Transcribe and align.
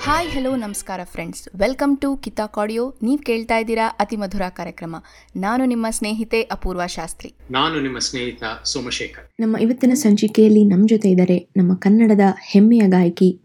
Hi 0.00 0.28
hello 0.28 0.56
ನಮಸ್ಕಾರ 0.56 1.00
friends 1.04 1.48
welcome 1.56 1.98
to 1.98 2.16
ಕಿತಾಕ್ 2.16 2.58
audio 2.58 2.94
ನೀವು 3.02 3.18
ಕೇಳ್ತಾ 3.18 3.58
ಇದ್ದೀರಾ 3.58 3.88
ಅತಿ 4.00 4.16
ಮಧುರ 4.16 4.42
ಕಾರ್ಯಕ್ರಮ. 4.48 4.96
ನಾನು 5.36 5.64
ನಿಮ್ಮ 5.64 5.86
ಸ್ನೇಹಿತೆ 5.90 6.42
ಅಪೂರ್ವ 6.42 6.86
ಶಾಸ್ತ್ರಿ. 6.86 7.34
ನಾನು 7.50 7.80
ನಿಮ್ಮ 7.80 7.98
ಸ್ನೇಹಿತ 7.98 8.42
ಸೋಮಶೇಖರ್. 8.64 9.30
ನಮ್ಮ 9.40 9.56
ಇವತ್ತಿನ 9.56 9.90
ಸಂಚಿಕೆಯಲ್ಲಿ 9.94 10.64
ನಮ್ಮ 10.64 10.86
ಜೊತೆ 10.88 11.08
ಇದ್ದಾರೆ 11.08 11.48
ನಮ್ಮ 11.56 11.74
ಕನ್ನಡದ 11.74 12.20
ಹೆಮ್ಮೆಯ 12.52 12.80
ಗಾಯಕಿ 12.88 13.40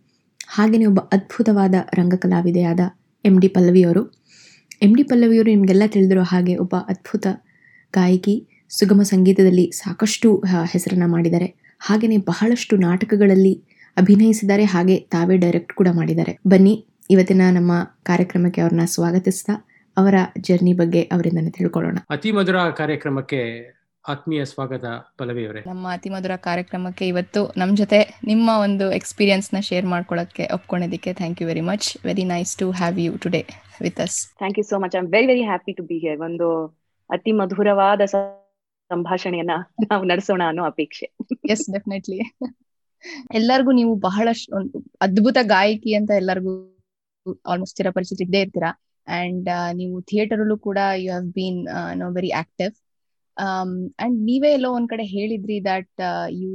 ಹಾಗೆಯೇ 0.55 0.85
ಒಬ್ಬ 0.85 0.99
ಅದ್ಭುತವಾದ 0.99 1.75
ರಂಗಕಲಾವಿದೆಯಾದ 1.97 2.79
ಎಂ 3.25 3.39
ಡಿ 3.39 3.47
ಪಲ್ಲವಿಯವರು. 3.47 4.03
ಎಂ 4.81 4.95
ಡಿ 4.95 5.03
ಪಲ್ಲವಿಯವರು 5.03 5.49
ನಿಮಗೆಲ್ಲ 5.49 5.83
ತಿಳಿದಿರೋ 5.87 6.23
ಹಾಗೆ 6.23 6.55
ಒಬ್ಬ 6.57 6.75
ಅದ್ಭುತ 6.75 7.27
ಗಾಯಕಿ, 7.93 8.35
ಸುಗಮ 8.69 9.01
ಸಂಗೀತದಲ್ಲಿ 9.01 9.71
ಸಾಕಷ್ಟು 9.71 10.43
ಹೆಸರನ್ನು 10.71 11.07
ಮಾಡಿದ್ದಾರೆ. 11.07 11.47
ಹಾಗೆಯೇ 11.79 12.17
ಬಹಳಷ್ಟು 12.17 12.77
ನಾಟಕಗಳಲ್ಲಿ 12.77 13.53
ಅಭಿನಯಿಸಿದ್ದಾರೆ. 13.97 14.65
ಹಾಗೆ 14.65 14.97
ತಾವೇ 14.99 15.37
ಡೈರೆಕ್ಟ್ 15.37 15.73
ಕೂಡ 15.73 15.87
ಮಾಡಿದ್ದಾರೆ. 15.91 16.37
ಬನ್ನಿ, 16.47 16.73
ಇವತ್ತಿನ 17.11 17.41
ನಮ್ಮ 17.51 17.71
ಕಾರ್ಯಕ್ರಮಕ್ಕೆ 18.03 18.61
ಅವ್ರನ್ನ 18.61 18.85
ಸ್ವಾಗತಿಸ್ತಾ, 18.85 19.53
ಅವರ 19.97 20.15
ಜರ್ನಿ 20.41 20.73
ಬಗ್ಗೆ 20.73 21.01
ಅವರಿಂದನೇ 21.01 21.49
ತಿಳ್ಕೊಳ್ಳೋಣ. 21.49 21.97
ಅತಿ 22.09 22.31
ಮಧುರ 22.31 22.59
ಕಾರ್ಯಕ್ರಮಕ್ಕೆ 22.77 23.41
ಆತ್ಮೀಯ 24.11 24.41
ಸ್ವಾಗತ 24.51 24.85
ಪಲ್ಲವಿ 25.19 25.41
ಅವರೇ 25.47 25.61
ನಮ್ಮ 25.69 25.85
ಅತಿ 25.95 26.09
ಮಧುರ 26.13 26.35
ಕಾರ್ಯಕ್ರಮಕ್ಕೆ 26.45 27.05
ಇವತ್ತು 27.11 27.41
ನಮ್ಮ 27.57 27.71
ಜೊತೆ 27.75 27.99
ನಿಮ್ಮ 28.23 28.49
ಒಂದು 28.65 28.85
ಎಕ್ಸ್ಪೀರಿಯನ್ಸ್ನ 28.97 29.59
ಶೇರ್ 29.69 29.87
ಮಾಡ್ಕೊಳಕ್ಕೆ 29.93 30.43
ಒಪ್ಕೊಂಡಿದ್ದಕ್ಕೆ 30.57 31.11
thank 31.19 31.41
you 31.41 31.47
very 31.49 31.63
much 31.69 31.87
very 32.07 32.25
nice 32.31 32.53
to 32.61 32.67
have 32.79 32.97
you 33.05 33.11
today 33.25 33.41
with 33.85 33.99
us 34.05 34.17
thank 34.41 34.57
you 34.61 34.65
so 34.71 34.79
much 34.83 34.95
I 34.95 35.01
am 35.01 35.09
very 35.15 35.27
very 35.31 35.43
happy 35.51 35.73
to 35.79 35.85
be 35.91 35.97
here 36.03 36.19
ಒಂದು 36.27 36.47
ಅತಿ 37.09 37.33
ಮಧುರವಾದ 37.41 38.01
ಸಂಭಾಷಣೆಯನ್ನ 38.91 39.55
ನಾವು 39.83 40.03
ನಡೆಸೋಣ 40.11 40.41
ಅನ್ನೋ 40.51 40.63
ಅಪೇಕ್ಷೆ. 40.71 41.05
ಎಸ್ 41.53 41.65
ಡೆಫಿನೆಟ್ಲಿ 41.75 42.19
ಎಲ್ಲರಿಗೂ 43.39 43.71
ನೀವು 43.79 43.93
ಬಹಳಷ್ಟು 44.07 44.51
ಒಂದು 44.59 44.77
ಅದ್ಭುತ 45.05 45.37
ಗಾಯಕಿ 45.53 45.91
ಅಂತ 45.99 46.11
ಎಲ್ಲರಿಗೂ 46.21 46.53
ಆಲ್ಮೋಸ್ಟ್ 47.51 47.77
ಚಿರಪರಿಚಿತ 47.77 48.21
ಇದ್ದೇ 48.25 48.41
ಇರ್ತೀರಾ? 48.45 48.71
ಅಂಡ್ 49.07 49.49
ನೀವು 49.79 49.95
ಥಿಯೇಟರ್ 50.09 50.41
ಅಲ್ಲೂ 50.43 50.57
ಕೂಡ 50.67 50.79
you 51.03 51.09
have 51.11 51.27
been 51.37 51.59
no 52.01 52.07
very 52.17 52.31
active 52.41 52.73
and 53.99 54.17
ನೀವೇ 54.25 54.51
ಎಲ್ಲೋ 54.53 54.69
ಒಂದ್ 54.77 54.89
ಕಡೆ 54.89 55.05
ಹೇಳಿದ್ರಿ 55.13 55.57
that 55.65 56.01
you 56.39 56.51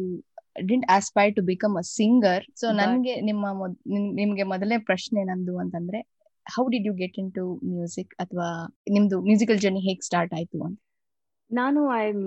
didn't 0.65 0.87
aspire 0.97 1.33
to 1.37 1.43
become 1.47 1.75
a 1.77 1.85
singer 1.93 2.45
so 2.61 2.67
ನನ್ಗೆ 2.81 3.15
ನಿಮ್ಮ 3.29 3.47
ನಿಮ್ಗೆ 4.19 4.45
ಮೊದಲನೇ 4.53 4.79
ಪ್ರಶ್ನೆ 4.91 5.23
ನಂದು 5.25 5.55
ಅಂತಂದ್ರೆ 5.59 6.01
how 6.47 6.65
did 6.69 6.87
you 6.87 6.95
get 6.95 7.17
into 7.33 7.45
music 7.71 8.13
ಅಥವಾ 8.19 8.49
ನಿಮ್ದು 8.91 9.19
ಮ್ಯೂಸಿಕಲ್ 9.23 9.61
ಜರ್ನಿ 9.61 9.83
ಹೇಗ್ 9.87 10.03
ಸ್ಟಾರ್ಟ್ 10.03 10.35
ಆಯ್ತು 10.35 10.59
ಅಂತ? 10.65 10.79
ನಾನು 11.51 11.81
I 11.95 12.05
am 12.09 12.23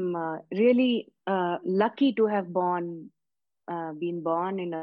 really 0.52 0.92
lucky 1.78 2.10
to 2.12 2.26
have 2.28 2.48
born 2.54 2.90
been 4.00 4.22
born 4.24 4.60
in 4.66 4.76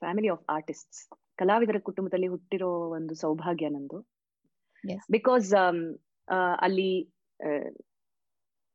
family 0.00 0.28
of 0.28 0.44
artists 0.48 1.00
ಕಲಾವಿದರ 1.38 1.78
ಕುಟುಂಬದಲ್ಲಿ 1.80 2.28
ಹುಟ್ಟಿರೋ 2.28 2.68
ಒಂದು 2.90 3.14
ಸೌಭಾಗ್ಯ 3.22 3.68
ನಂದು. 3.68 3.98
Yes. 4.84 5.00
ಬಿಕಾಸ್ 5.10 5.48
ಅಲ್ಲಿ 6.58 6.90
ಆ, 7.40 7.50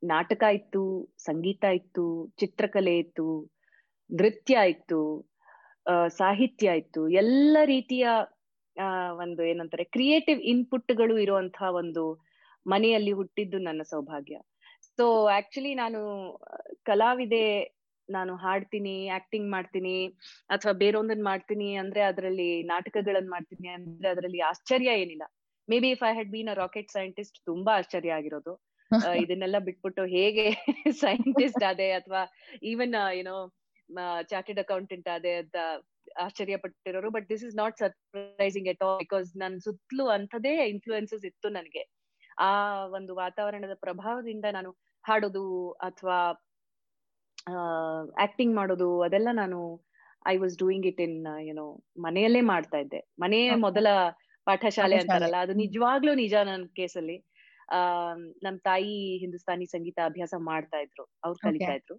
ನಾಟಕ 0.04 0.44
ಇತ್ತು, 0.60 0.84
ಸಂಗೀತ 1.28 1.64
ಇತ್ತು, 1.80 2.06
ಚಿತ್ರಕಲೆ 2.42 2.94
ಇತ್ತು, 3.04 3.28
ನೃತ್ಯ 4.10 4.56
ಇತ್ತು 4.74 5.02
ಸಾಹಿತ್ಯ 6.20 6.74
ಇತ್ತು. 6.82 7.02
ಎಲ್ಲ 7.22 7.58
ರೀತಿಯ 7.66 8.06
ಒಂದು 9.24 9.42
ಏನಂತಾರೆ 9.52 9.86
ಕ್ರಿಯೇಟಿವ್ 9.96 10.40
ಇನ್ಪುಟ್ಗಳು 10.52 11.16
ಇರುವಂತಹ 11.26 11.70
ಒಂದು 11.82 12.04
ಮನೆಯಲ್ಲಿ 12.66 13.14
ಹುಟ್ಟಿದ್ದು 13.20 13.58
ನನ್ನ 13.68 13.82
ಸೌಭಾಗ್ಯ. 13.92 14.36
ಸೊ 14.98 15.06
ಆಕ್ಚುಲಿ 15.38 15.72
ನಾನು, 15.74 16.02
ಕಲಾವಿದೆ 16.90 17.46
ನಾನು 18.10 18.34
ಹಾಡ್ತೀನಿ 18.36 18.96
ಆಕ್ಟಿಂಗ್ 19.18 19.50
ಮಾಡ್ತೀನಿ, 19.52 19.96
ಅಥವಾ 20.50 20.74
ಬೇರೊಂದನ್ 20.84 21.24
ಮಾಡ್ತೀನಿ 21.30 21.70
ಅಂದ್ರೆ 21.84 22.02
ಅದರಲ್ಲಿ 22.02 22.50
ನಾಟಕಗಳನ್ನ 22.74 23.30
ಮಾಡ್ತೀನಿ 23.30 23.70
ಅಂದ್ರೆ 23.78 24.10
ಅದರಲ್ಲಿ 24.14 24.42
ಆಶ್ಚರ್ಯ 24.52 25.02
ಏನಿಲ್ಲ. 25.04 25.26
Maybe 25.86 25.92
if 25.96 26.04
I 26.10 26.12
had 26.14 26.32
been 26.36 26.52
a 26.54 26.58
rocket 26.64 26.92
scientist 26.98 27.38
ತುಂಬಾ 27.52 27.74
ಆಶ್ಚರ್ಯ 27.82 28.18
ಆಗಿರೋದು. 28.20 28.54
ಇದನ್ನೆಲ್ಲ 29.22 29.58
ಬಿಟ್ಬಿಟ್ಟು 29.60 30.04
ಹೇಗೆ 30.16 30.46
ಸೈಂಟಿಸ್ಟ್ 31.02 31.64
ಆದೆ 31.64 31.88
ಅಥವಾ 31.92 32.22
ಈವನ್ 32.64 32.96
ಏನೋ 33.14 33.36
ಚಾರ್ಟೆಡ್ 34.30 34.60
ಅಕೌಂಟೆಂಟ್ 34.60 35.08
ಆದೆ 35.10 35.34
ಅಂತ 35.36 35.58
ಆಶ್ಚರ್ಯ 36.18 36.58
ಪಟ್ಟಿರೋರು 36.58 37.10
but 37.10 37.28
this 37.30 37.44
is 37.44 37.56
not 37.56 37.76
surprising 37.78 38.68
at 38.68 38.84
all 38.84 39.00
because 39.00 39.30
ನನ್ 39.36 39.56
ಸುತ್ತಲೂ 39.60 40.06
ಅಂಥದೇ 40.10 40.54
ಇನ್ಫ್ಲೂಯೆನ್ಸಸ್ 40.68 41.26
ಇತ್ತು 41.26 41.50
ನನಗೆ 41.50 41.84
ಆ 42.42 42.52
ಒಂದು 42.92 43.14
ವಾತಾವರಣದ 43.16 43.76
ಪ್ರಭಾವದಿಂದ 43.82 44.46
ನಾನು 44.52 44.72
ಹಾಡೋದು 45.06 45.44
ಅಥವಾ 45.82 46.18
ಆಕ್ಟಿಂಗ್ 48.18 48.56
ಮಾಡೋದು 48.56 48.90
ಅದೆಲ್ಲ 49.02 49.30
ನಾನು 49.34 49.60
I 50.26 50.36
was 50.38 50.56
doing 50.60 50.86
it 50.86 51.02
in 51.02 51.18
ಏನೋ 51.52 51.64
ಮನೆಯಲ್ಲೇ 51.98 52.42
ಮಾಡ್ತಾ 52.52 52.78
ಇದ್ದೆ 52.78 53.00
ಮನೆಯೇ 53.20 53.56
ಮೊದಲ 53.66 53.88
ಪಾಠಶಾಲೆ. 54.48 54.96
ಅಂತಾರಲ್ಲ 55.02 55.38
ಅದು. 55.46 55.54
ನಿಜವಾಗ್ಲೂ 55.64 56.12
ನಿಜ 56.16 56.36
ನನ್ನ 56.48 56.66
ಕೇಸಲ್ಲಿ 56.80 57.18
ಆ 57.72 57.80
ನಮ್ 58.44 58.58
ತಾಯಿ 58.70 58.94
ಹಿಂದೂಸ್ತಾನಿ 59.24 59.66
ಸಂಗೀತ 59.66 60.00
ಅಭ್ಯಾಸ 60.06 60.34
ಮಾಡ್ತಾ 60.50 60.80
ಇದ್ರು. 60.86 61.06
ಅವ್ರು. 61.26 61.38
ಕಲಿತಾ 61.46 61.74
ಇದ್ರು. 61.80 61.98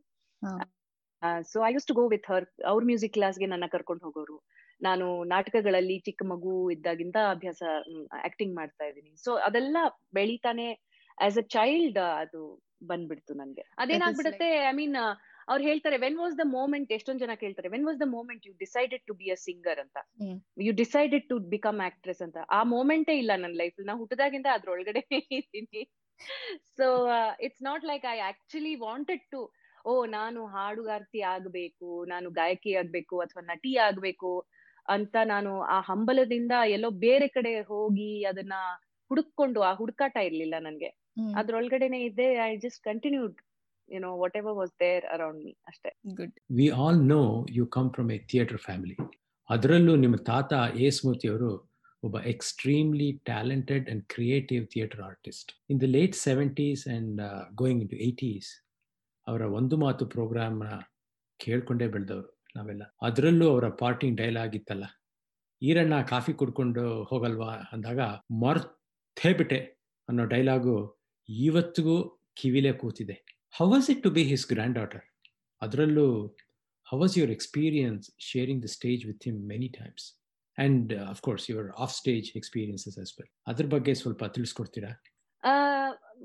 So 1.53 1.59
I 1.69 1.71
use 1.75 1.87
to 1.87 1.95
go 1.95 2.05
with 2.09 2.27
her 2.33 2.47
ಅವ್ರ 2.71 2.83
ಮ್ಯೂಸಿಕ್ 2.85 3.15
ಕ್ಲಾಸ್ಗೆ 3.15 3.47
ನನ್ನ 3.47 3.67
ಕರ್ಕೊಂಡು 3.75 4.03
ಹೋಗೋರು. 4.07 4.37
ನಾನು 4.81 5.07
ನಾಟಕಗಳಲ್ಲಿ 5.25 5.97
ಚಿಕ್ಕ 5.99 6.23
ಮಗು 6.33 6.55
ಇದ್ದಾಗಿಂದ 6.71 7.19
ಅಭ್ಯಾಸ 7.35 7.63
ಆಕ್ಟಿಂಗ್ 8.29 8.55
ಮಾಡ್ತಾ 8.57 8.85
ಇದ್ದೀನಿ. 8.85 9.13
ಸೊ 9.25 9.33
ಅದೆಲ್ಲ 9.49 9.77
ಬೆಳಿತಾನೆ 10.15 10.67
ಆಸ್ 11.19 11.39
ಅ 11.39 11.45
ಚೈಲ್ಡ್ 11.57 12.01
ಅದು 12.23 12.43
ಬಂದ್ಬಿಡ್ತು 12.91 13.33
ನನ್ಗೆ. 13.35 13.65
ಅದೇನಾಗ್ಬಿಡುತ್ತೆ 13.79 14.49
ಐ 14.71 14.73
ಮೀನ್ 14.73 14.97
ಅವ್ರು 15.53 15.63
ಹೇಳ್ತಾರೆ 15.65 15.97
ವೆನ್ 16.03 16.19
ವಾಸ್ 16.21 16.37
ದ 16.39 16.45
ಮೂಮೆಂಟ್ 16.53 16.91
ಎಷ್ಟೊಂದ್ 16.97 17.23
ಜನ 17.23 17.33
ಕೇಳ್ತಾರೆ 17.41 17.69
when 17.73 17.87
was 17.87 17.99
the 17.99 18.07
moment 18.11 18.45
you 18.49 18.53
decided 18.61 19.03
to 19.09 19.15
be 19.15 19.27
a 19.31 19.39
singer 19.43 19.81
ಅಂತ. 19.85 19.97
You 20.67 20.73
decided 20.81 21.25
to 21.29 21.37
become 21.55 21.81
actress 21.87 22.23
ಅಂತ 22.27 22.39
ಆ 22.51 22.61
ಮೂಮೆಂಟೇ 22.73 23.15
ಇಲ್ಲ 23.23 23.33
ನನ್ನ 23.37 23.57
ಲೈಫ್ 23.63 23.81
ನಾ 23.89 23.95
ಹುಟ್ಟದಾಗಿಂದ 24.01 24.49
ಅದ್ರೊಳಗಡೆ 24.55 25.03
ಇದ್ದೀನಿ 25.39 25.83
so 26.77 26.87
it's 27.47 27.63
not 27.63 27.85
like 27.85 28.07
I 28.11 28.19
actually 28.29 28.75
wanted 28.83 29.25
to 29.33 29.41
ಓ 29.85 29.93
ನಾನು 30.11 30.41
ಹಾಡುಗಾರ್ತಿ 30.47 31.21
ಆಗ್ಬೇಕು 31.31 31.89
ನಾನು 32.09 32.29
ಗಾಯಕಿ 32.37 32.73
ಆಗ್ಬೇಕು 32.77 33.17
ಅಥವಾ 33.21 33.43
ನಟಿ 33.49 33.73
ಆಗ್ಬೇಕು 33.87 34.33
ಅಂತ 34.89 35.17
ನಾನು 35.27 35.51
ಆ 35.69 35.79
ಹಂಬಲದಿಂದ 35.89 36.55
ಎಲ್ಲೋ 36.77 36.91
ಬೇರೆ 37.03 37.29
ಕಡೆ 37.29 37.53
ಹೋಗಿ 37.71 38.11
ಅದನ್ನ 38.31 38.55
ಹುಡುಕೊಂಡು 39.11 39.61
ಆ 39.63 39.73
ಹುಡುಕಾಟ 39.75 40.17
ಇರ್ಲಿಲ್ಲ 40.29 40.57
ನನ್ಗೆ. 40.61 40.91
ಅದ್ರೊಳಗಡೆನೆ 41.37 41.99
ಇದ್ದೆ 42.05 42.27
I 42.45 42.53
just 42.59 42.81
continued 42.85 43.35
YONO 43.89 44.11
what 44.13 44.37
whatever 44.37 44.53
was 44.61 44.71
there 44.81 45.05
around 45.15 45.41
me 45.45 45.53
ಅಷ್ಟೇ. 45.71 45.91
Good 46.15 46.35
we 46.51 46.69
all 46.85 47.01
know 47.09 47.23
you 47.51 47.67
come 47.67 47.91
from 47.91 48.11
a 48.11 48.19
theatre 48.33 48.59
family 48.59 48.97
ಅದರಲ್ಲೂ 49.51 49.97
ನಿಮ್ಮ 49.97 50.17
ತಾತ 50.17 50.53
ಎ 50.77 50.89
ಸ್ಮೂತಿ 50.91 51.29
ಅವರು 51.29 51.51
ಒಬ್ಬ 52.03 52.19
extremely 52.19 53.13
talented 53.25 53.91
and 53.91 54.03
creative 54.05 54.67
theatre 54.67 55.03
artist 55.03 55.51
in 55.71 55.81
the 55.81 55.89
late 55.89 56.15
seventies 56.15 56.89
and 56.89 57.21
going 57.55 57.83
in 57.83 57.91
to 57.91 57.97
eighties 57.97 58.51
ಅವರ 59.27 59.43
ಒಂದು 59.59 59.77
ಮಾತು 59.77 60.07
ಪ್ರೋಗ್ರಾಮ್ನ 60.07 60.69
ಕೇಳ್ಕೊಂಡೇ 61.41 61.87
ಬೆಳೆದವರು 61.87 62.31
ನಾವೆಲ್ಲ. 62.57 62.83
ಅದರಲ್ಲೂ 63.03 63.47
ಅವರ 63.51 63.69
ಪಾರ್ಟಿಂಗ್ 63.69 64.17
ಡೈಲಾಗ್ 64.17 64.55
ಇತ್ತಲ್ಲ. 64.55 64.85
ಈರಣ್ಣ 65.63 65.95
ಕಾಫಿ 66.03 66.33
ಕುಡ್ಕೊಂಡು 66.33 66.85
ಹೋಗಲ್ವಾ 67.03 67.53
ಅಂದಾಗ 67.73 68.01
ಮರ್ತೇ 68.43 69.33
ಬಿಟ್ಟೆ 69.33 69.61
ಅನ್ನೋ 70.09 70.25
ಡೈಲಾಗು 70.25 70.77
ಇವತ್ತಿಗೂ 71.29 71.97
ಕಿವಿಲೇ 72.37 72.73
ಕೂತಿದೆ. 72.73 73.17
How 73.55 73.65
was 73.73 73.87
it 73.93 74.03
to 74.05 74.11
be 74.17 74.23
his 74.31 74.45
granddaughter 74.81 75.05
ಅದರಲ್ಲೂ 75.63 76.07
how 76.89 76.97
was 77.03 77.15
your 77.19 77.33
experience 77.35 78.05
sharing 78.29 78.61
the 78.67 78.69
stage 78.77 79.03
with 79.09 79.25
him 79.29 79.41
many 79.51 79.69
times 79.79 80.07
of 80.59 80.93
of course 81.15 81.45
your 81.51 81.69
of 81.85 81.93
stage 81.99 82.29
experiences 82.41 82.97
as 83.03 83.13
well 83.19 83.31
ಅದ್ರ 83.53 83.67
ಬಗ್ಗೆ 83.75 83.95
ಸ್ವಲ್ಪ 84.03 84.25
ತಿಳಿಸ್ಕೊಡ್ತೀರಾ? 84.37 84.93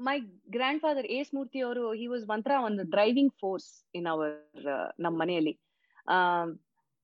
ಮೈ 0.08 0.16
ಗ್ರ್ಯಾಂಡ್ 0.56 0.82
ಫಾದರ್ 0.86 1.08
ಎಸ್ 1.18 1.32
ಮೂರ್ತಿ 1.36 1.60
ಅವರು 1.68 1.84
he 2.02 2.08
was 2.14 2.26
ಒಂಥರ 2.36 2.56
ಒಂದು 2.70 2.84
driving 2.96 3.34
force 3.42 3.70
in 4.00 4.08
our 4.14 4.36
ನಮ್ಮ 5.06 5.14
ಮನೆಯಲ್ಲಿ. 5.24 5.54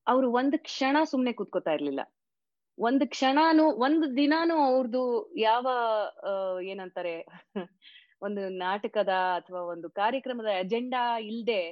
ಅವರು 0.06 0.26
ಒಂದು 0.40 0.56
ಕ್ಷಣ 0.68 0.96
ಸುಮ್ನೆ 1.12 1.32
ಕೂತ್ಕೋತಾ 1.38 1.72
ಇರ್ಲಿಲ್ಲ. 1.78 2.02
ಒಂದು 2.78 3.04
ಕ್ಷಣಾನು, 3.14 3.64
ಒಂದು 3.86 4.06
ದಿನಾನು 4.16 4.54
ಅವ್ರದ್ದು 4.68 5.02
ಯಾವ 5.48 5.66
ಏನಂತಾರೆ 6.72 7.14
ಒಂದು 8.26 8.42
ನಾಟಕದ 8.64 9.12
ಅಥವಾ 9.38 9.60
ಒಂದು 9.74 9.88
ಕಾರ್ಯಕ್ರಮದ 10.00 10.50
ಅಜೆಂಡಾ 10.64 11.02
ಇಲ್ದೆ 11.30 11.62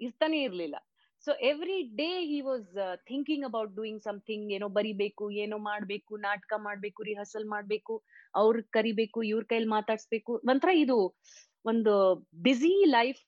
ಇರ್ತಾನೆ 0.00 0.38
ಇರ್ಲಿಲ್ಲ. 0.46 0.76
So 1.24 1.32
every 1.50 1.76
day 1.98 2.08
he 2.30 2.38
was 2.48 2.70
thinking 3.10 3.46
about 3.48 3.74
doing 3.76 4.00
something 4.06 4.46
ಏನೋ 4.56 4.68
ಬರಿಬೇಕು, 4.78 5.24
ಏನೋ 5.42 5.56
ಮಾಡ್ಬೇಕು, 5.68 6.12
ನಾಟಕ 6.28 6.52
ಮಾಡ್ಬೇಕು 6.66 7.00
ರಿಹರ್ಸಲ್ 7.10 7.46
ಮಾಡ್ಬೇಕು, 7.54 7.94
ಅವ್ರ 8.40 8.64
ಕರಿಬೇಕು, 8.76 9.20
ಇವ್ರ 9.32 9.44
ಕೈಲಿ 9.52 9.70
ಮಾತಾಡ್ಸ್ಬೇಕು. 9.76 10.32
ಒಂಥರ 10.52 10.72
ಇದು 10.84 10.98
ಒಂದು 11.72 11.94
busy 12.46 12.72
life 12.96 13.20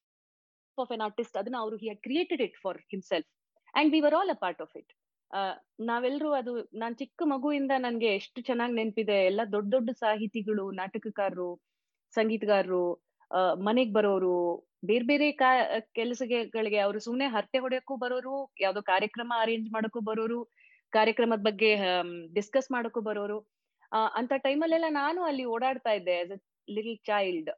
of 0.78 0.92
an 0.96 1.04
artist 1.08 1.36
ಅದನ್ನ 1.40 1.58
ಅವರು 1.64 1.76
he 1.82 1.88
created 2.06 2.42
it 2.46 2.58
for 2.64 2.78
himself 2.94 3.28
and 3.74 3.90
we 3.94 4.00
were 4.06 4.16
all 4.20 4.32
a 4.36 4.38
part 4.44 4.62
of 4.64 4.74
it 4.80 4.92
ನಾವೆಲ್ಲರೂ 5.90 6.30
ಅದು, 6.40 6.52
ನಾನ್ 6.80 6.94
ಚಿಕ್ಕ 7.00 7.22
ಮಗುವಿಂದ 7.32 7.72
ನನ್ಗೆ 7.84 8.10
ಎಷ್ಟು 8.18 8.40
ಚೆನ್ನಾಗಿ 8.48 8.74
ನೆನಪಿದೆ, 8.80 9.16
ಎಲ್ಲ 9.30 9.42
ದೊಡ್ಡ 9.54 9.68
ದೊಡ್ಡ 9.76 9.90
ಸಾಹಿತಿಗಳು, 10.02 10.64
ನಾಟಕಕಾರರು 10.80 11.48
ಸಂಗೀತಗಾರರು 12.16 12.84
ಮನೆಗ್ 13.66 13.92
ಬರೋರು, 13.96 14.36
ಬೇರೆ 14.84 15.04
ಬೇರೆ 15.10 15.26
ಕಾ, 15.32 15.50
ಕೆಲಸಗಳಿಗೆ 15.98 16.78
ಅವರು 16.78 16.98
ಸುಮ್ನೆ 17.06 17.26
ಹರಟೆ 17.26 17.58
ಹೊಡೆಯಕ್ಕೂ 17.58 17.94
ಬರೋರು, 17.96 18.34
ಯಾವ್ದೋ 18.60 18.80
ಕಾರ್ಯಕ್ರಮ 18.92 19.32
ಅರೇಂಜ್ 19.44 19.68
ಮಾಡಕ್ಕೂ 19.72 20.00
ಬರೋರು, 20.10 20.40
ಕಾರ್ಯಕ್ರಮದ 20.92 21.42
ಬಗ್ಗೆ 21.48 21.70
ಡಿಸ್ಕಸ್ 22.34 22.70
ಮಾಡಕ್ಕೂ 22.70 23.00
ಬರೋರು. 23.00 23.38
ಅಂತ 24.18 24.32
ಟೈಮಲ್ಲೆಲ್ಲ 24.46 24.88
ನಾನು 24.92 25.20
ಅಲ್ಲಿ 25.22 25.44
ಓಡಾಡ್ತಾ 25.54 25.92
ಇದ್ದೆ 25.92 26.14
ಆಸ್ 26.22 26.32
ಅ 26.32 26.38
ಲಿಟಲ್ 26.68 26.98
ಚೈಲ್ಡ್ 27.08 27.50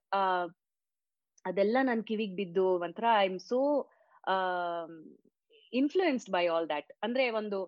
ಅದೆಲ್ಲ 1.44 1.76
ನನ್ 1.82 2.02
ಕಿವಿಗ್ 2.04 2.34
ಬಿದ್ದು 2.36 2.66
ಒಂಥರ 2.86 3.06
I 3.18 3.26
am 3.26 3.36
so 3.50 3.60
influenced 5.72 6.30
by 6.36 6.44
all 6.54 6.66
that 6.74 6.90
ಅಂದ್ರೆ 7.02 7.24
ಒಂದು 7.40 7.58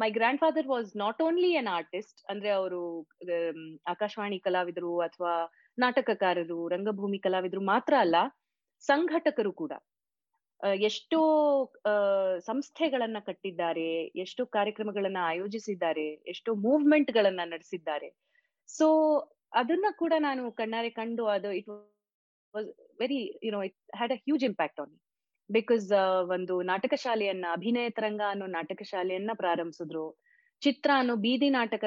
my 0.00 0.08
grandfather 0.40 0.66
was 0.66 0.90
not 0.96 1.20
only 1.22 1.50
an 1.56 1.70
artist 1.70 2.20
ಅಂದ್ರೆ 2.30 2.50
ಅವರು 2.50 2.80
ಆಕಾಶವಾಣಿ 3.86 4.38
ಕಲಾವಿದರು 4.38 4.92
ಅಥವಾ 5.00 5.34
ನಾಟಕಕಾರರು, 5.78 6.58
ರಂಗಭೂಮಿ 6.68 7.18
ಕಲಾವಿದರು 7.18 7.62
ಮಾತ್ರ 7.64 7.94
ಅಲ್ಲ, 8.00 8.16
ಸಂಘಟಕರು 8.84 9.52
ಕೂಡ. 9.52 9.72
ಎಷ್ಟೋ 10.84 11.20
ಸಂಸ್ಥೆಗಳನ್ನ 12.46 13.18
ಕಟ್ಟಿದ್ದಾರೆ, 13.26 13.88
ಎಷ್ಟೋ 14.16 14.42
ಕಾರ್ಯಕ್ರಮಗಳನ್ನ 14.56 15.20
ಆಯೋಜಿಸಿದ್ದಾರೆ, 15.24 16.06
ಎಷ್ಟೋ 16.26 16.52
ಮೂವ್ಮೆಂಟ್ 16.64 17.12
ಗಳನ್ನ 17.12 17.42
ನಡೆಸಿದ್ದಾರೆ. 17.52 18.08
ಸೊ 18.68 18.86
ಅದನ್ನ 19.52 19.86
ಕೂಡ 19.98 20.14
ನಾನು 20.18 20.42
ಕಣ್ಣಾರೆ 20.52 20.90
ಕಂಡು 20.90 21.24
ಅದು 21.26 21.50
it 21.52 21.68
was 22.54 22.68
very 23.00 23.20
you know 23.46 23.60
it 23.62 23.78
had 23.96 24.12
a 24.12 24.18
huge 24.24 24.44
impact 24.44 24.80
on 24.80 24.92
because 25.50 25.92
ಒಂದು 26.30 26.62
ನಾಟಕ 26.62 26.94
ಶಾಲೆಯನ್ನ 26.96 27.46
ಅಭಿನಯ 27.52 27.90
ತರಂಗ 27.90 28.22
ಅನ್ನೋ 28.28 28.46
ನಾಟಕ 28.46 28.82
ಶಾಲೆಯನ್ನ 28.82 29.30
ಪ್ರಾರಂಭಿಸಿದ್ರು. 29.34 30.06
ಚಿತ್ರ 30.60 30.90
ಅನ್ನೋ 30.94 31.16
ಬೀದಿ 31.16 31.48
ನಾಟಕ 31.50 31.84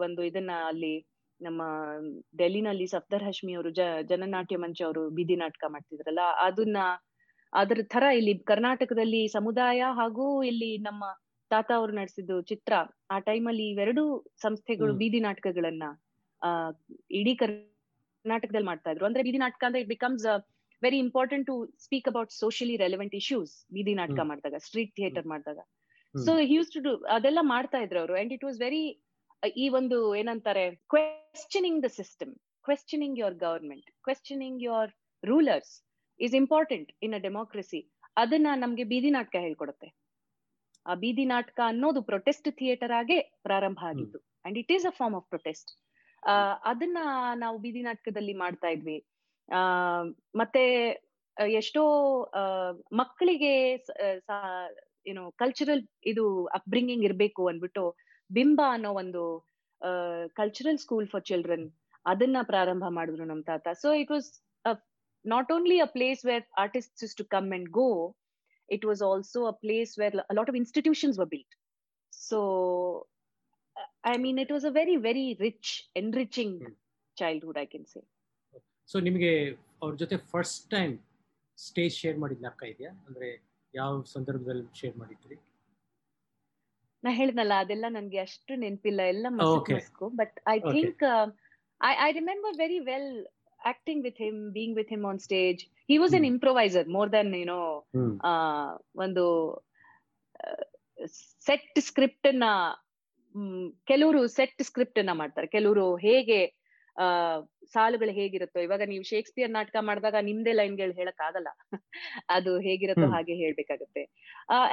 ಒಂದು 0.00 0.22
ಇದನ್ನ 0.22 0.50
ಅಲ್ಲಿ 0.66 0.94
ನಮ್ಮ 1.40 1.62
ಡೆಲ್ಲಿನಲ್ಲಿ 2.38 2.86
ಸಫ್ದರ್ 2.86 3.24
ಹಶ್ಮಿ 3.24 3.52
ಅವರು 3.52 3.70
ಜ 3.70 3.80
ಜನನಾಟ್ಯ 4.02 4.56
ಮಂಚ 4.56 4.82
ಅವರು 4.82 5.10
ಬೀದಿ 5.10 5.36
ನಾಟಕ 5.36 5.64
ಮಾಡ್ತಿದ್ರಲ್ಲ 5.68 6.20
ಅದನ್ನ 6.38 6.76
ಅದ್ರ 7.52 7.80
ತರ 7.84 8.02
ಇಲ್ಲಿ 8.16 8.38
ಕರ್ನಾಟಕದಲ್ಲಿ 8.38 9.28
ಸಮುದಾಯ 9.28 9.82
ಹಾಗೂ 9.94 10.42
ಇಲ್ಲಿ 10.42 10.78
ನಮ್ಮ 10.78 11.04
ತಾತ 11.50 11.70
ಅವರು 11.76 11.92
ನಡೆಸಿದ್ದು 11.92 12.42
ಚಿತ್ರ 12.42 12.72
ಆ 13.10 13.18
ಟೈಮಲ್ಲಿ 13.18 13.70
ಇವೆರಡು 13.70 14.32
ಸಂಸ್ಥೆಗಳು 14.42 14.94
ಬೀದಿ 14.94 15.20
ನಾಟಕಗಳನ್ನ 15.20 15.82
ಆ 16.42 16.50
ಇಡೀ 17.10 17.34
ಕರ್ನಾಟಕದಲ್ಲಿ 17.34 18.66
ಮಾಡ್ತಾ 18.66 18.90
ಇದ್ರು. 18.90 19.06
ಅಂದ್ರೆ 19.06 19.22
ಬೀದಿ 19.22 19.38
ನಾಟಕ 19.38 19.64
ಅಂದ್ರೆ 19.66 19.80
it 19.80 19.88
becomes 19.88 20.26
very 20.82 20.98
important 21.06 21.46
to 21.50 21.54
speak 21.84 22.08
about 22.12 22.32
socially 22.42 22.76
relevant 22.84 23.14
issues 23.20 23.52
ಬೀದಿ 23.76 23.94
ನಾಟಕ 24.00 24.20
ಮಾಡಿದಾಗ 24.30 24.56
ಸ್ಟ್ರೀಟ್ 24.66 24.92
ಥಿಯೇಟರ್ 24.98 25.26
ಮಾಡಿದಾಗ. 25.32 25.58
ಸೊ 26.14 26.32
ಹ್ಯೂಸ್ 26.52 26.70
ಟು 26.74 26.80
ಡೂ 26.86 26.92
ಅದೆಲ್ಲ 27.16 27.40
ಮಾಡ್ತಾ 27.54 27.78
ಇದ್ರು 27.84 27.98
ಅವರು. 28.02 28.14
ಅಂಡ್ 28.20 28.32
ಇಟ್ 28.36 28.44
ವಾಸ್ 28.48 28.58
ವೆರಿ 28.64 28.82
ಈ 29.62 29.66
ಒಂದು 29.78 29.98
ಏನಂತಾರೆ 30.20 30.64
questioning 30.92 31.80
the 31.84 31.88
system 32.00 32.32
questioning 32.66 33.16
your 33.22 33.36
government 33.46 33.88
questioning 34.06 34.60
your 34.68 34.90
rulers 35.22 35.72
is 36.20 36.34
important 36.42 36.90
in 37.06 37.14
a 37.18 37.20
democracy 37.26 37.80
ಅದನ್ನ 38.22 38.48
ನಮ್ಗೆ 38.62 38.84
ಬೀದಿ 38.92 39.10
ನಾಟಕ 39.16 39.36
ಹೇಳ್ಕೊಡುತ್ತೆ. 39.46 39.88
ಆ 40.86 40.94
ಬೀದಿ 41.02 41.24
ನಾಟಕ 41.32 41.58
ಅನ್ನೋದು 41.72 42.00
ಪ್ರೊಟೆಸ್ಟ್ 42.10 42.48
ಥಿಯೇಟರ್ 42.60 42.92
ಆಗೇ 43.00 43.18
ಪ್ರಾರಂಭ 43.46 43.80
ಆಗಿದ್ದು. 43.90 44.18
And 44.46 44.56
it 44.62 44.72
is 44.76 44.86
a 44.90 44.92
form 44.98 45.16
of 45.20 45.26
protest 45.32 45.70
ಅದನ್ನ 46.70 46.98
ನಾವು 47.42 47.56
ಬೀದಿ 47.64 47.82
ನಾಟಕದಲ್ಲಿ 47.88 48.34
ಮಾಡ್ತಾ 48.42 48.68
ಇದ್ವಿ. 48.74 48.96
ಆ 49.52 49.60
ಮತ್ತೆ 50.34 50.62
ಎಷ್ಟೋ 51.58 51.82
ಮಕ್ಕಳಿಗೆ 52.92 53.52
ಏನು 55.06 55.22
ಕಲ್ಚರಲ್ 55.32 55.82
ಇದು 56.06 56.24
ಅಪ್ಬ್ರಿಂಗಿಂಗ್ 56.50 57.04
ಇರಬೇಕು 57.04 57.42
ಅಂದ್ಬಿಟ್ಟು 57.48 57.84
ಬಿಂಬ 58.30 58.60
ಅನ್ನೋ 58.70 58.90
ಒಂದು 58.92 59.22
ಕಲ್ಚರಲ್ 60.34 60.78
ಸ್ಕೂಲ್ 60.78 61.08
ಫಾರ್ 61.08 61.24
ಚಿಲ್ಡ್ರನ್ 61.24 61.66
ಅದನ್ನ 62.06 62.38
ಪ್ರಾರಂಭ 62.42 62.84
ಮಾಡಿದ್ರು 62.88 63.24
ನಮ್ 63.24 63.42
ತಾತ. 63.42 63.68
So 63.82 63.88
it 63.94 64.10
was 64.10 64.28
not 65.24 65.52
only 65.52 65.78
a 65.80 65.88
place 65.92 66.22
where 66.26 66.44
artists 66.58 67.16
to 67.16 67.24
come 67.24 67.48
and 67.52 67.68
go 67.70 67.88
it 68.68 68.84
was 68.84 69.02
also 69.02 69.40
a 69.46 69.54
place 69.60 69.92
where 69.98 70.16
lot 70.16 70.50
of 70.50 70.56
institutions 70.56 71.18
were 71.18 71.30
built 71.30 71.54
so 72.12 72.38
I 74.06 74.16
mean 74.16 74.38
it 74.38 74.52
was 74.52 74.64
a 74.64 74.74
very 74.80 74.96
very 75.08 75.26
rich 75.40 75.72
enriching 75.96 76.58
childhood 77.16 77.58
I 77.58 77.66
can 77.66 77.86
say 77.86 78.00
so 78.90 78.96
ನಿಮಗೆ 79.06 79.32
ಅವ್ರ 79.82 79.92
ಜೊತೆ 80.02 80.16
first 80.32 80.64
time 80.74 80.94
stage 81.58 81.94
share 82.02 82.18
ಮಾಡಿದ 82.22 82.44
ಅಕ್ಕ 82.50 82.62
ಇದೆಯಾ? 82.72 82.92
ಅಂದ್ರೆ 83.06 83.28
ಯಾವ 83.74 83.92
ಸಂದರ್ಭದಲ್ಲಿ 84.14 84.66
share 84.80 84.96
ಮಾಡಿದ್ರಿ? 85.02 85.36
ನಾ 87.02 87.10
ಹೇಳಿದ್ನಲ್ಲ 87.18 87.54
ಅದೆಲ್ಲ 87.62 87.86
ನನಗೆ 87.96 88.18
ಅಷ್ಟು 88.26 88.52
ನೆನಪಿಲ್ಲ. 88.64 89.00
ಎಲ್ಲ 89.14 89.26
Musk 89.36 90.08
but 90.20 90.36
I 90.54 90.56
think 90.74 91.02
I 91.80 91.92
I 92.06 92.08
remember 92.18 92.56
very 92.62 92.80
well 92.90 93.12
acting 93.60 94.02
with 94.06 94.20
him 94.26 94.40
being 94.56 94.74
with 94.80 94.92
him 94.94 95.06
on 95.10 95.20
stage 95.26 95.60
he 95.90 95.96
was 96.02 96.14
an 96.18 96.26
improviser 96.32 96.86
more 96.96 97.10
than 97.16 97.32
ಏನೋ 97.42 97.58
ಒಂದು 99.04 99.24
ಸೆಟ್ 101.46 101.78
ಸ್ಕ್ರಿಪ್ಟ್ 101.88 102.28
ಕೆಲವರು 103.90 104.20
ಸೆಟ್ 104.38 104.62
ಸ್ಕ್ರಿಪ್ಟ್ 104.68 104.98
ಅನ್ನ 105.02 105.12
ಮಾಡ್ತಾರೆ. 105.20 105.46
ಕೆಲವರು 105.56 105.86
ಹೇಗೆ 106.06 106.40
ಆ 106.96 107.06
ಸಾಲುಗಳು 107.74 108.12
ಹೇಗಿರುತ್ತೋ 108.18 108.58
ಇವಾಗ 108.60 108.82
ನೀವು 108.88 109.04
ಶೇಕ್ಸ್ಪಿಯರ್ 109.10 109.52
ನಾಟಕ 109.52 109.76
ಮಾಡಿದಾಗ 109.80 110.16
ನಿಮ್ದೇ 110.28 110.52
ಲೈನ್ಗಳು 110.52 110.94
ಹೇಳಕ್ 111.00 111.22
ಆಗಲ್ಲ 111.28 111.48
ಅದು 112.36 112.52
ಹೇಗಿರುತ್ತೋ 112.66 113.06
ಹಾಗೆ 113.14 113.34
ಹೇಳ್ಬೇಕಾಗತ್ತೆ. 113.34 114.02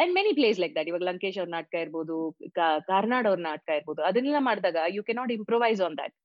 And 0.02 0.14
many 0.18 0.32
place 0.40 0.60
like 0.64 0.76
that 0.78 0.90
ಇವಾಗ 0.92 1.06
ಲಂಕೇಶ್ 1.10 1.38
ಅವ್ರ 1.42 1.50
ನಾಟಕ 1.50 1.76
ಇರ್ಬೋದು 1.86 2.18
ಕಾರ್ನಾಡ್ 2.92 3.30
ಅವ್ರ 3.32 3.42
ನಾಟಕ 3.42 3.70
ಇರ್ಬೋದು 3.80 4.04
ಅದನ್ನೆಲ್ಲ 4.10 4.42
ಮಾಡಿದಾಗ 4.50 4.78
you 4.98 5.04
can 5.10 5.16
not 5.20 5.34
improvise 5.40 5.82
on 5.88 5.98
that 5.98 6.16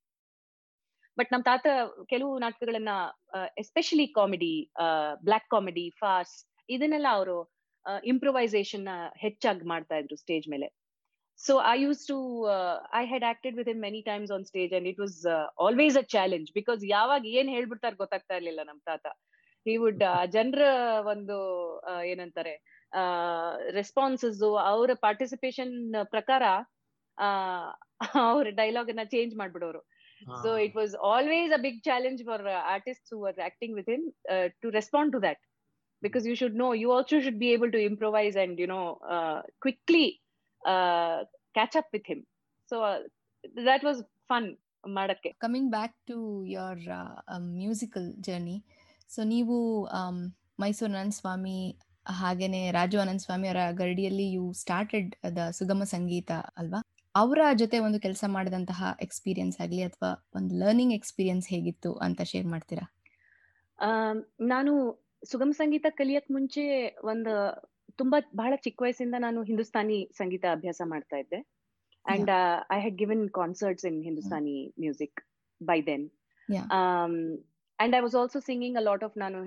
but 1.18 1.30
ನಮ್ 1.32 1.42
ತಾತ 1.42 1.66
ಕೆಲವು 2.08 2.32
ನಾಟಕಗಳನ್ನ 2.38 2.92
ಎಸ್ಪೆಷಲಿ 3.56 4.06
ಕಾಮಿಡಿ 4.18 4.54
ಬ್ಲಾಕ್ 5.22 5.48
ಕಾಮಿಡಿ 5.50 5.86
ಫಾಸ್ಟ್ 6.00 6.40
ಇದನ್ನೆಲ್ಲ 6.68 7.08
ಅವರು 7.12 7.36
ಇಂಪ್ರೊವೈಸೇಷನ್ 8.04 8.86
ಹೆಚ್ಚಾಗಿ 9.16 9.66
ಮಾಡ್ತಾ 9.72 9.94
ಇದ್ರು 9.96 10.16
ಸ್ಟೇಜ್ 10.16 10.46
ಮೇಲೆ. 10.48 10.68
So 11.38 11.54
to 11.66 11.72
use 11.82 12.02
to 12.10 12.16
I 13.00 13.04
acted 13.30 13.54
with 13.58 13.68
him 13.70 13.80
many 13.86 14.00
times 14.02 14.28
times 14.28 14.32
on 14.36 14.44
stage 14.50 14.72
and 14.76 14.88
it 14.90 15.00
was 15.04 15.16
always 15.66 15.96
a 16.02 16.04
challenge 16.14 16.48
because 16.58 16.80
ಯಾವಾಗ 16.96 17.22
ಏನ್ 17.38 17.48
ಹೇಳ್ಬಿಡ್ತಾರೆ 17.56 17.96
ಗೊತ್ತಾಗ್ತಾ 18.02 18.34
ಇರ್ಲಿಲ್ಲ 18.40 18.60
ನಮ್ 18.70 18.80
ತಾತ. 18.90 19.06
ಹಿ 19.66 19.74
ವುಡ್ 19.82 20.02
ಜನರ 20.36 20.62
ಒಂದು 21.12 21.36
ಏನಂತಾರೆ 22.12 22.54
ರೆಸ್ಪಾನ್ಸಸ್ 23.78 24.40
ಅವರ 24.72 24.90
ಪಾರ್ಟಿಸಿಪೇಷನ್ 25.06 25.74
ಪ್ರಕಾರ 26.14 26.42
ಅವ್ರ 28.28 28.46
ಡೈಲಾಗ್ 28.62 28.90
ಅನ್ನ 28.92 29.04
change 29.14 29.34
ಮಾಡ್ಬಿಡೋರು. 29.40 29.82
So 30.42 30.50
it 30.64 30.76
was 30.80 30.94
always 31.12 31.52
a 31.58 31.60
big 31.66 31.80
challenge 31.90 32.20
for 32.30 32.44
artist 32.74 33.08
who 33.14 33.18
are 33.30 33.40
acting 33.48 33.74
with 33.80 33.90
him 33.94 34.06
to 34.62 34.70
respond 34.78 35.12
to 35.16 35.20
that 35.28 35.42
because 36.02 36.26
you 36.30 36.34
should 36.42 36.58
know 36.64 36.68
you 36.82 36.88
also 36.96 37.20
should 37.26 37.40
be 37.44 37.50
able 37.56 37.72
to 37.76 37.80
improvise 37.90 38.36
and 38.44 38.60
you 38.64 38.68
know 38.76 38.82
quickly 39.66 40.06
catch 41.56 41.76
up 41.76 41.90
with 41.92 42.08
him 42.08 42.22
so 42.70 42.76
that 43.66 43.84
was 43.84 44.00
fun 44.30 44.48
ಮಾಡಕ್ಕೆ. 44.98 45.30
Coming 45.44 45.70
back 45.70 45.96
to 46.06 46.16
your 46.48 46.82
musical 47.56 48.08
journey 48.20 48.56
so 49.08 49.22
ನೀವು 49.24 49.56
ಮೈಸೂರು 50.60 50.92
ಅನಂತ 50.92 51.14
ಸ್ವಾಮಿ 51.14 51.58
ಹಾಗೇನೆ 52.06 52.60
ರಾಜು 52.70 52.98
ಅನಂತ 53.00 53.20
ಸ್ವಾಮಿ 53.20 53.46
ಅವರ 53.48 53.60
ಗರಡಿಯಲ್ಲಿ 53.72 54.26
you 54.32 54.44
started 54.52 55.12
the 55.36 55.50
ಸುಗಮ 55.50 55.82
ಸಂಗೀತ 55.84 56.30
ಅಲ್ವಾ? 56.56 56.80
ಅವರ 57.14 57.40
ಜೊತೆ 57.52 57.76
ಒಂದು 57.78 57.98
ಕೆಲಸ 58.00 58.24
ಮಾಡಿದಂತಹ 58.26 58.96
ಎಕ್ಸ್ಪೀರಿಯನ್ಸ್ 59.00 59.60
ಆಗಲಿ 59.60 59.82
ಅಥವಾ 59.82 60.10
ಒಂದು 60.34 60.52
ಲರ್ನಿಂಗ್ 60.54 60.94
ಎಕ್ಸ್ಪೀರಿಯನ್ಸ್ 60.94 61.46
ಹೇಗಿತ್ತು 61.48 61.90
ಅಂತ 62.06 62.22
ಶೇರ್ 62.22 62.46
ಮಾಡ್ತೀರಾ? 62.46 62.84
ನಾನು 64.46 64.72
ಸುಗಮ 65.26 65.52
ಸಂಗೀತ 65.52 65.86
ಕಲಿಯಕ್ 65.90 66.30
ಮುಂಚೆ 66.30 66.64
ಒಂದು 67.04 67.34
ತುಂಬಾ 67.98 68.18
ಬಹಳ 68.36 68.52
ಚಿಕ್ಕ 68.56 68.82
ವಯಸ್ಸಿಂದ 68.82 69.16
ನಾನು 69.18 69.42
ಹಿಂದೂಸ್ತಾನಿ 69.42 69.98
ಸಂಗೀತ 70.18 70.44
ಅಭ್ಯಾಸ 70.50 70.80
ಮಾಡ್ತಾ 70.84 71.16
ಇದ್ದೆ. 71.16 71.38
And 72.04 72.30
I 72.72 72.78
had 72.80 72.96
given 72.96 73.24
concerts 73.30 73.86
in 73.86 73.98
Hindustani 74.02 74.56
music 74.80 75.20
by 75.60 75.78
then 75.82 76.06
and 77.78 77.94
I 77.96 78.00
was 78.00 78.14
also 78.14 78.40
singing 78.40 78.78
a 78.78 78.82
lot 78.82 79.04
of 79.04 79.16
ನಾನು 79.18 79.38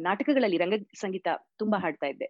ನಾಟಕಗಳಲ್ಲಿ 0.00 0.58
ರಂಗ 0.58 0.74
ಸಂಗೀತ 1.00 1.28
ತುಂಬಾ 1.58 1.76
ಹಾಡ್ತಾ 1.78 2.06
ಇದ್ದೆ. 2.06 2.26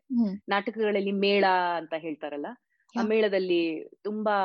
ನಾಟಕಗಳಲ್ಲಿ 0.49 1.13
ಮೇಳ 1.25 1.45
ಅಂತ 1.77 1.95
ಹೇಳ್ತಾರಲ್ಲ 1.99 2.49
ಆ 2.95 3.03
ಮೇಳದಲ್ಲಿ 3.03 3.61
ತುಂಬಾ 4.03 4.37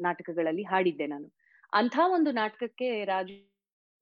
ನಾಟಕಗಳಲ್ಲಿ 0.00 0.62
ಹಾಡಿದ್ದೆ 0.62 1.06
ನಾನು. 1.06 1.26
ಅಂತ 1.72 1.96
ಒಂದು 2.08 2.30
ನಾಟಕಕ್ಕೆ 2.32 2.88
ರಾಜು 3.04 3.36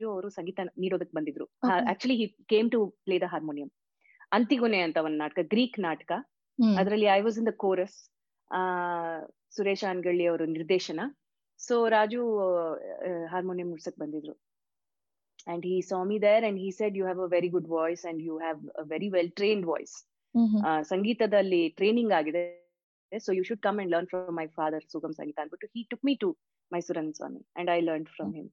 ಅವರು 0.00 0.28
ಸಂಗೀತ 0.28 0.60
ನೀಡೋದಕ್ಕೆ 0.78 1.16
ಬಂದಿದ್ರು. 1.16 1.46
Actually 1.92 2.16
he 2.16 2.26
came 2.48 2.68
to 2.70 2.80
play 3.04 3.18
the 3.18 3.28
harmonium 3.30 3.70
Antigone 4.36 4.80
ಅಂತ 4.86 4.98
ಒಂದು 5.06 5.18
ನಾಟಕ 5.24 5.40
ಗ್ರೀಕ್ 5.54 5.76
ನಾಟಕ. 5.88 6.10
ಅದರಲ್ಲಿ 6.80 7.08
I 7.16 7.20
was 7.26 7.38
in 7.40 7.48
the 7.50 7.52
chorus 7.64 7.98
ಆ 8.50 8.62
ಸುರೇಶ್ 9.56 9.84
ಅನ್ಗಳ್ಳಿ 9.92 10.24
ಅವರು 10.30 10.44
ನಿರ್ದೇಶನ. 10.56 11.00
ಸೊ 11.60 11.74
ರಾಜು 11.94 12.22
ಹಾರ್ಮೋನಿಯಂ 13.32 13.68
ನುಡ್ಸಕ್ 13.72 13.98
ಬಂದಿದ್ರು. 14.02 14.34
And 15.52 15.64
he 15.70 15.76
saw 15.90 15.98
me 16.10 16.18
there 16.26 16.44
and 16.48 16.58
he 16.64 16.70
said 16.80 16.96
you 16.98 17.04
have 17.08 17.20
a 17.26 17.30
very 17.36 17.50
good 17.54 17.70
voice 17.76 18.04
and 18.10 18.20
you 18.28 18.34
have 18.44 18.60
a 18.82 18.84
very 18.92 19.08
well 19.16 19.32
trained 19.40 19.66
voice 19.72 19.94
ಸಂಗೀತದಲ್ಲಿ 20.92 21.62
ಟ್ರೈನಿಂಗ್ 21.78 22.12
ಆಗಿದೆ. 22.18 22.42
So 23.12 23.32
you 23.38 23.42
should 23.48 23.62
come 23.66 23.78
and 23.82 23.90
learn 23.94 24.08
from 24.12 24.36
my 24.40 24.46
father 24.58 24.84
ಸುಗಮ್ 24.92 25.14
ಸಂಗೀತ 25.18 25.38
ಅಂದ್ಬಿಟ್ಟು 25.42 25.66
he 25.74 25.82
took 25.92 26.04
me 26.08 26.14
to 26.22 26.28
ಮೈಸೂರನ್ 26.70 27.10
ಸ್ವಾಮಿ 27.18 27.42
and 27.58 27.68
I 27.76 27.78
learn 27.88 28.06
from 28.14 28.32
him. 28.38 28.48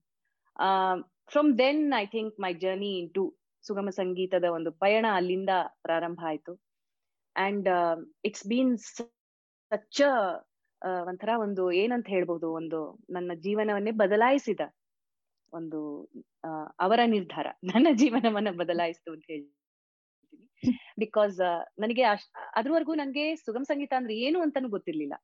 From 1.32 1.50
then 1.62 1.82
I 2.02 2.04
think 2.16 2.34
my 2.44 2.52
journey 2.64 2.92
into 3.18 3.24
ಸುಗಮ 3.64 3.88
ಸಂಗೀತದ 4.00 4.46
ಒಂದು 4.56 4.70
ಪಯಣ 4.82 5.06
ಅಲ್ಲಿಂದ 5.18 5.52
ಪ್ರಾರಂಭ 5.86 6.20
ಆಯ್ತು. 6.30 6.52
ಅಂಡ್ 7.36 7.68
ಇಟ್ಸ್ 8.28 8.46
ಬೀನ್ 8.52 8.72
ಸಚ್ಚ 8.86 10.00
ಒಂಥರ 11.08 11.30
ಒಂದು 11.44 11.64
ಏನಂತ 11.82 12.08
ಹೇಳ್ಬೋದು, 12.14 12.46
ಒಂದು 12.60 12.78
ನನ್ನ 13.10 13.32
ಜೀವನವನ್ನೇ 13.46 13.92
ಬದಲಾಯಿಸಿದ 14.02 14.62
ಒಂದು 15.52 15.80
ಅವರ 16.84 17.00
ನಿರ್ಧಾರ. 17.16 17.48
ನನ್ನ 17.72 17.88
ಜೀವನವನ್ನ 18.02 18.50
ಬದಲಾಯಿಸ್ತು 18.62 19.10
ಅಂತ 19.14 19.26
ಹೇಳ್ತೀನಿ. 19.32 19.58
ಬಿಕಾಸ್ 21.02 21.38
ನನಗೆ 21.82 22.02
ಅಶ್ 22.12 22.26
ಅದ್ರವರೆಗೂ 22.58 22.94
ನಂಗೆ 23.00 23.24
ಸುಗಮ 23.44 23.64
ಸಂಗೀತ 23.70 23.92
ಅಂದ್ರೆ 23.98 24.14
ಏನು 24.26 24.38
ಅಂತಾನು 24.44 24.70
ಗೊತ್ತಿರ್ಲಿಲ್ಲ. 24.76 25.14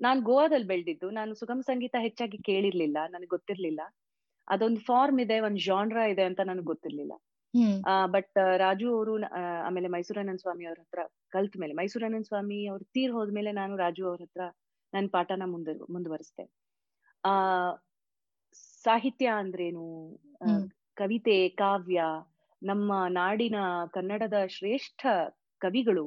ನಾನ್ 0.00 0.20
ಗೋವಾದಲ್ಲಿ 0.28 0.68
ಬೆಳೆದಿದ್ದು, 0.72 1.06
ನಾನು 1.18 1.32
ಸುಗಮ 1.40 1.60
ಸಂಗೀತ 1.70 1.94
ಹೆಚ್ಚಾಗಿ 2.06 2.38
ಕೇಳಿರ್ಲಿಲ್ಲ, 2.48 2.98
ನನಗೆ 3.14 3.32
ಗೊತ್ತಿರ್ಲಿಲ್ಲ. 3.36 3.82
ಅದೊಂದು 4.48 4.80
ಫಾರ್ಮ್ 4.80 5.20
ಇದೆ, 5.24 5.36
ಒಂದ್ 5.46 5.60
ಜಾನ್ರಾ 5.68 6.04
ಇದೆ 6.14 6.24
ಅಂತ 6.30 6.40
ನನಗೆ 6.50 6.68
ಗೊತ್ತಿರ್ಲಿಲ್ಲ. 6.72 7.14
ಬಟ್ 8.06 8.38
ರಾಜು 8.56 8.88
ಅವರು 8.96 9.12
ಆಮೇಲೆ 9.64 9.88
ಮೈಸೂರಾನಂದ 9.88 10.40
ಸ್ವಾಮಿ 10.40 10.64
ಅವ್ರ 10.64 10.78
ಹತ್ರ 10.80 11.00
ಕಲ್ತ 11.30 11.54
ಮೇಲೆ 11.58 11.74
ಮೈಸೂರಾನಂದ 11.74 12.22
ಸ್ವಾಮಿ 12.22 12.58
ಅವ್ರ 12.66 12.82
ತೀರ್ 12.94 13.12
ಹೋದ್ಮೇಲೆ 13.12 13.52
ನಾನು 13.52 13.74
ರಾಜು 13.76 14.04
ಅವ್ರ 14.08 14.22
ಹತ್ರ 14.22 14.44
ನನ್ನ 14.92 15.06
ಪಾಠನ 15.12 15.44
ಮುಂದೆ 15.46 15.72
ಮುಂದುವರಿಸ್ದೆ. 15.92 16.44
ಆ 17.24 17.34
ಸಾಹಿತ್ಯ 18.84 19.28
ಅಂದ್ರೇನು? 19.38 19.86
ಕವಿತೆ 20.96 21.38
ಕಾವ್ಯ 21.58 22.00
ನಮ್ಮ 22.62 22.92
ನಾಡಿನ 23.10 23.58
ಕನ್ನಡದ 23.92 24.38
ಶ್ರೇಷ್ಠ 24.48 25.02
ಕವಿಗಳು 25.60 26.06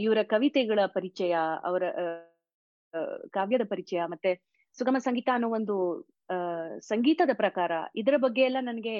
ಇವರ 0.00 0.20
ಕವಿತೆಗಳ 0.24 0.80
ಪರಿಚಯ 0.86 1.34
ಅವರ 1.64 1.84
ಕಾವ್ಯದ 3.34 3.64
ಪರಿಚಯ 3.68 4.00
ಮತ್ತೆ 4.06 4.30
ಸುಗಮ 4.78 4.98
ಸಂಗೀತ 4.98 5.28
ಅನ್ನೋ 5.32 5.48
ಒಂದು 5.50 5.76
ಸಂಗೀತದ 6.82 7.32
ಪ್ರಕಾರ 7.34 7.72
ಇದರ 7.96 8.16
ಬಗ್ಗೆ 8.16 8.42
ಎಲ್ಲ 8.42 8.60
ನನಗೆ 8.60 8.96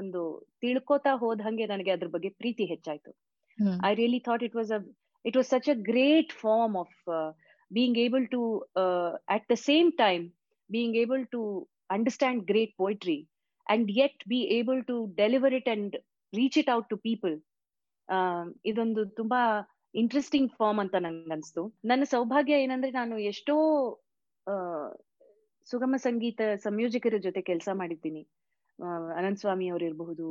ಒಂದು 0.00 0.22
ತಿಳ್ಕೊತಾ 0.62 1.12
ಹೋದ 1.22 1.40
ಹಂಗೆ 1.46 1.66
ನನಗೆ 1.66 1.90
ಅದ್ರ 1.96 2.08
ಬಗ್ಗೆ 2.14 2.30
ಪ್ರೀತಿ 2.40 2.64
ಹೆಚ್ಚಾಯ್ತು. 2.72 3.10
I 3.88 3.92
really 4.00 4.20
thought 4.28 4.44
it 4.48 4.56
was 4.60 4.72
a 4.78 4.80
it 5.24 5.36
was 5.38 5.50
such 5.54 5.68
a 5.74 5.76
great 5.90 6.32
form 6.44 6.76
of 6.76 6.96
being 7.70 7.98
able 8.06 8.26
to 8.36 8.40
at 9.34 9.46
the 9.52 9.56
same 9.68 9.90
time 10.04 10.24
being 10.70 10.96
able 11.02 11.24
to 11.26 11.42
understand 11.90 12.42
great 12.44 12.74
poetry 12.76 13.18
and 13.66 13.88
yet 14.00 14.22
be 14.28 14.40
able 14.58 14.80
to 14.90 14.96
deliver 15.22 15.54
it 15.60 15.70
and 15.74 15.94
reach 16.32 16.58
it 16.62 16.70
out 16.76 16.90
to 16.90 16.98
people 17.08 17.36
ಇದೊಂದು 18.64 19.02
ತುಂಬಾ 19.20 19.40
interesting 19.94 20.50
form 20.58 20.80
ಅಂತ 20.80 20.96
ನಂಗೆ 21.04 21.32
ಅನಿಸ್ತು. 21.34 21.62
ನನ್ನ 21.84 22.04
ಸೌಭಾಗ್ಯ 22.14 22.64
ಏನಂದ್ರೆ 22.64 22.90
ನಾನು 23.00 23.14
ಎಷ್ಟೋ 23.32 23.56
uh, 24.46 24.88
ಸುಗಮ 25.66 25.94
ಸಂಗೀತ 26.06 26.40
ಸಂಯೋಜಕರ 26.64 27.16
ಜೊತೆ 27.26 27.40
ಕೆಲಸ 27.50 27.68
ಮಾಡಿದ್ದೀನಿ. 27.80 28.22
ಆ, 28.78 28.88
ಅನಂತ್ 29.16 29.40
ಸ್ವಾಮಿ 29.40 29.66
ಅವರಿರಬಹುದು 29.68 30.26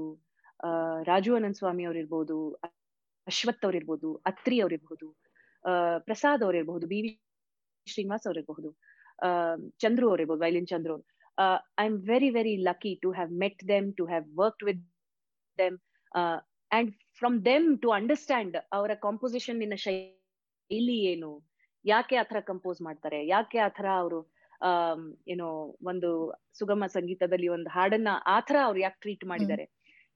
ಆ, 0.59 0.69
ರಾಜು 1.03 1.31
ಅನಂತ್ 1.35 1.57
ಸ್ವಾಮಿ 1.57 1.83
ಅವರಿರ್ಬೋದು 1.85 2.37
ಅಶ್ವಥ್ 3.27 3.63
ಅವ್ರಿರ್ಬೋದು 3.63 4.09
ಅತ್ರಿ 4.25 4.57
ಅವರಿರ್ಬಹುದು 4.59 5.07
ಆ 5.65 5.73
ಪ್ರಸಾದ್ 5.99 6.43
ಅವರಿರ್ಬಹುದು 6.43 6.85
ಬಿ 6.87 6.99
ವಿ 7.01 7.11
ಶ್ರೀನಿವಾಸ್ 7.87 8.25
ಅವ್ರಿರ್ಬಹುದು 8.27 8.69
ah 9.19 9.55
Chandru 9.77 10.05
ಅವರಿರ್ಬೋದು 10.09 10.41
violin 10.41 10.67
Chandru 10.67 10.95
I 11.77 11.85
am 11.85 11.97
very 12.07 12.29
very 12.31 12.53
lucky 12.67 12.91
to 13.03 13.11
have 13.11 13.31
met 13.41 13.61
them 13.67 13.87
to 13.93 14.05
have 14.05 14.25
worked 14.37 14.65
with 14.69 14.81
them 15.59 15.77
and 16.71 16.89
from 17.19 17.37
them 17.45 17.67
to 17.79 17.89
understand 17.91 18.57
ಅವರ 18.73 18.91
ಕಾಂಪೋಸಿಷನ್ 19.03 19.61
ಇನ 19.63 19.75
ಶೈಲಿ 19.85 20.97
ಏನು 21.11 21.31
ಯಾಕೆ 21.85 22.15
ಆ 22.15 22.25
ಥರ 22.25 22.39
ಕಂಪೋಸ್ 22.47 22.81
ಮಾಡ್ತಾರೆ 22.81 23.19
ಯಾಕೆ 23.27 23.59
ಆತರ 23.59 23.87
ಅವರು 23.99 24.19
ಏನೋ 25.27 25.47
ಒಂದು 25.83 26.09
ಸುಗಮ 26.53 26.85
ಸಂಗೀತದಲ್ಲಿ 26.87 27.47
ಒಂದು 27.47 27.69
ಹಾಡನ್ನ 27.69 28.09
ಆತರ 28.25 28.55
ಅವ್ರು 28.63 28.79
ಯಾಕೆ 28.79 28.99
ಟ್ರೀಟ್ 28.99 29.25
ಮಾಡಿದ್ದಾರೆ? 29.25 29.65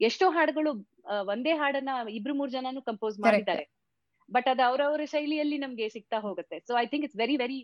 ಎಷ್ಟೋ 0.01 0.29
ಹಾಡುಗಳು 0.29 0.71
ಆ, 1.05 1.15
ಒಂದೇ 1.21 1.53
ಹಾಡನ್ನ 1.53 1.89
ಇಬ್ರು 2.09 2.33
ಮೂರ್ 2.35 2.51
ಜನನು 2.51 2.81
ಕಂಪೋಸ್ 2.81 3.19
ಮಾಡಿದ್ದಾರೆ. 3.19 3.65
ಬಟ್ 4.29 4.47
ಅದು 4.47 4.63
ಅವರವರ 4.63 5.01
ಶೈಲಿಯಲ್ಲಿ 5.05 5.57
ನಮ್ಗೆ 5.57 5.89
ಸಿಗ್ತಾ 5.89 6.19
ಹೋಗುತ್ತೆ. 6.19 6.59
So 6.59 6.73
I 6.77 6.85
think 6.85 7.05
it's 7.05 7.19
very 7.19 7.37
very 7.37 7.59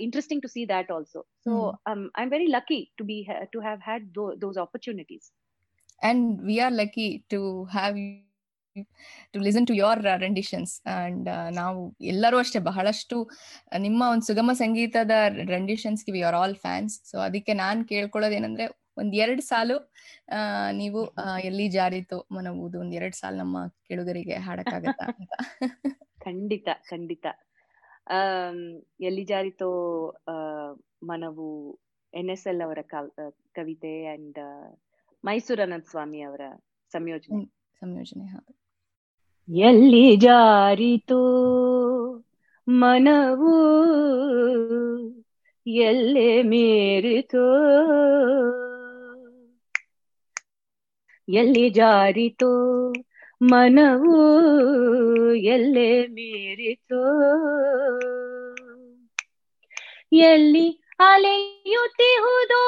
interesting 0.00 0.42
to 0.42 0.48
see 0.48 0.68
that 0.68 0.90
also 0.90 1.20
so 1.44 1.52
I 1.88 1.92
am 2.22 2.30
very 2.30 2.46
lucky 2.46 2.80
to 2.98 3.04
be 3.04 3.18
to 3.52 3.60
have 3.60 3.80
had 3.80 4.06
those 4.40 4.58
opportunities 4.58 5.28
and 6.02 6.24
we 6.42 6.56
are 6.58 6.74
lucky 6.74 7.06
to 7.30 7.40
have 7.68 7.98
you 8.78 9.42
listen 9.42 9.66
to 9.66 9.74
your 9.74 10.02
renditions 10.16 10.82
and 10.96 11.28
ನಾವು 11.54 11.80
ಎಲ್ಲರೂ 12.00 12.38
ಅಷ್ಟೇ 12.38 12.58
ಬಹಳಷ್ಟು 12.58 13.16
ನಿಮ್ಮ 13.78 14.02
ಒಂದು 14.10 14.26
ಸುಗಮ 14.26 14.52
ಸಂಗೀತದ 14.52 15.10
ಗೆ 16.06 16.12
we 16.12 16.22
are 16.22 16.34
all 16.34 16.56
fans 16.56 17.10
so 17.10 17.18
ಅದಕ್ಕೆ 17.18 17.52
ನಾನ್ 17.54 17.88
ಕೇಳ್ಕೊಳ್ಳೋದೇನಂದ್ರೆ 17.88 18.66
ಒಂದ್ 18.96 19.16
ಎರಡು 19.16 19.42
ಸಾಲು 19.42 19.76
ನೀವು 20.72 21.00
ಎಲ್ಲಿ 21.40 21.68
ಜಾರಿತು 21.68 22.26
ಮನವುದು 22.32 22.80
ಒಂದ್ 22.80 22.94
ಎರಡು 22.94 23.16
ಸಾಲು 23.16 23.36
ನಮ್ಮ 23.36 23.58
ಕೇಳುಗರಿಗೆ 23.88 24.34
ಹಾಡಕ್ಕಾಗತ್ತಾ 24.34 25.06
ಅಂತ. 25.18 25.32
ಖಂಡಿತ 26.24 26.68
ಖಂಡಿತ. 26.90 27.26
ಎಲ್ಲಿ 29.00 29.24
ಜಾರಿತೋ 29.24 29.70
ಮನವು 31.02 31.46
ಎನ್ 32.12 32.30
ಎಸ್ 32.30 32.46
ಎಲ್ 32.46 32.62
ಅವರ 32.62 32.80
ಕವಿತೆ 33.54 34.06
ಅಂಡ್ 34.06 34.38
ಮೈಸೂರು 35.24 35.62
ಅನಂತ 35.62 35.86
ಸ್ವಾಮಿ 35.86 36.20
ಅವರ 36.20 36.42
ಸಂಯೋಜನೆ. 36.92 37.44
ಸಂಯೋಜನೆ 37.82 38.26
ಹೌದು. 38.26 38.67
ಎಲ್ಲಿ 39.56 40.16
ಜಾರಿತೋ 40.16 41.20
ಮನವು 42.68 43.54
ಎಲ್ಲೆ 45.66 46.42
ಮೀರಿತೋ? 46.42 47.56
ಎಲ್ಲಿ 51.28 51.70
ಜಾರಿತೋ 51.70 52.92
ಮನವು 53.42 54.34
ಎಲ್ಲೆ 55.34 56.06
ಮೀರಿತೋ? 56.06 57.04
ಎಲ್ಲಿ 60.12 60.82
ಅಲೆಯುತ್ತಿಹುದೋ 60.98 62.64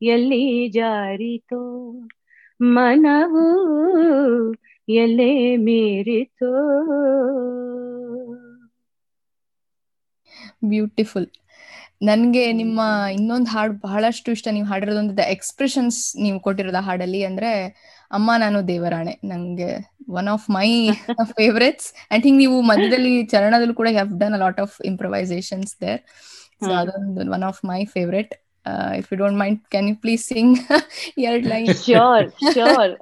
ಎಲ್ಲಿ 0.00 0.44
ಜಾರಿತೋ 0.76 1.62
ಮನವು 2.60 3.46
ಎಲ್ಲೇ 4.88 5.32
ಮೀರಿತೋ. 5.66 6.52
ಬ್ಯೂಟಿಫುಲ್ 10.70 11.28
ನನ್ಗೆ 12.08 12.44
ನಿಮ್ಮ 12.52 12.80
ಇನ್ನೊಂದು 13.16 13.50
ಹಾಡು 13.50 13.74
ಬಹಳಷ್ಟು 13.86 14.32
ಇಷ್ಟ. 14.32 14.48
ನೀವು 14.56 14.66
ಹಾಡಿರೋದೊಂದು 14.66 15.24
ಎಕ್ಸ್ಪ್ರೆಷನ್ಸ್ 15.34 16.00
ನೀವು 16.24 16.38
ಕೊಟ್ಟಿರೋದ 16.40 16.80
ಹಾಡಲ್ಲಿ 16.88 17.20
ಅಂದ್ರೆ 17.24 17.50
ಅಮ್ಮ 18.10 18.30
ನಾನು 18.36 18.58
ದೇವರಾಣೆ. 18.68 19.14
ನಂಗೆ 19.24 19.70
one 20.20 20.28
of 20.28 20.46
my 20.50 20.68
favourites 21.38 21.88
I 22.12 22.20
think 22.20 22.38
ನೀವು 22.38 22.58
ಮಧ್ಯದಲ್ಲಿ 22.70 23.14
ಚರಣದಲ್ಲೂ 23.32 23.74
ಕೂಡ 23.74 23.88
have 23.96 24.12
done 24.22 24.36
a 24.38 24.42
lot 24.44 24.60
of 24.60 24.76
improvisations 24.84 25.74
there 25.82 26.02
so 26.64 26.70
ಅದೊಂದು 26.82 27.30
one 27.38 27.46
of 27.50 27.60
my 27.64 27.80
favourite 27.96 28.32
if 28.98 29.08
you 29.12 29.18
don't 29.18 29.38
mind 29.38 29.60
can 29.72 29.88
you 29.88 29.96
please 30.02 30.24
sing 30.32 30.54
ಎರಡ್ 31.26 31.46
ಲೈನ್ 31.46 31.70
ಶ್ಯೂರ್ 31.84 32.26
ಶ್ಯೂರ್ 32.48 32.92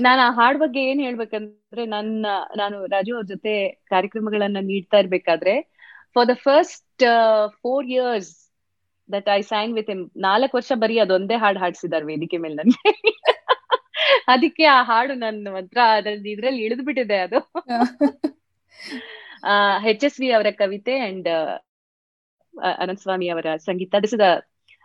ನಾನು 0.00 0.20
ಆ 0.22 0.30
ಹಾಡ್ 0.38 0.58
ಬಗ್ಗೆ 0.60 0.82
ಏನ್ 0.90 1.00
ಹೇಳ್ಬೇಕಂದ್ರೆ 1.00 1.84
ನನ್ನ 1.94 2.26
ನಾನು 2.56 2.78
ರಾಜು 2.86 3.12
ಅವ್ರ 3.16 3.26
ಜೊತೆ 3.32 3.54
ಕಾರ್ಯಕ್ರಮಗಳನ್ನ 3.90 4.62
ನೀಡ್ತಾ 4.70 4.98
ಇರ್ಬೇಕಾದ್ರೆ 5.02 5.54
for 6.16 6.28
the 6.28 6.36
first 6.46 7.04
four 7.60 7.86
years 7.94 8.32
that 9.08 9.28
I 9.30 9.40
sang 9.50 9.74
with 9.78 9.90
him 9.92 10.04
ನಾಲ್ಕು 10.26 10.56
ವರ್ಷ 10.58 10.72
ಬರೀ 10.82 10.96
ಅದೊಂದೇ 11.04 11.36
ಹಾಡು 11.44 11.60
ಹಾಡ್ಸಿದಾರೆ 11.64 12.06
ವೇದಿಕೆ 12.10 12.38
ಮೇಲೆ 12.44 12.56
ನನ್ಗೆ. 12.60 12.92
ಅದಕ್ಕೆ 14.28 14.64
ಆ 14.68 14.78
ಹಾಡು 14.88 15.14
ನನ್ನ 15.22 15.48
ಹತ್ರ 15.56 15.78
ಅದ್ರಲ್ಲಿ 15.96 16.30
ಇದ್ರಲ್ಲಿ 16.34 16.60
ಇಳಿದು 16.66 16.84
ಬಿಟ್ಟಿದೆ 16.88 17.18
ಅದು 17.26 17.38
ಹೆಚ್ 19.86 20.04
ಎಸ್ 20.08 20.18
ವಿ 20.20 20.28
ಅವರ 20.36 20.48
ಕವಿತೆ 20.60 20.94
ಅಂಡ್ 21.06 21.28
ಅನಂತ 22.74 23.00
ಸ್ವಾಮಿ 23.04 23.26
ಅವರ 23.34 23.46
ಸಂಗೀತ. 23.68 23.92
ದಿಸ್ 24.04 24.14
ಇಸ್ 24.16 24.24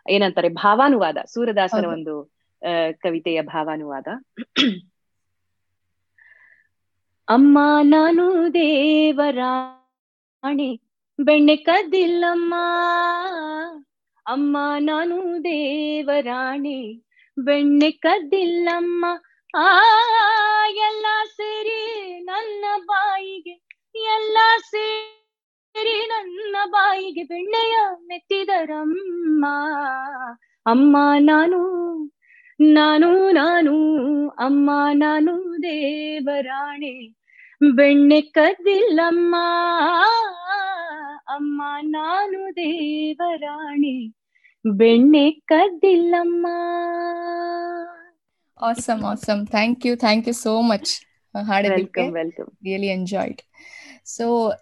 ಏನಂತಾರೆ 0.09 0.49
ಭಾವಾನುವಾದ 0.49 1.17
ಸೂರದಾಸರ 1.25 1.85
ಒಂದು 1.85 2.37
ಕವಿತೆಯ 3.01 3.41
ಭಾವಾನುವಾದ. 3.41 4.07
ಅಮ್ಮ 7.29 7.59
ನಾನು 7.83 8.53
ದೇವರಾಣಿ 8.53 10.81
ಬೆಣ್ಣೆ 11.19 11.55
ಕದ್ದಿಲ್ಲಮ್ಮ. 11.55 12.53
ಅಮ್ಮ 14.27 14.57
ನಾನು 14.79 15.43
ದೇವರಾಣಿ 15.43 17.05
ಬೆಣ್ಣೆ 17.39 17.91
ಕದ್ದಿಲ್ಲಮ್ಮ. 17.91 19.05
ಆ 19.55 19.67
ಎಲ್ಲ 20.69 21.05
ಸೇರಿ 21.25 22.19
ನನ್ನ 22.19 22.65
ಬಾಯಿಗೆ 22.85 23.67
ಎಲ್ಲ 23.95 24.37
ಸೇರಿ 24.57 25.26
ನನ್ನ 25.83 26.55
ಬಾಯಿಗೆ 26.65 27.23
ಬೆಣ್ಣೆಯ 27.23 27.75
ಮೆತ್ತಿದರಮ್ಮ. 28.07 29.45
ಅಮ್ಮ 30.65 30.97
ನಾನು 31.19 31.59
ನಾನು 32.61 33.31
ನಾನು 33.31 33.73
ಅಮ್ಮ 34.31 34.71
ನಾನು 34.93 35.63
ದೇವರಾಣೆ. 35.63 37.17
ಬೆಣ್ಣೆ 37.75 38.21
ಕದ್ದಿಲ್ಲಮ್ಮ 38.21 39.35
ಅಮ್ಮ 41.27 41.61
ನಾನು 41.79 42.55
ದೇವರಾಣೆ. 42.55 44.07
ಬೆಣ್ಣೆ 44.65 45.31
ಕದ್ದಿಲ್ಲಮ್ಮ. 45.31 46.47
Awesome 48.59 49.03
awesome 49.03 49.47
thank 49.47 49.85
you 49.85 49.95
thank 49.95 50.27
you 50.27 50.33
so 50.33 50.61
much 50.61 51.07
ಹಾಡಿದ್ದಕ್ಕೆ 51.47 52.01
really 52.63 52.87
enjoyed 52.87 53.41
so 54.05 54.53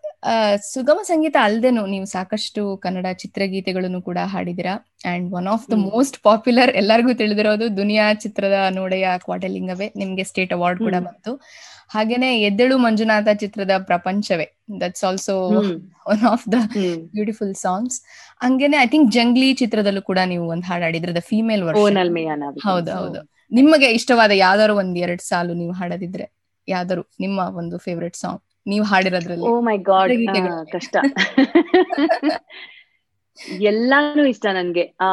ಸುಗಮ 0.66 1.00
ಸಂಗೀತ 1.04 1.36
ಅಲ್ದೇನು 1.42 1.82
ನೀವು 1.86 2.06
ಸಾಕಷ್ಟು 2.14 2.62
ಕನ್ನಡ 2.78 3.08
ಚಿತ್ರಗೀತೆಗಳನ್ನು 3.14 4.00
ಕೂಡ 4.02 4.20
ಹಾಡಿದಿರಾ 4.26 4.74
and 5.06 5.26
one 5.34 5.48
of 5.48 5.66
the 5.72 5.76
most 5.84 6.18
popular 6.24 6.72
ಎಲ್ಲರಿಗೂ 6.76 7.14
ತಿಳಿದಿರೋದು 7.14 7.66
ದುನಿಯಾ 7.78 8.14
ಚಿತ್ರದ 8.24 8.60
ನೋಡೆಯ 8.76 9.08
ಕ್ವಾಟಲಿಂಗವೇ 9.26 9.88
ನಿಮ್ಗೆ 9.96 10.24
ಸ್ಟೇಟ್ 10.24 10.54
ಅವಾರ್ಡ್ 10.54 10.80
ಕೂಡ 10.80 10.96
ಬಂತು. 11.08 11.34
ಹಾಗೇನೆ 11.90 12.30
ಎದ್ದೆಳು 12.42 12.76
ಮಂಜುನಾಥ 12.78 13.28
ಚಿತ್ರದ 13.44 13.74
ಪ್ರಪಂಚವೇ. 13.90 14.48
That's 14.82 15.04
also 15.04 15.36
one 16.14 16.24
of 16.32 16.46
the 16.50 16.60
beautiful 17.14 17.54
songs 17.56 17.98
ಹಂಗೇನೆ 18.42 18.78
ಐ 18.78 18.88
ಥಿಂಕ್ 18.88 19.10
ಜಂಗ್ಲಿ 19.12 19.50
ಚಿತ್ರದಲ್ಲೂ 19.54 20.02
ಕೂಡ 20.02 20.20
ನೀವು 20.26 20.48
ಒಂದು 20.48 20.66
ಹಾಡು 20.66 21.14
ದ 21.14 21.24
ಫೀಮೇಲ್ 21.30 21.64
ಹೌದು 22.66 22.92
ಹೌದು. 22.92 23.22
ನಿಮಗೆ 23.52 23.88
ಇಷ್ಟವಾದ 23.92 24.32
ಯಾವ್ದಾದ್ರು 24.38 24.76
ಒಂದ್ 24.76 24.98
ಎರಡ್ 24.98 25.22
ಸಾಲು 25.22 25.54
ನೀವು 25.54 25.74
ಹಾಡದಿದ್ರೆ 25.74 26.26
ಯಾವ್ದಾರು 26.68 27.04
ನಿಮ್ಮ 27.20 27.40
ಒಂದು 27.56 27.78
ಫೇವ್ರೆಟ್ 27.78 28.16
ಸಾಂಗ್ 28.16 28.42
ನೀವು 28.66 28.86
ಹಾಡಿರೋದ್ರಲ್ಲಿ. 28.92 29.46
ಓ 29.50 29.54
ಮೈ 29.68 29.78
ಗಾಡ್ 29.90 30.14
ಕಷ್ಟ. 30.76 30.96
ಎಲ್ಲಾನು 33.70 34.24
ಇಷ್ಟ 34.34 34.46
ನನ್ಗೆ. 34.58 34.86
ಆ 35.08 35.10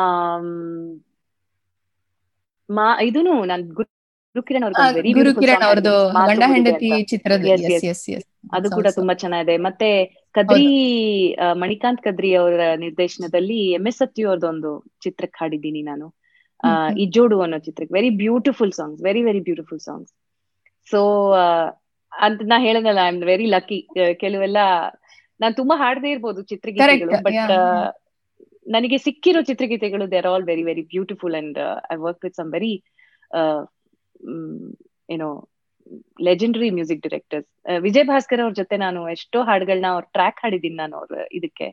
ಮಾ 2.68 2.87
ಇದೂನು 3.09 3.32
ನಾನ್ 3.50 3.62
ಗುರುಕಿರಣ್ 3.78 4.64
ಅವ್ರದ್ದು 4.64 5.94
ಗಂಡ 6.28 6.42
ಹೆಂಡತಿ 6.52 6.90
ಚಿತ್ರದ 7.12 7.42
ಅದು 8.56 8.68
ಕೂಡ 8.76 8.87
ತುಂಬಾ 8.99 9.14
ಚೆನ್ನಾಗಿದೆ. 9.23 9.54
ಮತ್ತೆ 9.66 9.88
ಕದ್ರಿ 10.35 10.64
ಮಣಿಕಾಂತ್ 11.62 12.02
ಕದ್ರಿ 12.06 12.30
ಅವರ 12.35 12.62
ನಿರ್ದೇಶನದಲ್ಲಿ 12.85 13.59
ಎಂ 13.78 13.85
ಎಸ್ 13.90 14.00
ಸತ್ಯು 14.02 14.25
ಅವ್ರದ್ದೊಂದು 14.28 14.71
ಚಿತ್ರಕ್ಕೆ 15.04 15.38
ಹಾಡಿದ್ದೀನಿ 15.42 15.82
ನಾನು. 15.90 16.06
ಇಜ್ಜೋಡು 17.04 17.37
ಅನ್ನೋ 17.44 17.59
ಚಿತ್ರಕ್ಕೆ 17.66 17.94
very 17.99 18.11
beautiful 18.23 18.73
songs 18.73 19.00
very 19.09 19.23
very 19.28 19.40
beautiful 19.49 19.80
songs 19.80 20.12
so 20.88 21.00
ಅಂತ 22.12 22.40
ನಾ 22.50 22.57
ಹೇಳದಲ್ಲ 22.64 23.00
ಐ 23.04 23.11
ಆಮ್ 23.11 23.21
ವೆರಿ 23.31 23.47
ಲಕ್ಕಿ 23.54 23.78
ಕೆಲವೆಲ್ಲ 24.23 24.61
ನಾನ್ 25.40 25.54
ತುಂಬಾ 25.61 25.75
ಹಾಡದೇ 25.83 26.11
ಇರ್ಬೋದು 26.14 26.40
ಚಿತ್ರಗೀತೆಗಳು 26.52 27.14
ಬಟ್. 27.21 27.50
ನನಗೆ 28.66 28.99
ಸಿಕ್ಕಿರೋ 29.07 29.40
ಚಿತ್ರಗೀತೆಗಳು 29.49 30.04
they 30.11 30.19
are 30.19 30.28
all 30.33 30.45
very 30.50 30.64
very 30.69 30.83
beautiful 30.92 31.37
and 31.40 31.59
I 31.90 31.99
work 32.04 32.21
with 32.26 32.37
some 32.37 32.50
very 32.52 32.73
ಏನೋ 35.09 35.28
legendary 36.26 36.69
music 36.76 37.02
directors 37.04 37.49
Vijay 37.87 38.07
Bhaskar 38.11 38.42
ಅವ್ರ 38.42 38.54
ಜೊತೆ 38.61 38.76
ನಾನು 38.85 39.00
ಎಷ್ಟೋ 39.14 39.38
ಹಾಡುಗಳನ್ನ 39.49 39.88
ಅವ್ರ 39.95 40.04
ಟ್ರ್ಯಾಕ್ 40.14 40.40
ಹಾಡಿದ್ದೀನಿ 40.42 40.76
ನಾನು 40.83 40.95
ಅವ್ರ 41.00 41.11
ಇದಕ್ಕೆ. 41.38 41.69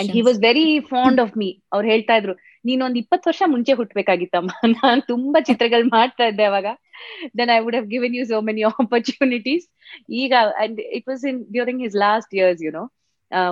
And 0.00 0.10
he. 0.10 0.22
Was 0.28 0.40
very 0.44 0.66
fond 0.90 1.20
of 1.24 1.34
me 1.36 1.48
ಅವ್ರು 1.72 1.86
ಹೇಳ್ತಾ 1.88 2.14
ಇದ್ರು 2.20 2.34
ನೀನೊಂದ್ 2.64 2.98
ಇಪ್ಪತ್ತು 2.98 3.26
ವರ್ಷ 3.30 3.42
ಮುಂಚೆ 3.46 3.72
ಹುಟ್ಬೇಕಾಗಿತ್ತಮ್ಮ. 3.72 4.50
ನಾನ್ 4.78 5.02
ತುಂಬಾ 5.02 5.38
ಚಿತ್ರಗಳು 5.48 5.86
ಮಾಡ್ತಾ 5.96 6.24
ಇದ್ದೆ 6.24 6.44
ಅವಾಗ. 6.44 6.66
Then 7.38 7.50
I 7.50 7.58
would 7.64 7.76
have 7.76 7.86
given 7.86 8.14
you 8.18 8.24
so 8.24 8.38
many 8.48 8.62
opportunities 8.72 9.66
ಈಗ 10.22 10.32
and 10.62 10.80
it 10.98 11.08
was 11.08 11.24
in 11.30 11.40
during 11.52 11.82
his 11.82 11.96
last 12.06 12.34
years 12.34 12.62
you know 12.62 12.84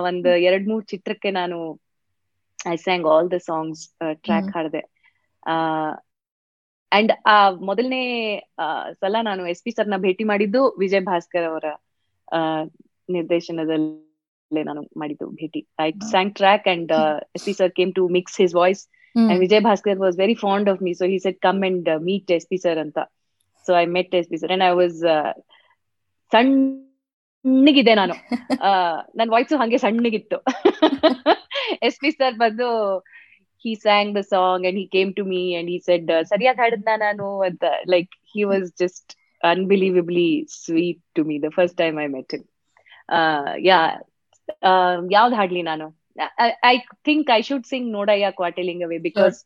ಒಂದ್ 0.07 0.27
ಎರಡ್ 0.47 0.67
ಮೂರ್ 0.67 0.83
ಚಿತ್ರಕ್ಕೆ 0.85 1.31
ನಾನು 1.31 1.57
I 2.59 2.75
sang 2.77 3.07
all 3.07 3.29
the 3.31 3.37
songs 3.49 3.83
track. 4.25 4.49
ಹಾಡಿದೆ. 4.55 4.81
ಅಂಡ್ 6.91 7.11
ಆ 7.25 7.35
ಮೊದಲನೇ 7.69 8.03
ಸಲ 9.01 9.15
ನಾನು 9.21 9.43
ಎಸ್ 9.47 9.63
ಪಿ 9.63 9.71
ಸರ್ನ 9.71 9.97
ಭೇಟಿ 9.97 10.23
ಮಾಡಿದ್ದು 10.23 10.61
ವಿಜಯ್ 10.79 11.05
ಭಾಸ್ಕರ್ 11.05 11.45
ಅವರ 11.51 11.67
ನಿರ್ದೇಶನದಲ್ಲಿ 13.09 14.63
ನಾನು 14.63 14.81
ಮಾಡಿದ್ದು 14.97 15.27
ಭೇಟಿ. 15.41 15.61
I 15.79 15.89
sang 16.11 16.33
track 16.35 16.67
and 16.67 16.91
S 17.37 17.45
P 17.45 17.53
sir 17.53 17.71
came 17.79 17.93
to 17.99 18.03
mix 18.17 18.37
his 18.41 18.55
voice. 18.55 18.83
And 19.15 19.41
Vijay 19.41 19.61
Bhaskar 19.61 19.97
was 19.97 20.15
very 20.15 20.35
fond 20.35 20.67
of 20.67 20.81
me. 20.81 20.93
So 20.93 21.07
he 21.07 21.19
said, 21.19 21.41
come 21.41 21.63
and 21.63 21.87
uh, 21.87 21.99
meet 21.99 22.29
SP 22.31 22.57
sir 22.57 22.75
anta. 22.75 23.05
So 23.65 23.75
I 23.75 23.85
met 23.85 24.07
SP 24.13 24.37
sir 24.37 24.47
and 24.49 24.63
I 24.63 24.73
was 24.73 25.03
uh, 25.03 25.33
ಸಣ್ಣಗಿದೆ 26.31 27.93
ನಾನು. 27.95 28.15
ನನ್ನ 29.17 29.27
voice 29.31 29.55
ಹಂಗೆ 29.61 29.77
ಸಣ್ಣಗಿತ್ತು. 29.77 30.37
S 31.87 31.97
P 31.99 32.11
sir 32.11 32.35
ಬಂದು 32.35 32.67
he 33.65 33.75
sang 33.75 34.11
the 34.17 34.21
song 34.33 34.65
and 34.67 34.79
he 34.79 34.85
came 34.85 35.13
to 35.13 35.23
me 35.25 35.41
and 35.59 35.69
he 35.69 35.79
said 35.79 36.11
ಸರಿಯಾಗಿ 36.23 36.59
ಹಾಡಿದ್ನ 36.59 36.93
ನಾನು? 36.97 37.27
ಅಂತ 37.41 37.63
like 37.89 38.13
he 38.33 38.43
was 38.43 38.67
just 38.83 39.11
unbelievably 39.43 40.29
sweet 40.63 41.01
to 41.15 41.23
me 41.23 41.39
the 41.39 41.49
first 41.49 41.77
time 41.77 41.99
I 41.99 42.07
met 42.07 42.33
him 42.35 42.45
ಯಾ 43.65 43.79
ಯಾವ್ದು 45.11 45.35
ಹಾಡ್ಲಿ 45.35 45.61
ನಾನು? 45.61 45.87
I 46.67 46.75
think 47.05 47.29
I 47.33 47.41
should 47.43 47.65
sing 47.65 47.87
ನೋಡಯ್ಯ 47.93 48.29
ಕ್ವಾಟೆಲಿಂಗವೇ 48.37 48.99
because 49.05 49.37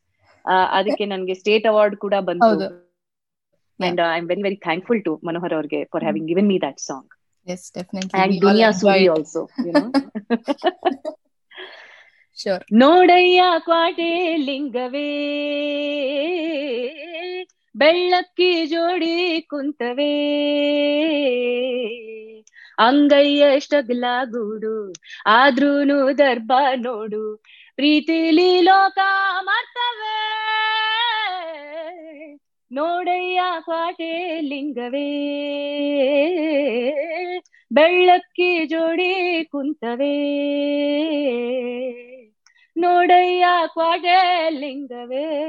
ಅದಕ್ಕೆ 0.73 1.05
ನನ್ಗೆ 1.11 1.35
ಸ್ಟೇಟ್ 1.39 1.67
ಅವಾರ್ಡ್ 1.67 1.95
ಕೂಡ 1.97 2.15
ಬಂತು 2.25 2.47
ಹೌದು. 2.47 2.67
And 3.79 4.01
I 4.05 4.17
am 4.17 4.27
very 4.29 4.43
very 4.43 4.57
thankful 4.65 5.01
to 5.03 5.13
Manohar 5.23 5.53
ಅವ್ರಿಗೆ 5.53 5.79
for 5.93 6.03
having 6.03 6.27
given 6.31 6.49
me 6.51 6.57
that 6.63 6.81
song 6.83 7.09
yes 7.47 7.65
definitely 7.75 8.19
and 8.21 8.35
Duniya 8.43 8.69
Suri 8.79 9.07
also 9.09 9.41
sure 12.39 12.63
ನೋಡಯ್ಯ 12.79 13.41
ಕ್ವಾಟೆ 13.65 14.09
ಲಿಂಗವೇ 14.45 15.09
ಬೆಳ್ಳಕ್ಕಿ 17.75 18.49
ಜೋಡಿ 18.67 19.15
ಕುಂತವೇ 19.49 20.13
ಅಂಗೈಯ 22.79 23.59
ಸ್ಟಗ್ಲ 23.59 24.05
ಗೂಡು, 24.25 24.93
ಆದ್ರೂನು 25.25 26.17
ದರ್ಬ 26.17 26.53
ನೋಡು. 26.75 27.43
ಪ್ರೀತಿಲಿ 27.75 28.61
ಲೋಕ 28.61 28.97
ಮಾಡ್ತವೆ 29.43 30.35
ನೋಡಯ್ಯ 32.71 33.39
ಕ್ವಾಟೆ 33.59 34.41
ಲಿಂಗವೇ. 34.41 35.35
ಬೆಳ್ಳಕ್ಕಿ 37.71 38.65
ಜೋಡಿ 38.65 39.43
ಕುಂತವೇ. 39.51 40.41
ನೋಡಯ್ಯ 42.77 43.45
ಕ್ವಾಟೆ 43.67 44.49
ಲಿಂಗವೇ. 44.49 45.45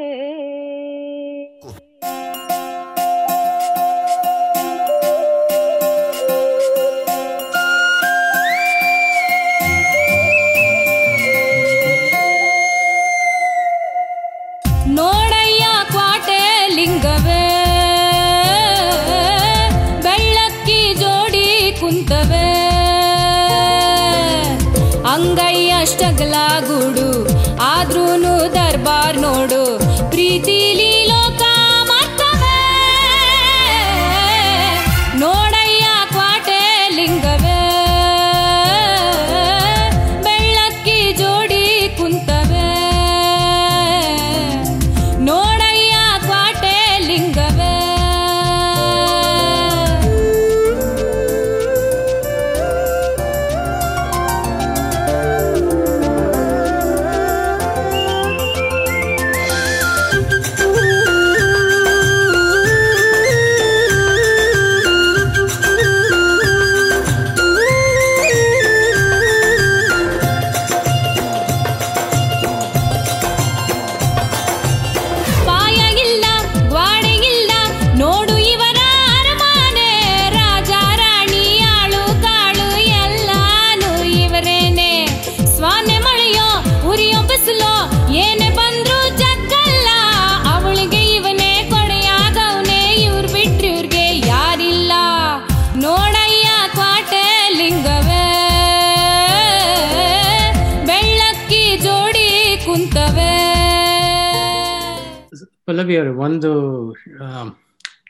ಪಲ್ಲವಿ 105.67 105.95
ಅವರು 105.97 106.13
ಒಂದು 106.27 106.51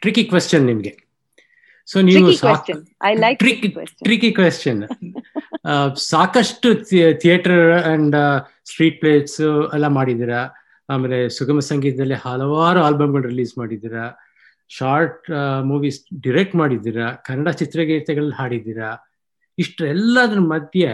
ಟ್ರಿಕಿ 0.01 0.25
ಕ್ವೆಶ್ಚನ್ 0.25 0.65
ನಿಮ್ಗೆ. 0.67 0.93
ಸೊ 1.87 2.01
ನೀವು. 2.01 2.31
ಟ್ರಿಕಿ 4.05 4.31
ಕ್ವೆಶ್ಚನ್ 4.39 4.83
ಸಾಕಷ್ಟು 5.97 6.69
ಥಿಯೇಟರ್ 7.21 7.73
ಅಂಡ್ 7.93 8.17
ಸ್ಟ್ರೀಟ್ 8.65 9.01
ಪ್ಲೇಸ್ 9.01 9.41
ಎಲ್ಲ 9.75 9.87
ಮಾಡಿದ್ದೀರಾ? 9.87 10.41
ಆಮೇಲೆ 10.91 11.19
ಸುಗಮ 11.29 11.59
ಸಂಗೀತದಲ್ಲಿ 11.59 12.15
ಹಲವಾರು 12.15 12.81
ಆಲ್ಬಮ್ಗಳು 12.81 13.29
ರಿಲೀಸ್ 13.29 13.59
ಮಾಡಿದ್ದೀರಾ? 13.59 14.05
ಶಾರ್ಟ್ 14.69 15.27
ಮೂವೀಸ್ 15.65 15.99
ಡಿರೆಕ್ಟ್ 16.23 16.57
ಮಾಡಿದ್ದೀರಾ? 16.57 17.07
ಕನ್ನಡ 17.27 17.49
ಚಿತ್ರಗೀತೆಗಳಲ್ಲಿ 17.49 18.37
ಹಾಡಿದ್ದೀರಾ? 18.41 18.91
ಇಷ್ಟೆಲ್ಲದ್ರ 19.59 20.41
ಮಧ್ಯೆ 20.53 20.91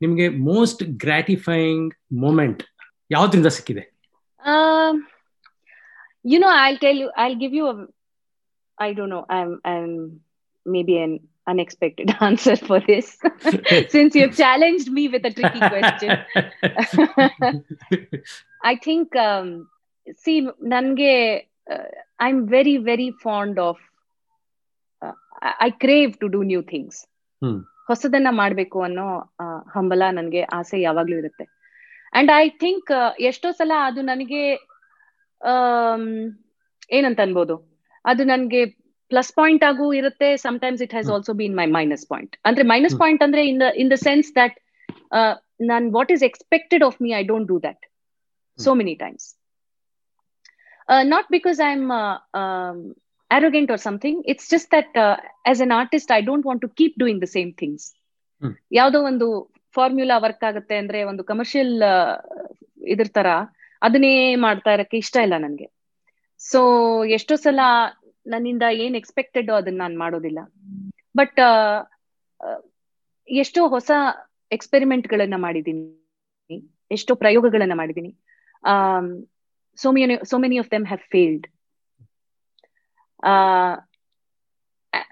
ನಿಮಗೆ 0.00 0.28
ಮೋಸ್ಟ್ 0.28 0.82
ಗ್ರಾಟಿಫೈಯಿಂಗ್ 1.04 1.94
ಮೂಮೆಂಟ್ 2.20 2.62
ಯಾವ್ದ್ರಿಂದ 3.10 3.46
ಸಿಕ್ಕಿದೆ? 3.46 3.84
You 6.30 6.38
know, 6.42 6.52
I'll 6.62 6.80
tell 6.84 6.98
you, 7.02 7.08
I'll 7.22 7.38
give 7.42 7.54
you 7.58 7.66
a, 7.72 7.76
I 8.78 8.92
don't 8.96 9.12
know, 9.14 9.24
I'm, 9.38 9.52
I'm 9.72 9.92
maybe 10.66 10.94
an 11.06 11.12
unexpected 11.46 12.08
answer 12.28 12.56
for 12.68 12.78
this, 12.88 13.06
since 13.94 14.14
you've 14.18 14.36
challenged 14.36 14.90
me 14.98 15.04
with 15.14 15.24
a 15.30 15.32
tricky 15.38 15.62
question. 15.74 16.12
I 18.70 18.76
think, 18.86 19.16
um, 19.28 19.48
see, 20.24 20.38
nange, 20.74 21.12
uh, 21.74 21.88
I'm 22.26 22.40
very, 22.56 22.76
very 22.90 23.10
fond 23.24 23.58
of, 23.58 23.76
uh, 25.02 25.16
I, 25.66 25.70
crave 25.84 26.12
to 26.20 26.28
do 26.36 26.42
new 26.52 26.62
things. 26.74 26.94
Hmm. 27.42 27.58
ಹೊಸದನ್ನ 27.88 28.28
ಮಾಡಬೇಕು 28.30 28.78
ಅನ್ನೋ 28.86 29.04
ಹಂಬಲ 29.74 30.02
ನನಗೆ 30.10 30.40
ಆಸೆ 30.56 30.78
ಯಾವಾಗ್ಲೂ 30.80 31.16
ಇರುತ್ತೆ 31.16 31.44
and 32.18 32.30
I 32.34 32.46
think 32.62 32.90
ಎಷ್ಟೋ 33.28 33.48
ಸಲ 33.50 33.72
ಅದು 33.84 34.00
ನನಗೆ 34.02 34.40
ಏನಂತ 36.98 37.20
ಅನ್ಬೋದು 37.26 37.56
ಅದು 38.04 38.24
ನನಗೆ 38.32 38.62
ಪ್ಲಸ್ 39.10 39.32
ಪಾಯಿಂಟ್ 39.40 39.64
ಆಗೂ 39.70 39.86
ಇರುತ್ತೆ. 40.00 40.30
Sometimes 40.46 40.82
it 40.86 40.94
has 40.96 41.10
also 41.16 41.34
been 41.42 41.56
my 41.60 41.66
minus 41.78 42.06
point 42.12 42.34
ಅಂದ್ರೆ 42.48 42.64
ಮೈನಸ್ 42.72 42.96
ಪಾಯಿಂಟ್ 43.02 43.22
ಅಂದ್ರೆ 43.26 43.44
in 43.50 43.60
the 43.64 43.68
in 43.82 43.90
the 43.94 43.98
sense 44.08 44.30
that 44.40 44.56
non 45.72 45.86
what 45.98 46.12
is 46.16 46.24
expected 46.30 46.84
of 46.88 46.98
me 47.06 47.12
I 47.20 47.22
don't 47.32 47.48
do 47.52 47.58
that 47.68 47.82
so 48.58 48.72
many 48.78 48.94
times. 49.02 49.24
Uh, 50.88 51.02
not 51.04 51.26
because 51.34 51.58
I'm 51.60 51.84
uh, 51.90 52.16
um, 52.40 52.78
arrogant 53.30 53.68
or 53.74 53.76
something. 53.84 54.16
It's 54.32 54.48
just 54.48 54.68
that 54.74 54.90
uh, 54.96 55.16
as 55.52 55.60
an 55.60 55.72
artist, 55.80 56.10
I 56.16 56.22
don't 56.28 56.44
want 56.44 56.60
to 56.64 56.68
keep 56.80 56.94
doing 57.02 57.18
the 57.24 57.30
same 57.36 57.52
things. 57.60 57.82
ಯಾವುದೋ 58.78 58.98
ಒಂದು 59.10 59.26
formula 59.76 60.16
work 60.24 60.44
ಆಗುತ್ತೆ 60.48 60.76
ಅಂದ್ರೆ 60.82 60.98
ಒಂದು 61.10 61.22
commercial 61.30 61.72
ಇದ್ರ 62.94 63.08
ತರ. 63.18 63.28
ಅದನ್ನೇ 63.82 64.34
ಮಾಡ್ತಾ 64.34 64.70
ಇರಕ್ಕೆ 64.72 64.96
ಇಷ್ಟ 64.96 65.16
ಇಲ್ಲ 65.16 65.34
ನನಗೆ. 65.38 65.66
ಸೊ 66.40 66.60
ಎಷ್ಟೋ 67.08 67.36
ಸಲ 67.36 67.60
ನನ್ನಿಂದ 68.26 68.62
ಏನ್ 68.72 68.96
ಎಕ್ಸ್ಪೆಕ್ಟೆಡ್ 68.96 69.50
ಅದನ್ನ 69.50 69.78
ನಾನು 69.78 69.98
ಮಾಡೋದಿಲ್ಲ. 69.98 70.38
ಬಟ್ 71.16 71.40
ಎಷ್ಟೋ 73.28 73.68
ಹೊಸ 73.68 73.90
ಎಕ್ಸ್ಪೆರಿಮೆಂಟ್ 74.50 75.08
ಗಳನ್ನ 75.08 75.34
ಮಾಡಿದೀನಿ 75.36 76.58
ಎಷ್ಟೋ 76.90 77.14
ಪ್ರಯೋಗಗಳನ್ನ 77.14 77.72
ಮಾಡಿದೀನಿ 77.74 78.10
so 79.78 80.38
many 80.38 80.58
of 80.58 80.70
them 80.70 80.86
have 80.86 81.02
failed 81.10 81.46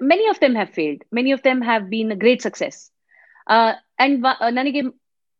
many 0.03 0.27
of 0.27 0.41
them 0.41 0.55
have 0.55 0.69
failed 0.69 1.05
many 1.15 1.33
of 1.33 1.45
them 1.45 1.63
have 1.63 1.83
been 1.85 2.13
great 2.13 2.41
success 2.41 2.93
and 3.99 4.27
ನನಗೆ 4.53 4.83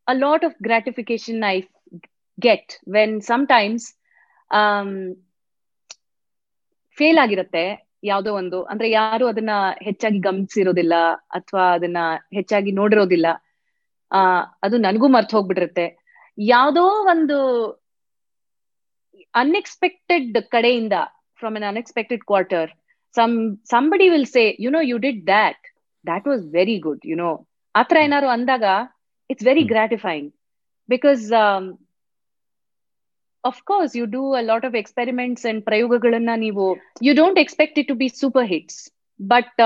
a 0.07 0.13
lot 0.13 0.45
of 0.45 0.55
I 1.43 1.61
get 2.37 2.79
when 2.87 3.11
sometimes 3.21 3.83
um, 4.51 4.91
fail 6.97 7.19
ಆಗಿರುತ್ತೆ 7.23 7.63
ಯಾವುದೋ 8.03 8.31
ಒಂದು. 8.33 8.63
ಅಂದ್ರೆ 8.63 8.87
ಯಾರು 8.89 9.25
ಅದನ್ನ 9.27 9.53
ಹೆಚ್ಚಾಗಿ 9.77 10.19
ಗಮನಿಸಿರೋದಿಲ್ಲ 10.19 10.95
ಅಥವಾ 11.29 11.65
ಅದನ್ನ 11.73 11.99
ಹೆಚ್ಚಾಗಿ 12.33 12.71
ನೋಡಿರೋದಿಲ್ಲ. 12.71 13.27
ಆ 14.11 14.19
ಅದು 14.63 14.77
ನನಗೂ 14.77 15.07
ಮರ್ತು 15.07 15.35
ಹೋಗ್ಬಿಟ್ಟಿರುತ್ತೆ. 15.37 15.85
ಯಾವುದೋ 16.37 16.85
ಒಂದು 17.13 17.37
ಅನ್ಎಕ್ಸ್ಪೆಕ್ಟೆಡ್ 19.33 20.37
ಕಡೆಯಿಂದ 20.49 20.95
from 21.41 21.55
un 21.55 21.63
unexpected 21.63 22.23
quarter 22.23 22.69
some 23.15 23.35
somebody 23.65 24.09
will 24.09 24.29
say 24.35 24.43
you 24.59 24.69
know 24.69 24.81
you 24.81 24.97
did 24.97 25.21
that 25.25 25.63
that 26.05 26.27
was 26.27 26.43
very 26.53 26.77
good 26.79 27.05
you 27.05 27.15
know 27.15 27.31
ಆತರ 27.75 27.97
ಏನಾದ್ರು 27.97 28.29
ಅಂದಾಗ 28.29 28.65
it's 29.29 29.45
very 29.45 29.63
gratifying 29.63 30.29
because 30.89 31.23
of 33.47 33.61
course 33.63 33.93
you 33.97 34.05
do 34.07 34.23
a 34.33 34.41
lot 34.41 34.65
of 34.65 34.75
experiments 34.75 35.45
and 35.45 35.61
ಪ್ರಯೋಗಗಳನ್ನ 35.65 36.31
ನೀವು 36.37 36.65
you 37.03 37.13
don't 37.13 37.39
expect 37.39 37.79
it 37.79 37.87
to 37.87 37.95
be 37.95 38.07
super 38.21 38.47
hits 38.47 38.79
but 39.19 39.59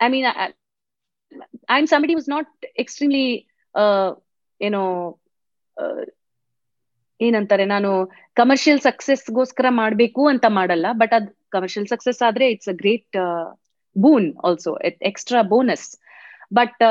I 0.00 0.08
mean 0.08 0.26
I 1.70 1.78
am 1.78 1.86
Sami 1.86 2.14
was 2.14 2.28
not 2.28 2.50
extremely 2.76 3.26
ಏನೋ 4.60 4.82
ಏನಂತಾರೆ 7.20 7.64
ನಾನು 7.66 7.90
commercial 8.36 8.80
ಸಕ್ಸಸ್ಗೋಸ್ಕರ 8.80 9.66
ಮಾಡಬೇಕು 9.74 10.22
ಅಂತ 10.26 10.46
ಮಾಡಲ್ಲ 10.50 10.86
ಬಟ್ 10.92 11.12
ಅದ್ 11.12 11.28
commercial 11.50 11.86
success 11.86 12.20
ಆದ್ರೆ 12.22 12.46
it's 12.50 12.68
a 12.68 12.76
great 12.76 13.16
boon 13.96 14.26
also 14.44 14.70
extra 15.02 15.42
bonus 15.42 15.86
but 16.54 16.82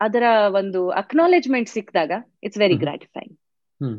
ಅದರ 0.00 0.24
ಒಂದು 0.52 0.80
ಅಕ್ನಾಲೆಜ್ಮೆಂಟ್ 0.92 1.68
ಸಿಕ್ಕಿದಾಗ 1.68 2.12
it's 2.42 2.58
very 2.58 2.76
gratifying 2.76 3.34
hmm 3.80 3.98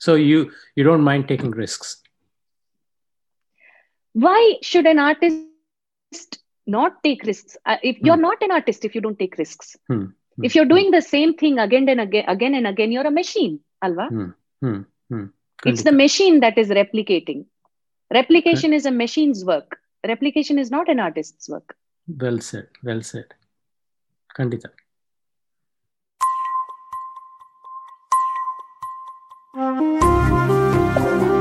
So 0.00 0.14
you 0.14 0.52
you 0.74 0.84
don't 0.84 1.02
mind 1.02 1.28
taking 1.28 1.50
risks. 1.50 2.02
Why 4.12 4.56
should 4.62 4.86
an 4.86 4.98
artist 4.98 6.38
not 6.66 7.02
take 7.04 7.22
risks? 7.24 7.56
Uh, 7.64 7.76
if 7.82 7.98
you're 8.00 8.16
hmm. 8.16 8.22
not 8.22 8.42
an 8.42 8.50
artist, 8.50 8.84
if 8.84 8.94
you 8.94 9.00
don't 9.00 9.18
take 9.18 9.38
risks, 9.38 9.76
hmm. 9.88 10.06
Hmm. 10.36 10.44
if 10.44 10.54
you're 10.54 10.70
doing 10.72 10.90
the 10.90 11.02
same 11.02 11.34
thing 11.34 11.58
again 11.58 11.88
and 11.88 12.00
again, 12.00 12.24
again 12.26 12.54
and 12.54 12.66
again, 12.66 12.90
you're 12.92 13.06
a 13.06 13.10
machine, 13.10 13.60
Alva. 13.82 14.08
Hmm. 14.08 14.30
Hmm. 14.60 14.80
Hmm. 15.10 15.26
It's 15.64 15.82
the 15.82 15.92
machine 15.92 16.40
that 16.40 16.56
is 16.56 16.70
replicating. 16.70 17.44
Replication 18.12 18.72
is 18.72 18.86
a 18.86 18.90
machine's 18.90 19.44
work. 19.44 19.78
Replication 20.06 20.58
is 20.58 20.70
not 20.70 20.88
an 20.88 20.98
artist's 20.98 21.48
work. 21.48 21.76
Well 22.08 22.40
said. 22.40 22.68
Well 22.82 23.02
said. 23.02 23.34
Kandita. 24.36 24.70
ಓ 29.54 31.39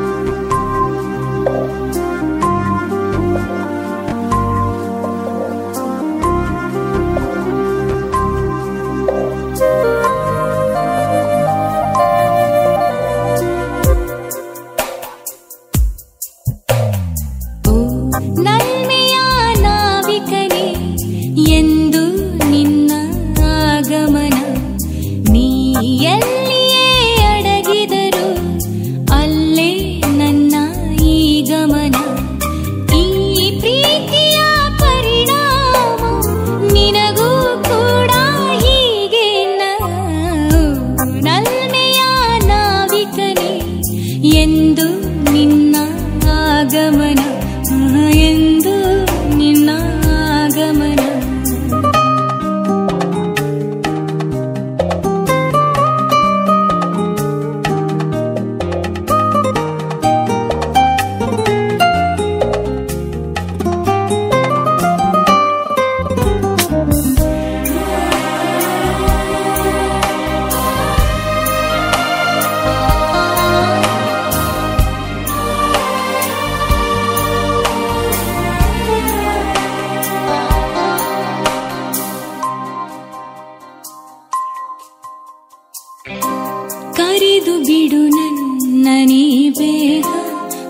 ಬರೆದು 87.50 87.64
ಬಿಡು 87.68 88.00
ನನ್ನನೇ 88.16 89.24
ಬೇಗ 89.50 90.08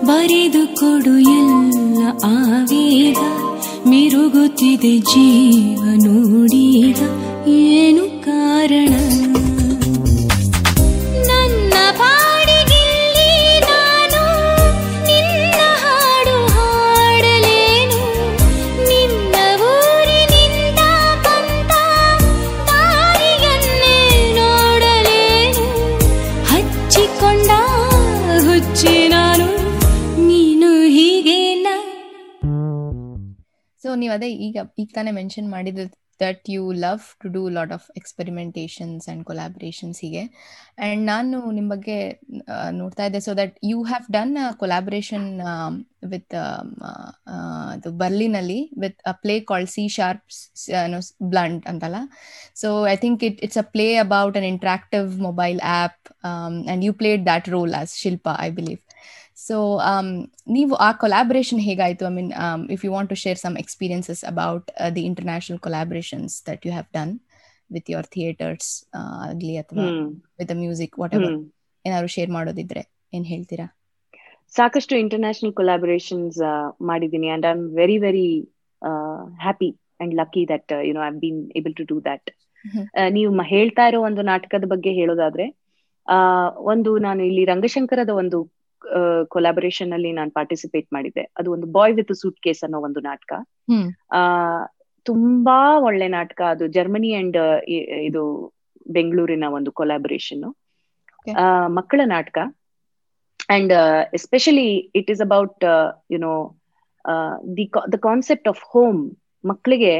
ಬರೆದು 0.04 0.62
ಕೊಡು 0.78 1.14
ಎಲ್ಲ 1.32 2.00
ಆವೇಗ 2.28 3.18
ಮಿರುಗುತ್ತಿದೆ 3.88 4.94
ಜೀವ 5.10 5.82
ನೋಡಿದ 6.04 7.00
ಏನು 7.64 8.04
ಕಾರಣ? 8.24 8.92
ಈಗ 34.50 34.60
ಈಗ 34.78 34.88
ತಾನೇ 34.98 35.12
ಮೆನ್ಷನ್ 35.20 35.48
ಮಾಡಿದ 35.56 35.88
that 36.20 36.48
you 36.54 36.62
love 36.84 37.04
to 37.22 37.28
do 37.36 37.42
lot 37.56 37.72
of 37.76 37.86
experimentations 37.96 39.04
and 39.06 39.22
collaborations 39.28 39.98
ಹೀಗೆ. 40.04 40.22
ಆ್ಯಂಡ್ 40.78 41.04
ನಾನು 41.12 41.38
ನಿಮ್ಮ 41.56 41.68
ಬಗ್ಗೆ 41.74 41.96
ನೋಡ್ತಾ 42.80 43.04
ಇದ್ದೆ. 43.08 43.20
So 43.26 43.32
that 43.40 43.54
you 43.70 43.78
have 43.90 44.06
done 44.16 44.34
collaboration 44.62 45.26
with 46.12 46.36
ಅದು 47.76 47.90
ಬರ್ಲಿನಲ್ಲಿ 48.02 48.60
with 48.84 49.00
a 49.06 49.14
play 49.22 49.36
call 49.50 49.66
C 49.74 49.84
sharp 49.96 50.26
blunt 51.32 51.64
ಅಂತಲ್ಲ. 51.72 52.00
So 52.62 52.70
I 52.94 52.96
think 52.96 53.24
it 53.28 53.40
it's 53.46 53.60
a 53.64 53.66
play 53.74 53.88
about 54.06 54.38
an 54.40 54.48
interactive 54.54 55.08
mobile 55.28 55.60
app 55.72 56.00
and 56.24 56.84
you 56.88 56.94
played 57.02 57.24
that 57.30 57.50
role 57.56 57.74
as 57.82 57.94
Shilpa 58.04 58.28
I 58.46 58.50
believe 58.60 58.80
so 59.50 59.56
ನೀವು 60.56 60.74
ಆ 60.86 60.90
collaboration 61.02 61.60
ಹೇಗಾಯಿತು? 61.68 62.04
I 62.06 62.12
mean 62.18 62.30
if 62.74 62.82
you 62.86 62.90
want 62.92 63.10
to 63.10 63.18
share 63.24 63.38
some 63.44 63.56
experiences 63.62 64.22
about 64.32 64.66
the 64.96 65.02
international 65.10 65.60
collaborations 65.66 66.34
that 66.48 66.64
you 66.66 66.72
have 66.72 66.88
done 66.98 67.12
with 67.70 67.88
your 67.92 68.08
theatres 68.14 68.70
ಆಗಲಿ 69.26 69.56
ಅಥವಾ 69.62 69.86
with 70.40 70.54
music 70.62 70.94
what 71.02 71.14
ever 71.18 71.36
ಏನಾದ್ರು 71.84 72.10
share 72.16 72.30
ಮಾಡೋದಿದ್ರೆ 72.36 72.82
ಏನ್ 73.14 73.24
ಹೇಳ್ತೀರಾ? 73.24 73.66
ಸಾಕಷ್ಟು 74.54 74.94
ಇಂಟರ್ನ್ಯಾಷನಲ್ 74.96 75.52
ಕೊಲಾಬರೇಷನ್ಸ್ 75.52 76.38
ಮಾಡಿದ್ದೀನಿ 76.90 77.28
and 77.34 77.44
I 77.46 77.50
am 77.50 77.64
very 77.76 77.96
very 78.06 78.28
happy 79.42 79.70
and 80.02 80.14
lucky 80.14 80.42
that 80.52 80.72
you 80.88 80.92
know 80.98 81.02
I 81.02 81.10
been 81.24 81.40
able 81.58 81.74
to 81.74 81.84
do 81.84 81.96
that 82.08 82.28
ನೀವು 83.16 83.30
ಹೇಳ್ತಾ 83.52 83.84
ಇರೋ 83.90 83.98
ಒಂದು 84.08 84.22
ನಾಟಕದ 84.30 84.66
ಬಗ್ಗೆ 84.68 84.92
ಹೇಳೋದಾದ್ರೆ 84.92 85.46
ಒಂದು 86.72 86.90
ನಾನು 86.98 87.20
ಇಲ್ಲಿ 87.24 87.44
ರಂಗಶಂಕರದ 87.44 88.12
ಒಂದು 88.22 88.38
ಕೊಲಾಬರೇಷನ್ 89.28 89.92
ಅಲ್ಲಿ 89.92 90.12
ನಾನು 90.12 90.30
ಪಾರ್ಟಿಸಿಪೇಟ್ 90.30 90.88
ಮಾಡಿದ್ದೆ. 90.92 91.24
ಅದು 91.38 91.48
ಒಂದು 91.52 91.66
ಬಾಯ್ 91.72 91.94
ವಿತ್ 91.94 92.12
ಸೂಟ್ 92.22 92.40
ಕೇಸ್ 92.40 92.62
ಅನ್ನೋ 92.64 92.78
ಒಂದು 92.80 93.00
ನಾಟಕ. 93.00 93.32
ತುಂಬಾ 95.06 95.58
ಒಳ್ಳೆ 95.80 96.08
ನಾಟಕ 96.08 96.40
ಅದು. 96.50 96.64
ಜರ್ಮನಿ 96.68 97.10
ಅಂಡ್ 97.12 97.38
ಇದು 98.02 98.22
ಬೆಂಗಳೂರಿನ 98.90 99.44
ಒಂದು 99.58 99.70
ಕೊಲಾಬರೇಷನ್. 99.72 100.46
ಮಕ್ಕಳ 101.78 102.00
ನಾಟಕ. 102.06 102.36
And 103.48 103.72
especially 104.14 104.68
it 104.98 105.10
is 105.10 105.22
about 105.22 105.64
you know 106.12 106.34
the 107.56 107.66
the 107.92 107.98
concept 108.00 108.48
of 108.48 108.62
home 108.68 109.00
ಮಕ್ಕಳಿಗೆ 109.44 109.94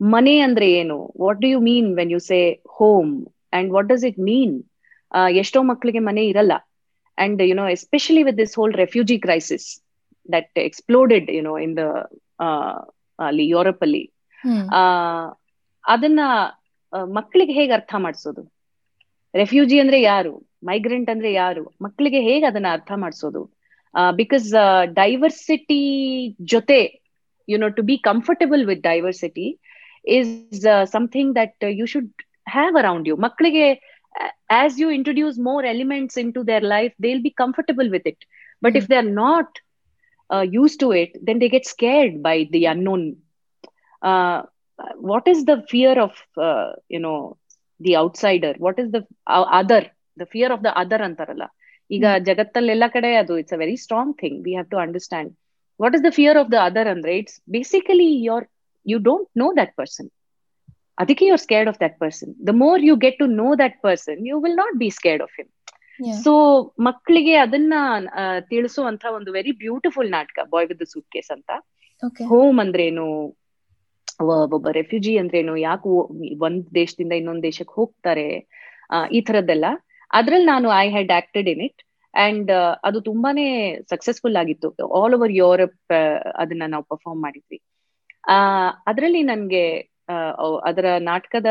ಮನೆ 0.00 0.34
ಅಂದ್ರೆ 0.38 0.68
ಏನು? 0.72 0.98
What 1.20 1.40
do 1.40 1.48
you 1.48 1.58
mean 1.60 1.88
when 1.96 2.12
you 2.12 2.20
say 2.30 2.40
home 2.78 3.12
and 3.52 3.70
what 3.72 3.88
does 3.88 4.04
it 4.04 4.20
mean 4.20 4.54
ಎಷ್ಟೋ 5.38 5.62
ಮಕ್ಕಳಿಗೆ 5.62 6.00
ಮನೆ 6.08 6.22
ಇರಲ್ಲ. 6.26 6.52
And 7.18 7.42
you 7.42 7.54
know 7.54 7.66
especially 7.68 8.22
with 8.22 8.38
this 8.38 8.56
whole 8.60 8.74
refugee 8.74 9.18
crisis 9.18 9.66
that 10.28 10.58
exploded 10.68 11.28
you 11.30 11.42
know 11.42 11.54
in 11.58 11.74
the 11.76 11.84
ಅಲ್ಲಿ 13.18 13.46
Europe 13.48 13.82
ಅಲ್ಲಿ 13.82 14.04
ಅದನ್ನ 15.84 16.20
ಮಕ್ಕಳಿಗೆ 17.16 17.52
ಹೇಗೆ 17.52 17.72
ಅರ್ಥ 17.72 17.94
ಮಾಡಿಸೋದು? 17.98 18.42
ರೆಫ್ಯೂಜಿ 19.34 19.76
ಅಂದ್ರೆ 19.80 19.98
ಯಾರು? 20.02 20.32
ಮೈಗ್ರೆಂಟ್ 20.64 21.10
ಅಂದ್ರೆ 21.10 21.30
ಯಾರು? 21.32 21.62
ಮಕ್ಕಳಿಗೆ 21.82 22.20
ಹೇಗೆ 22.20 22.44
ಅದನ್ನ 22.46 22.68
ಅರ್ಥ 22.72 22.92
ಮಾಡಿಸೋದು? 22.94 23.42
ಬಿಕಾಸ್ 24.16 24.48
ಡೈವರ್ಸಿಟಿ 24.94 25.80
ಜೊತೆ 26.52 26.80
you 27.48 27.58
know 27.58 27.68
to 27.68 27.82
be 27.82 27.96
comfortable 28.10 28.62
with 28.66 28.82
diversity 28.82 29.46
is 30.04 30.60
something 30.92 31.32
that 31.36 31.64
you 31.80 31.86
should 31.86 32.10
have 32.48 32.76
around 32.76 33.08
you 33.08 33.16
ಮಕ್ಕಳಿಗೆ 33.16 33.66
As 34.61 34.75
you 34.81 34.89
introduce 34.97 35.37
more 35.49 35.65
elements 35.65 36.17
into 36.33 36.43
their 36.51 36.65
life 36.75 36.93
they 37.03 37.09
will 37.13 37.25
be 37.29 37.33
comfortable 37.43 37.89
with 37.95 38.07
it 38.13 38.23
but 38.63 38.77
if 38.81 38.87
they 38.91 38.97
are 39.03 39.11
not 39.23 39.55
used 40.51 40.79
to 40.79 40.91
it, 40.93 41.17
then 41.21 41.39
they 41.39 41.49
get 41.49 41.65
scared 41.65 42.21
by 42.21 42.47
the 42.51 42.65
unknown. 42.65 43.03
Uh, 44.01 44.39
what 44.99 45.27
is 45.27 45.45
the 45.45 45.63
fear 45.69 45.99
of, 45.99 46.11
uh, 46.37 46.71
you 46.89 46.99
know, 46.99 47.37
the 47.81 47.95
outsider? 47.95 48.53
What 48.57 48.79
is 48.79 48.91
the 48.91 49.05
uh, 49.27 49.45
other? 49.59 49.81
The 50.17 50.25
fear 50.25 50.51
of 50.51 50.61
the 50.63 50.73
other 50.75 50.99
ಅಂತಾರಲ್ಲ 51.03 51.45
ಈಗ 51.89 52.05
ಜಗತ್ತಲ್ಲೆಲ್ಲ 52.27 52.85
ಕಡೆ 52.95 53.09
ಅದು 53.19 53.33
it's 53.41 53.55
a 53.57 53.59
very 53.63 53.75
strong 53.83 54.13
thing 54.21 54.37
we 54.45 54.53
have 54.53 54.69
to 54.71 54.77
understand 54.83 55.31
what 55.79 55.95
is 55.97 56.03
the 56.07 56.11
fear 56.17 56.37
of 56.41 56.49
the 56.55 56.57
other 56.67 56.89
ಅಂದ್ರೆ 56.93 57.13
it's 57.21 57.37
basically 57.55 58.09
your 58.29 58.45
you 58.85 58.97
don't 59.09 59.29
know 59.43 59.47
that 59.59 59.73
person 59.81 60.09
ಅದಕ್ಕೆ 61.02 61.24
you're 61.26 61.42
scared 61.44 61.70
of 61.70 61.80
that 61.80 61.96
person 62.00 62.30
the 62.48 62.54
more 62.62 62.80
you 62.88 62.94
get 63.04 63.18
to 63.18 63.26
know 63.38 63.48
that 63.62 63.76
person 63.82 64.20
you 64.28 64.36
will 64.44 64.58
not 64.62 64.76
be 64.78 64.88
scared 64.98 65.22
of 65.22 65.34
him. 65.38 65.50
So 66.22 66.32
ಮಕ್ಕಳಿಗೆ 66.86 67.34
ಅದನ್ನ 67.44 67.74
ತಿಳಿಸುವಂತ 68.48 69.04
ಒಂದು 69.18 69.30
very 69.32 69.52
beautiful 69.58 70.10
ನಾಟಕ 70.10 70.38
boy 70.50 70.66
with 70.70 70.84
suit 70.92 71.08
case 71.10 71.30
ಅಂತ 71.36 71.50
home 72.26 72.58
ಅಂದ್ರೇನು 72.60 73.06
ಒಬ್ಬ 74.54 74.68
refugee 74.72 75.12
ಅಂದ್ರೇನು 75.18 75.54
ಯಾಕೆ 75.60 75.90
ಒಂದ್ 76.46 76.64
ದೇಶದಿಂದ 76.74 77.12
ಇನ್ನೊಂದ್ 77.20 77.44
ದೇಶಕ್ಕೆ 77.48 77.74
ಹೋಗ್ತಾರೆ 77.74 78.26
ಈ 79.10 79.20
ತರದ್ದೆಲ್ಲ 79.28 79.66
ಅದ್ರಲ್ಲಿ 80.10 80.46
ನಾನು 80.46 80.68
I 80.78 80.86
had 80.90 81.12
acted 81.18 81.48
in 81.48 81.62
it 81.68 81.82
and 82.14 82.50
ಅದು 82.84 82.98
ತುಂಬಾನೇ 83.08 83.46
ಸಕ್ಸಸ್ಫುಲ್ 83.92 84.36
ಆಗಿತ್ತು 84.36 84.68
ಆಲ್ 84.98 85.14
ಓವರ್ 85.14 85.32
ಯುರೋಪ್ 85.34 85.94
ಅದನ್ನ 86.34 86.64
ನಾವು 86.66 86.84
ಪರ್ಫಾರ್ಮ್ 86.90 87.22
ಮಾಡಿದ್ವಿ 87.22 87.58
ಅದರಲ್ಲಿ 88.86 89.22
ನನ್ಗೆ 89.30 89.64
ಅದರ 90.68 90.86
ನಾಟಕದ 90.98 91.46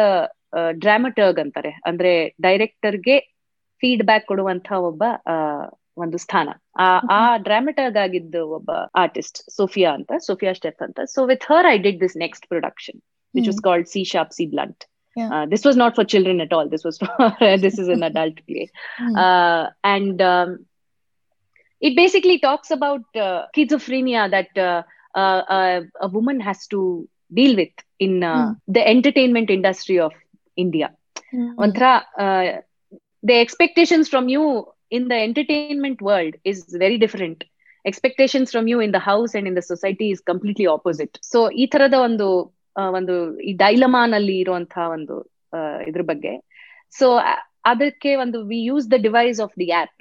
ಡ್ರಾಮಟರ್ಗ್ 0.83 1.39
ಅಂತಾರೆ. 1.39 1.71
ಅಂದ್ರೆ 1.85 2.11
ಡೈರೆಕ್ಟರ್ಗೆ 2.41 3.17
ಫೀಡ್ಬ್ಯಾಕ್ 3.81 4.25
ಕೊಡುವಂತಹ 4.27 4.79
ಒಬ್ಬ 4.89 5.03
ಒಂದು 5.97 6.17
ಸ್ಥಾನ. 6.17 6.49
ಆ 6.79 6.87
ಆ 7.11 7.21
ಡ್ರಾಮಟರ್ಗ್ 7.47 7.97
ಆಗಿದ್ದು 8.03 8.41
ಒಬ್ಬ 8.57 8.71
ಆರ್ಟಿಸ್ಟ್ 8.95 9.37
ಸೋಫಿಯಾ 9.55 9.89
ಅಂತ 9.93 10.11
ಸೋಫಿಯಾ 10.27 10.53
ಸ್ಟೆಫ್ 10.53 10.81
ಅಂತ. 10.87 10.99
So 11.13 11.25
with 11.25 11.43
her 11.51 11.67
I 11.73 11.77
did 11.77 11.99
this 12.01 12.17
next 12.17 12.47
production 12.47 12.99
which 13.35 13.47
was 13.47 13.61
called 13.67 13.87
C 13.87 14.03
sharp 14.13 14.33
C 14.37 14.45
blunt. 14.45 14.83
This 15.51 15.65
was 15.67 15.77
not 15.77 15.95
for 15.95 16.07
children 16.07 16.41
at 16.41 16.53
all 16.53 16.71
this 16.71 16.85
was 16.85 16.99
this 17.61 17.79
is 17.83 17.89
an 17.89 18.03
adult 18.11 18.41
play 18.49 18.63
and 19.93 20.21
and 20.21 20.59
it 21.81 21.95
basically 21.95 22.37
talks 22.39 22.69
about 22.71 23.03
uh, 23.15 23.47
schizophrenia 23.53 24.29
that 24.29 24.51
uh, 24.57 24.81
uh, 25.21 25.81
a 26.05 26.07
woman 26.07 26.39
has 26.39 26.67
to 26.67 26.81
deal 27.31 27.55
with 27.55 27.81
in 27.99 28.17
the 28.75 28.77
entertainment 28.85 29.51
industry 29.51 29.97
of 29.99 30.17
India 30.57 30.89
ಒಂಥರ 31.57 31.85
the 33.23 33.33
expectations 33.41 34.09
from 34.09 34.31
you 34.31 34.43
in 34.91 35.09
the 35.09 35.17
entertainment 35.23 36.03
world 36.03 36.37
is 36.45 36.75
very 36.79 36.97
different 36.97 37.43
expectations 37.85 38.51
from 38.51 38.69
you 38.69 38.81
in 38.81 38.93
the 38.93 38.99
house 39.07 39.35
and 39.35 39.47
in 39.47 39.57
the 39.57 39.59
society 39.59 40.07
is 40.09 40.21
completely 40.21 40.65
opposite 40.67 41.15
so 41.31 41.49
ಈ 41.51 41.65
ತರದ 41.65 41.93
ಒಂದು 41.99 42.27
ಒಂದು 42.93 43.15
ಈ 43.41 43.53
ಡೈಲಮಾನಲ್ಲಿ 43.53 44.35
ಇರುವಂತಹ 44.39 44.83
ಒಂದು 44.89 45.15
ಇದ್ರ 45.87 46.01
ಬಗ್ಗೆ. 46.01 46.33
ಸೊ 46.95 47.07
ಅದಕ್ಕೆ 47.65 48.15
ಒಂದು 48.15 48.37
we 48.43 48.59
use 48.63 48.91
the 48.91 48.97
device 49.01 49.41
of 49.41 49.55
the 49.59 49.67
app 49.71 49.97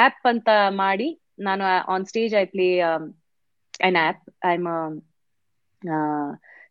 app 0.00 0.26
ಅಂತ 0.26 0.48
ಮಾಡಿ 0.74 1.08
ನಾನು 1.38 1.64
on 1.88 2.06
stage 2.06 2.34
I 2.34 2.44
play 2.44 2.68
on 3.88 3.96
app 3.96 4.22
I 4.44 4.54
am 4.54 4.68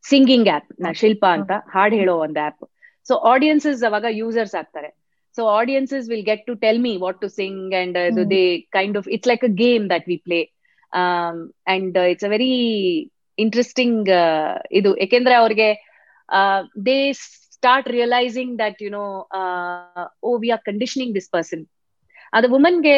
singing 0.04 0.50
app 0.56 0.70
Shilpa 1.02 1.24
ಅಂತ 1.38 1.52
ಹಾಡ್ 1.76 1.96
ಹೇಳೋ 2.00 2.16
ಒಂದು 2.26 2.40
ಆಪ್ 2.48 2.64
ಸೊ 3.08 3.16
ಆಡಿಯನ್ಸಸ್ 3.32 3.82
ಅವಾಗ 3.90 4.06
ಯೂಸರ್ಸ್ 4.22 4.56
ಆಗ್ತಾರೆ. 4.60 4.90
So 5.38 5.44
audiences 5.60 6.06
will 6.12 6.26
get 6.30 6.44
to 6.48 6.54
tell 6.66 6.80
me 6.86 6.94
what 7.06 7.20
to 7.22 7.28
sing 7.40 7.74
and. 7.82 7.98
They 8.34 8.44
kind 8.78 8.98
of 9.02 9.08
it's 9.16 9.30
like 9.32 9.44
a 9.50 9.52
game 9.64 9.84
that 9.94 10.08
we 10.12 10.18
play 10.28 10.40
and 11.74 11.98
it's 12.14 12.28
a 12.30 12.32
very 12.36 12.54
interesting 13.38 14.10
ಇದು. 14.80 14.92
ಯಾಕೆಂದ್ರೆ 15.04 15.36
ಅವ್ರಿಗೆ 15.42 15.70
they 16.88 16.98
start 17.58 17.88
realizing 17.98 18.54
that 18.64 18.80
you 18.86 18.90
no 19.00 19.06
oh 20.24 20.32
we 20.44 20.50
are 20.56 20.64
conditioning 20.70 21.14
this 21.20 21.30
person 21.36 21.64
ಅದು 22.34 22.48
ವುಮನ್ಗೆ 22.56 22.98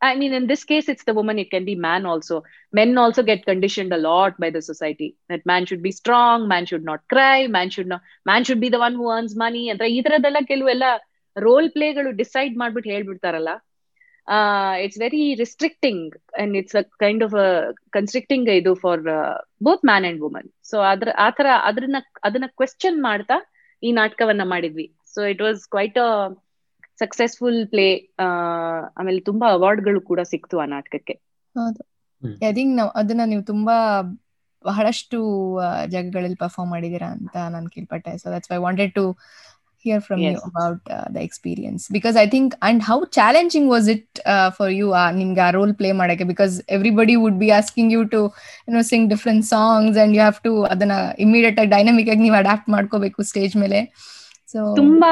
I 0.00 0.16
mean, 0.16 0.32
in 0.34 0.46
this 0.46 0.64
case, 0.64 0.88
it's 0.88 1.04
the 1.04 1.14
woman, 1.14 1.38
it 1.38 1.50
can 1.50 1.64
be 1.64 1.74
man 1.74 2.04
also. 2.04 2.42
Men 2.72 2.98
also 2.98 3.22
get 3.22 3.46
conditioned 3.46 3.92
a 3.92 3.96
lot 3.98 4.38
by 4.38 4.50
the 4.50 4.60
society 4.60 5.16
that 5.30 5.46
man 5.46 5.64
should 5.64 5.82
be 5.82 5.92
strong, 5.92 6.46
man 6.46 6.66
should 6.66 6.84
not 6.84 7.00
cry, 7.08 7.46
man 7.46 7.70
should 7.70 7.86
not, 7.86 8.02
man 8.26 8.44
should 8.44 8.60
be 8.60 8.68
the 8.68 8.78
one 8.78 8.94
who 8.94 9.06
earns 9.14 9.34
money. 9.44 9.64
ಅಂತ 9.72 9.88
ಈ 9.94 9.98
ತರದೆಲ್ಲ 10.06 10.40
ಕೆಲವೆಲ್ಲ 10.50 10.84
roll 11.36 11.68
ಪ್ಲೇಗಳು 11.76 12.10
decide 12.22 12.54
ಮಾಡ್ಬಿಟ್ಟು 12.62 12.90
ಹೇಳ್ಬಿಡ್ತಾರಲ್ಲ 12.94 13.52
it's 14.84 15.00
very 15.04 15.22
restricting 15.42 16.12
and 16.42 16.56
it's 16.60 16.76
a 16.80 16.84
kind 17.04 17.24
of 17.26 17.34
constricting 17.96 18.50
ಇದು 18.60 18.74
for 18.84 19.02
both 19.68 19.84
man 19.90 20.06
and 20.10 20.20
woman 20.26 20.48
so 20.70 20.78
ಅದ್ರ 20.92 21.10
ಆತರ 21.26 21.46
ಅದ್ರನ್ನ 21.70 22.00
ಅದನ್ನ 22.28 22.48
question 22.60 23.00
ಮಾಡ್ತಾ 23.08 23.38
ಈ 23.82 23.92
ನಾಟಕವನ್ನ 24.00 24.44
ಮಾಡಿದ್ವಿ 24.54 24.86
so 25.14 25.22
it 25.32 25.42
was 25.46 25.62
quite 25.74 25.98
a 26.06 26.10
successful 26.99 27.59
play 27.67 27.87
ಆಮೇಲೆ 28.97 29.19
ತುಂಬಾ 29.21 29.47
ಅವಾರ್ಡ್ಗಳು 29.49 30.01
ಕೂಡ 30.01 30.21
ಸಿಕ್ತು 30.25 30.55
ಆ 30.59 30.67
ನಾಟಕಕ್ಕೆ. 30.67 31.15
ಹೌದು. 31.55 31.81
ಹ್ಮ್. 32.21 32.37
ಐ 32.43 32.51
ಥಿಂಕ್ 32.53 32.73
ನಾವು 32.75 32.91
ಅದನ್ನ 32.95 33.25
ನೀವು 33.25 33.43
ತುಂಬಾ 33.45 33.75
ಬಹಳಷ್ಟು 34.65 35.17
ಜಾಗಗಳಲ್ಲಿ 35.87 36.37
ಪರ್ಫಾರ್ಮ್ 36.37 36.71
ಮಾಡಿದೀರಾ 36.71 37.09
ಅಂತ 37.17 37.35
ನಾನು 37.55 37.67
ಕೇಳ್ಪಟ್ಟೆ. 37.69 38.13
So 38.17 38.27
that's 38.33 38.51
I 38.51 38.59
wanted 38.59 38.93
to 38.93 39.03
hear 39.85 40.01
from 40.01 40.21
you. 40.25 40.39
About 40.47 40.81
the 41.15 41.19
experience 41.27 41.83
because 41.91 42.15
I 42.17 42.25
think 42.27 42.53
and 42.61 42.81
how 42.83 42.97
challenging 43.17 43.69
was 43.71 43.87
it 43.95 44.19
for 44.57 44.71
you 44.73 44.87
ನಿಮ್ಗೆ 45.17 45.41
ಆ 45.41 45.49
ರೋಲ್ 45.51 45.73
ಪ್ಲೇ 45.73 45.91
ಮಾಡಕ್ಕೆ? 46.01 46.25
Because 46.33 46.55
everybody 46.69 47.15
would 47.15 47.39
be 47.39 47.49
asking 47.51 47.93
you 47.93 48.03
to 48.15 48.21
no 48.69 48.81
sing 48.91 49.07
different 49.09 49.45
songs 49.47 49.99
and 50.03 50.15
you 50.15 50.21
have 50.21 50.39
to 50.43 50.53
ಅದನ್ನ 50.73 50.95
immediate 51.19 51.59
ಆಗಿ 51.59 51.71
dynamic 51.75 52.09
ಆಗಿ 52.09 52.23
ನೀವು 52.27 52.37
adapt 52.37 52.69
ಮಾಡ್ಕೋಬೇಕು 52.69 53.21
stage 53.23 53.55
ಮೇಲೆ. 53.57 53.81
So 54.49 54.59
ತುಂಬಾ 54.79 55.11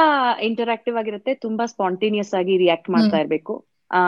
ಇಂಟರಾಕ್ಟಿವ್ 0.49 0.97
ಆಗಿರುತ್ತೆ 0.97 1.31
ತುಂಬಾ 1.45 1.65
ಸ್ಪಾಂಟೇನಿಯಸ್ 1.73 2.33
ಆಗಿ 2.39 2.53
ರಿಯಾಕ್ಟ್ 2.57 2.89
ಮಾಡ್ತಾ 2.95 3.17
ಇರ್ಬೇಕು. 3.23 3.53
ಆ 3.91 3.99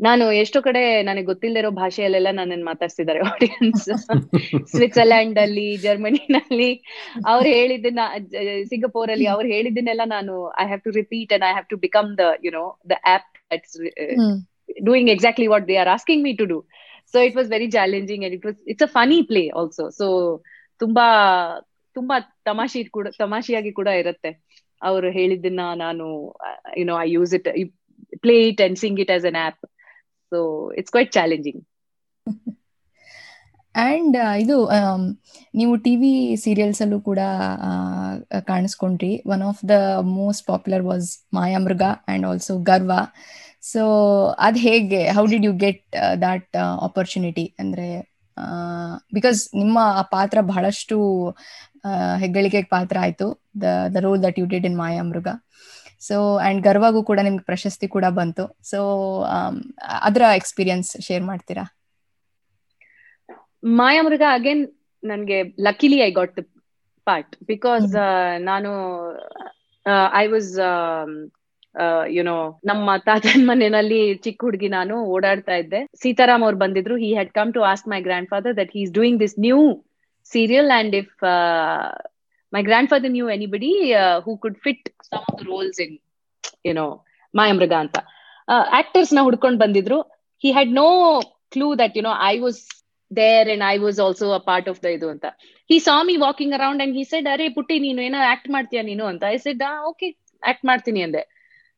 ನಾನು 0.00 0.24
ಎಷ್ಟೋ 0.40 0.58
ಕಡೆ 0.66 0.80
ನನಗೆ 1.02 1.26
ಗೊತ್ತಿಲ್ಲದೆ 1.28 1.60
ಇರೋ 1.62 1.70
ಭಾಷೆಯಲ್ಲೆಲ್ಲ 1.78 2.30
ನನ್ನನ್ನು 2.38 2.66
ಮಾತಾಡ್ಸಿದ್ದಾರೆ 2.66 3.20
ಆಡಿಯನ್ಸ್ 3.30 3.84
ಸ್ವಿಟ್ಜರ್ಲ್ಯಾಂಡ್ 4.72 5.38
ಅಲ್ಲಿ 5.44 5.68
ಜರ್ಮನಿನಲ್ಲಿ. 5.84 6.70
ಅವ್ರು 7.32 7.48
ಹೇಳಿದ್ದನ್ನ 7.58 8.00
ಸಿಂಗಪೂರ್ 8.72 9.12
ಅಲ್ಲಿ 9.14 9.26
ಅವ್ರು 9.34 9.48
ಹೇಳಿದ್ದನ್ನೆಲ್ಲ 9.54 10.06
ನಾನು 10.16 10.34
I 10.62 10.66
have 10.66 10.82
to 10.86 10.92
repeat 11.00 11.32
and 11.36 11.46
I 11.48 11.52
have 11.52 11.68
to 11.70 11.78
become 11.86 12.10
the 12.20 12.26
you 12.46 12.52
know 12.52 12.64
the 12.92 12.96
app 13.14 13.30
doing 14.82 15.10
exactly 15.10 15.48
what 15.48 15.66
they 15.68 15.76
are 15.76 15.92
asking 15.96 16.22
me 16.24 16.32
to 16.34 16.46
do 16.46 16.58
so 17.14 17.18
it 17.26 17.36
was 17.36 17.48
very 17.50 17.68
challenging 17.72 18.24
and 18.26 18.36
it 18.38 18.46
was 18.46 18.60
it's 18.72 18.84
a 18.84 18.92
funny 18.96 19.18
play 19.30 19.44
also 19.60 19.84
so 19.98 20.06
ತುಂಬಾ 20.80 21.06
ತುಂಬಾ 21.96 22.16
ತಮಾಷೆ 22.48 22.80
ಕೂಡ 22.96 23.08
ತಮಾಷೆಯಾಗಿ 23.22 23.72
ಕೂಡ 23.72 23.88
ಇರುತ್ತೆ. 24.02 24.30
ಅವರು 24.82 25.08
ಹೇಳಿದ್ದನ್ನ 25.18 25.62
ನಾನು 25.84 26.06
you know 26.80 26.96
I 27.02 27.08
use 27.16 27.32
it 27.38 27.48
play 28.24 28.36
it 28.50 28.62
and 28.66 28.78
sing 28.84 29.00
it 29.04 29.12
as 29.16 29.26
an 29.30 29.38
app 29.46 29.62
so 30.32 30.38
it's 30.80 30.92
quite 30.94 31.12
challenging 31.18 31.62
and 33.74 34.14
ಇದು 34.42 34.56
ಆಮ್, 34.76 35.06
ನೀವು 35.54 35.72
ಟಿವಿ 35.86 36.12
ಸೀರಿಯಲ್ಸ್ 36.44 36.80
ಅಲ್ಲೂ 36.84 36.98
ಕೂಡ 37.08 37.20
ಕಾಣಿಸ್ಕೊಂಡ್ರಿ. 38.50 39.10
One 39.34 39.42
of 39.50 39.60
the 39.72 39.76
most 40.16 40.44
popular 40.46 40.84
was 40.90 41.08
Mayamruga 41.34 41.82
and 42.12 42.26
also 42.30 42.54
Garva 42.70 42.92
so 43.72 43.82
ಅದ್ 44.46 44.58
ಹೇಗೆ 44.66 45.00
how 45.16 45.24
did 45.32 45.46
you 45.48 45.54
get 45.64 45.82
that 46.24 46.48
opportunity 46.86 47.46
ಅಂದ್ರೆ 47.62 47.86
because 49.16 49.40
ನಿಮ್ಮ 49.56 49.78
ಆ 50.00 50.02
ಪಾತ್ರ 50.14 50.38
ಬಹಳಷ್ಟು 50.50 50.96
ಹೆಗ್ಗಳಿಕೆ 52.22 52.22
ಹೆಗ್ಗಳಿಕೆಗೆ 52.22 52.68
ಪಾತ್ರ 52.74 52.96
ಆಯ್ತು. 53.04 53.26
The 53.62 53.64
the 53.94 54.00
role 54.06 54.20
that 54.22 54.38
you 54.40 54.46
did 54.52 54.66
in 54.68 54.78
Mayamruga 54.82 55.28
so 56.06 56.16
and 56.46 56.60
ಗರ್ವಾಗೂ 56.66 57.00
ಕೂಡ 57.10 57.18
ನಿಮ್ಗೆ 57.26 57.44
ಪ್ರಶಸ್ತಿ 57.44 57.86
ಕೂಡ 57.94 58.06
ಬಂತು. 58.18 58.44
ಸೊ 58.70 58.78
ಅದರ 60.08 60.22
ಎಕ್ಸ್ಪೀರಿಯನ್ಸ್ 60.40 60.90
ಶೇರ್ 61.06 61.24
ಮಾಡ್ತೀರಾ? 61.30 61.64
ಮಾಯಾಮೃಗ 63.80 64.24
ಅಗೇನ್ 64.38 64.64
ನನ್ಗೆ 65.02 65.38
luckily 65.66 65.98
I 66.08 66.10
got 66.18 66.40
part 67.06 67.34
because 67.46 67.88
ನಾನು 68.50 68.70
ಐ 70.22 70.26
ವಾಸ್ 70.34 70.52
ಯುನೋ 72.16 72.36
ನಮ್ಮ 72.70 72.96
ತಾತನ 73.06 73.40
ಮನೆಯಲ್ಲಿ 73.50 74.00
ಚಿಕ್ಕ 74.24 74.40
ಹುಡುಗಿ 74.46 74.68
ನಾನು 74.76 74.94
ಓಡಾಡ್ತಾ 75.14 75.56
ಇದ್ದೆ. 75.62 75.80
ಸೀತಾರಾಮ್ 76.02 76.44
ಅವ್ರು 76.46 76.58
ಬಂದಿದ್ರು. 76.64 76.94
He 77.04 77.10
had 77.16 77.32
come 77.38 77.50
to 77.56 77.62
ask 77.72 77.88
my 77.92 78.00
grandfather 78.32 78.54
that 78.60 78.72
he 78.76 78.82
is 78.86 78.94
doing 78.98 79.20
this 79.24 79.36
new 79.46 79.60
serial 80.32 80.70
and 80.78 80.94
if 81.02 81.14
my 82.52 82.62
grandfather 82.92 83.12
knew 83.16 83.26
anybody 83.36 83.72
who 84.26 84.34
could 84.44 84.58
fit 84.66 84.86
some 85.10 85.24
of 85.32 85.42
roles 85.50 85.80
in 85.86 85.94
you know 86.68 86.88
Mayamruga 87.34 87.74
ಅಂತ. 87.84 87.96
ಆಕ್ಟರ್ಸ್ನ 88.80 89.22
ಹುಡ್ಕೊಂಡ್ 89.28 89.58
ಬಂದಿದ್ರು. 89.64 90.00
He 90.44 90.50
had 90.56 90.72
no 90.82 90.88
clue 91.54 91.68
that 91.82 91.94
you know 91.98 92.12
I 92.32 92.34
was 92.44 92.60
there 93.10 93.48
and 93.54 93.64
I 93.72 93.76
was 93.84 93.98
also 94.04 94.26
a 94.38 94.40
part 94.50 94.68
of 94.72 94.80
the 94.84 94.90
ಇದು 94.96 95.08
ಅಂತ. 95.14 95.26
He 95.70 95.76
saw 95.86 95.96
me 96.08 96.14
walking 96.26 96.54
around 96.58 96.82
and 96.84 96.94
he 96.98 97.04
said 97.12 97.28
ಅರೆ 97.34 97.46
ಪುಟ್ಟಿ, 97.56 97.76
ನೀನು 97.86 98.00
ಏನೋ 98.08 98.18
ಆಕ್ಟ್ 98.34 98.48
ಮಾಡ್ತೀಯಾ 98.54 98.82
ನೀನು? 98.90 99.04
ಅಂತ. 99.12 99.22
ಐ 99.34 99.38
ಸೆಡ್ 99.44 99.62
ಓಕೆ 99.90 100.08
ಆಕ್ಟ್ 100.42 100.64
ಮಾಡ್ತೀನಿ, 100.70 101.00
ಅಂದೆ. 101.06 101.22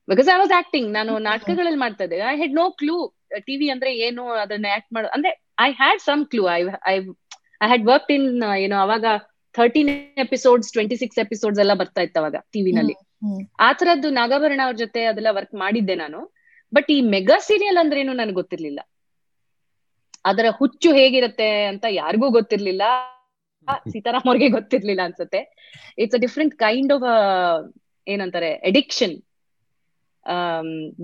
ಬಿಕಾಸ್ 0.08 0.28
ಐ 0.34 0.36
ವಾಸ್ 0.42 0.54
ಆಕ್ಟಿಂಗ್ 0.60 0.88
ನಾನು 0.98 1.12
ನಾಟಕಗಳಲ್ಲಿ 1.28 1.80
ಮಾಡ್ತಾ 1.84 2.04
ಇದ್ದೆ. 2.04 2.18
I 2.32 2.34
had 2.42 2.54
no 2.62 2.66
clue 2.80 2.96
TV 3.48 3.66
ಅಂದ್ರೆ 3.74 3.90
ಏನು 4.06 4.22
ಅದನ್ನ 4.44 4.66
ಆಕ್ಟ್ 4.76 4.92
ಮಾಡೋ 4.96 5.08
ಅಂದ್ರೆ 5.16 5.30
I 5.60 5.70
had 5.80 6.00
some 6.00 6.22
clue 6.26 6.44
I 6.56 6.60
I 6.92 6.94
I 7.64 7.66
had 7.70 7.84
work 7.92 8.10
in 8.16 8.28
ಏನು 8.64 8.76
ಅವಾಗ 8.84 9.04
thirteen 9.54 9.90
episodes 10.24 10.72
twenty 10.72 10.96
six 10.96 11.18
episodes 11.18 11.60
ಎಲ್ಲ 11.60 11.74
ಬರ್ತಾ 11.74 12.00
ಇತ್ತು 12.06 12.18
ಅವಾಗ 12.20 12.36
ಟಿವಿನಲ್ಲಿ. 12.54 12.94
ಆ 13.66 13.68
ತರದ್ದು 13.72 14.08
ನಾಗಾಭರಣ 14.10 14.60
ಅವ್ರ 14.64 14.76
ಜೊತೆ 14.76 15.00
ಅದೆಲ್ಲ 15.04 15.30
ವರ್ಕ್ 15.38 15.54
ಮಾಡಿದ್ದೆ 15.54 15.94
ನಾನು. 15.94 16.20
ಬಟ್ 16.72 16.88
ಈ 16.90 16.98
ಮೆಗಾ 17.14 17.38
ಸೀರಿಯಲ್ 17.48 17.78
ಅಂದ್ರೇನು 17.82 18.12
ನನಗೆ 18.12 18.34
ಗೊತ್ತಿರ್ಲಿಲ್ಲ. 18.34 18.80
ಅದರ 20.24 20.46
ಹುಚ್ಚು 20.50 20.88
ಹೇಗಿರುತ್ತೆ 20.92 21.48
ಅಂತ 21.64 21.84
ಯಾರಿಗೂ 22.02 22.28
ಗೊತ್ತಿರ್ಲಿಲ್ಲ. 22.30 22.82
ಸೀತಾರಾಮ್ 23.92 24.28
ಅವ್ರಿಗೆ 24.30 24.48
ಗೊತ್ತಿರ್ಲಿಲ್ಲ 24.48 25.02
ಅನ್ಸುತ್ತೆ. 25.04 25.40
It's 26.02 26.16
a 26.18 26.20
different 26.24 26.54
kind 26.64 26.92
of 26.92 27.06
ಏನಂತಾರೆ 28.06 28.50
addiction 28.70 29.16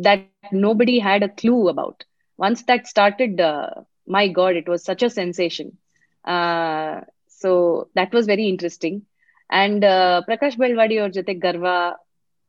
that 0.04 0.26
nobody 0.74 0.98
had 0.98 1.24
a 1.24 1.32
clue 1.42 1.68
about 1.68 2.02
once 2.38 2.68
that 2.68 2.86
started 2.86 3.40
my 4.08 4.28
god 4.40 4.56
it 4.56 4.68
was 4.68 4.84
such 4.84 5.04
a 5.04 5.12
sensation 5.20 5.70
so 7.42 7.50
that 7.96 8.14
was 8.14 8.28
very 8.28 8.46
interesting 8.48 8.98
and 9.50 9.84
Prakash 10.24 10.58
Belawadi 10.58 10.98
ಅವ್ರ 10.98 11.10
ಜೊತೆ 11.10 11.34
ಗರ್ವ 11.46 11.66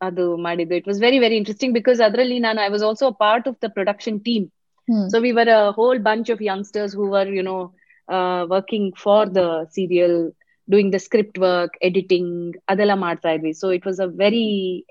ಅದು 0.01 0.37
ಮಾಡಿದ್ದು 0.37 0.75
it 0.75 0.87
was 0.87 1.01
very 1.01 1.19
very 1.19 1.35
interesting 1.35 1.73
because 1.73 2.01
ಅದರಲ್ಲಿ 2.01 2.39
ನಾನು 2.39 2.61
I 2.61 2.69
was 2.69 2.83
also 2.83 3.11
part 3.11 3.47
of 3.47 3.65
the 3.65 3.69
production 3.69 4.19
team 4.19 4.45
hmm. 4.87 5.05
So 5.09 5.19
we 5.19 5.33
were 5.33 5.49
a 5.51 5.71
whole 5.71 5.99
bunch 5.99 6.29
of 6.29 6.41
youngsters 6.41 6.93
who 6.93 7.05
were, 7.07 7.27
you 7.27 7.43
know, 7.43 7.61
uh, 8.07 8.45
working 8.47 8.93
for 9.03 9.25
the 9.37 9.45
serial, 9.75 10.13
doing 10.73 10.87
the 10.93 10.99
script 11.05 11.37
work, 11.37 11.71
editing, 11.87 12.29
adela 12.71 12.95
ಮಾಡ್ತಾ 13.05 13.31
ಇದ್ವಿ. 13.35 13.51
So 13.61 13.67
it 13.77 13.83
was 13.89 13.97
a 14.05 14.09
very 14.23 14.47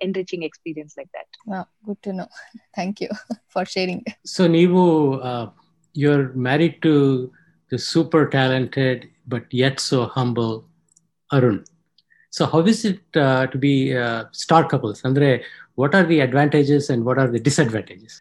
enriching 0.06 0.42
experience 0.48 0.92
like 0.98 1.10
that. 1.16 1.28
Wow, 1.52 1.64
good 1.86 2.00
to 2.06 2.12
know. 2.18 2.28
Thank 2.78 2.94
you 3.04 3.10
for 3.54 3.64
sharing. 3.74 4.02
So 4.34 4.44
ನೀವು 4.58 4.82
you're 6.02 6.26
married 6.48 6.76
to 6.86 6.94
the 7.72 7.78
super 7.92 8.22
talented 8.38 8.98
but 9.32 9.44
yet 9.62 9.76
so 9.90 9.98
humble 10.16 10.54
Arun. 11.36 11.58
So 12.36 12.42
how 12.52 12.60
is 12.72 12.80
it 12.90 13.02
uh, 13.24 13.42
to 13.52 13.58
be 13.66 13.74
uh, 14.04 14.20
star 14.44 14.62
couples? 14.72 14.98
Andre, 15.08 15.30
what 15.80 15.92
are 15.98 16.06
the 16.12 16.18
advantages 16.26 16.84
and 16.92 17.00
what 17.08 17.18
are 17.22 17.28
the 17.34 17.42
disadvantages? 17.48 18.14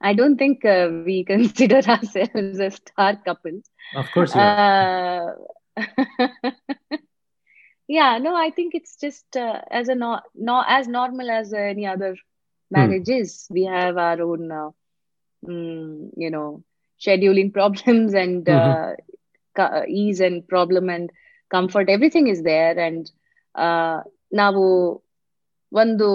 I 0.00 0.12
don't 0.20 0.38
think 0.42 0.64
uh, 0.64 0.86
we 1.08 1.16
consider 1.32 1.80
ourselves 1.94 2.58
a 2.68 2.70
star 2.78 3.12
couple. 3.26 3.56
Of 3.94 4.06
course, 4.14 4.32
you 4.34 4.40
are. 4.40 4.56
Uh, 4.64 5.32
yeah, 7.87 8.17
no, 8.19 8.35
I 8.35 8.51
think 8.51 8.75
it's 8.75 8.95
just 8.97 9.35
uh, 9.35 9.61
as 9.71 9.87
a 9.87 9.95
no, 9.95 10.19
no 10.35 10.63
as 10.67 10.87
normal 10.87 11.29
as 11.31 11.53
any 11.53 11.85
other 11.85 12.15
marriage 12.71 13.09
is. 13.09 13.47
We 13.49 13.63
have 13.65 13.97
our 13.97 14.21
own, 14.21 14.51
uh, 14.51 14.69
mm, 15.43 16.09
you 16.15 16.29
know, 16.29 16.63
scheduling 17.01 17.53
problems 17.53 18.13
and 18.13 18.47
uh, 18.49 18.93
ca- 19.55 19.85
ease 19.87 20.19
and 20.19 20.47
problem 20.47 20.89
and 20.89 21.11
comfort. 21.51 21.89
Everything 21.89 22.27
is 22.27 22.43
there, 22.43 22.77
and 22.79 23.09
uh, 23.55 24.01
ನಾವು 24.33 24.63
ಒಂದು 25.71 26.07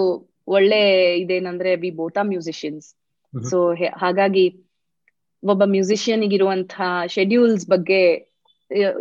ಒಳ್ಳೆ 0.47 0.79
ಇದೇನಂದ್ರೆ 1.17 1.75
we 1.75 1.91
both 1.91 2.17
are 2.17 2.27
musicians 2.27 2.85
Mhm. 3.33 3.43
So 3.43 3.57
ಹಾಗಾಗಿ 3.97 4.43
ಒಬ್ಬ 5.43 5.63
musician 5.65 6.31
ಇರುವಂತಹ 6.31 7.05
schedules 7.05 7.67
ಬಗ್ಗೆ 7.67 7.99
ಆ, 8.15 8.28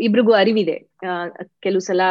ಇಬ್ರಿಗೂ 0.05 0.34
ಅರಿವಿದೆ. 0.34 0.78
ಕೆಲವು 1.65 1.84
ಸಲ 1.89 2.01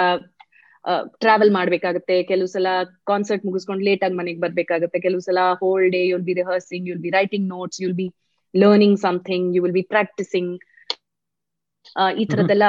ಟ್ರಾವೆಲ್ 1.23 1.53
ಮಾಡ್ಬೇಕಾಗತ್ತೆ 1.53 2.17
ಕೆಲವು 2.23 2.49
ಸಲ 2.49 2.69
ಕಾನ್ಸರ್ಟ್ 3.07 3.47
ಮುಗಿಸ್ಕೊಂಡು 3.47 3.85
ಲೇಟ್ 3.85 4.05
ಆಗಿ 4.05 4.15
ಮನೆಗೆ 4.15 4.41
ಬರ್ಬೇಕಾಗತ್ತೆ 4.41 4.99
ಕೆಲವು 5.01 5.23
ಸಲ 5.27 5.41
whole 5.63 5.87
day 5.91 6.01
you'll 6.05 6.27
be 6.29 6.35
rehearsing 6.35 6.87
you'll 6.89 7.03
be 7.03 7.11
writing 7.11 7.47
notes 7.49 7.81
you'll 7.83 7.99
be 8.01 8.07
learning 8.55 8.99
something 8.99 9.49
you 9.57 9.63
will 9.63 9.77
be 9.81 9.85
practising 9.95 10.53
ಈ 12.19 12.25
ತರದೆಲ್ಲ 12.33 12.69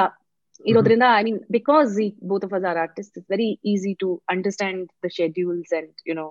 ಇರೋದ್ರಿಂದ 0.64 1.06
I 1.16 1.22
mean 1.22 1.38
because 1.50 1.92
both 2.30 2.44
of 2.44 2.54
us 2.54 2.66
are 2.70 2.78
artist 2.78 3.14
it's 3.18 3.30
very 3.30 3.48
easy 3.72 3.92
to 4.02 4.08
understand 4.28 4.84
the 5.04 5.10
schedules 5.18 5.72
and 5.78 6.02
you 6.08 6.14
know 6.14 6.26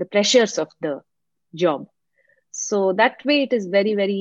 the 0.00 0.06
pressures 0.14 0.56
of 0.64 0.74
the 0.86 0.90
job 1.54 1.84
so 2.54 2.78
that 3.02 3.20
way 3.26 3.36
it 3.42 3.54
is 3.54 3.66
very 3.72 3.94
very 3.94 4.20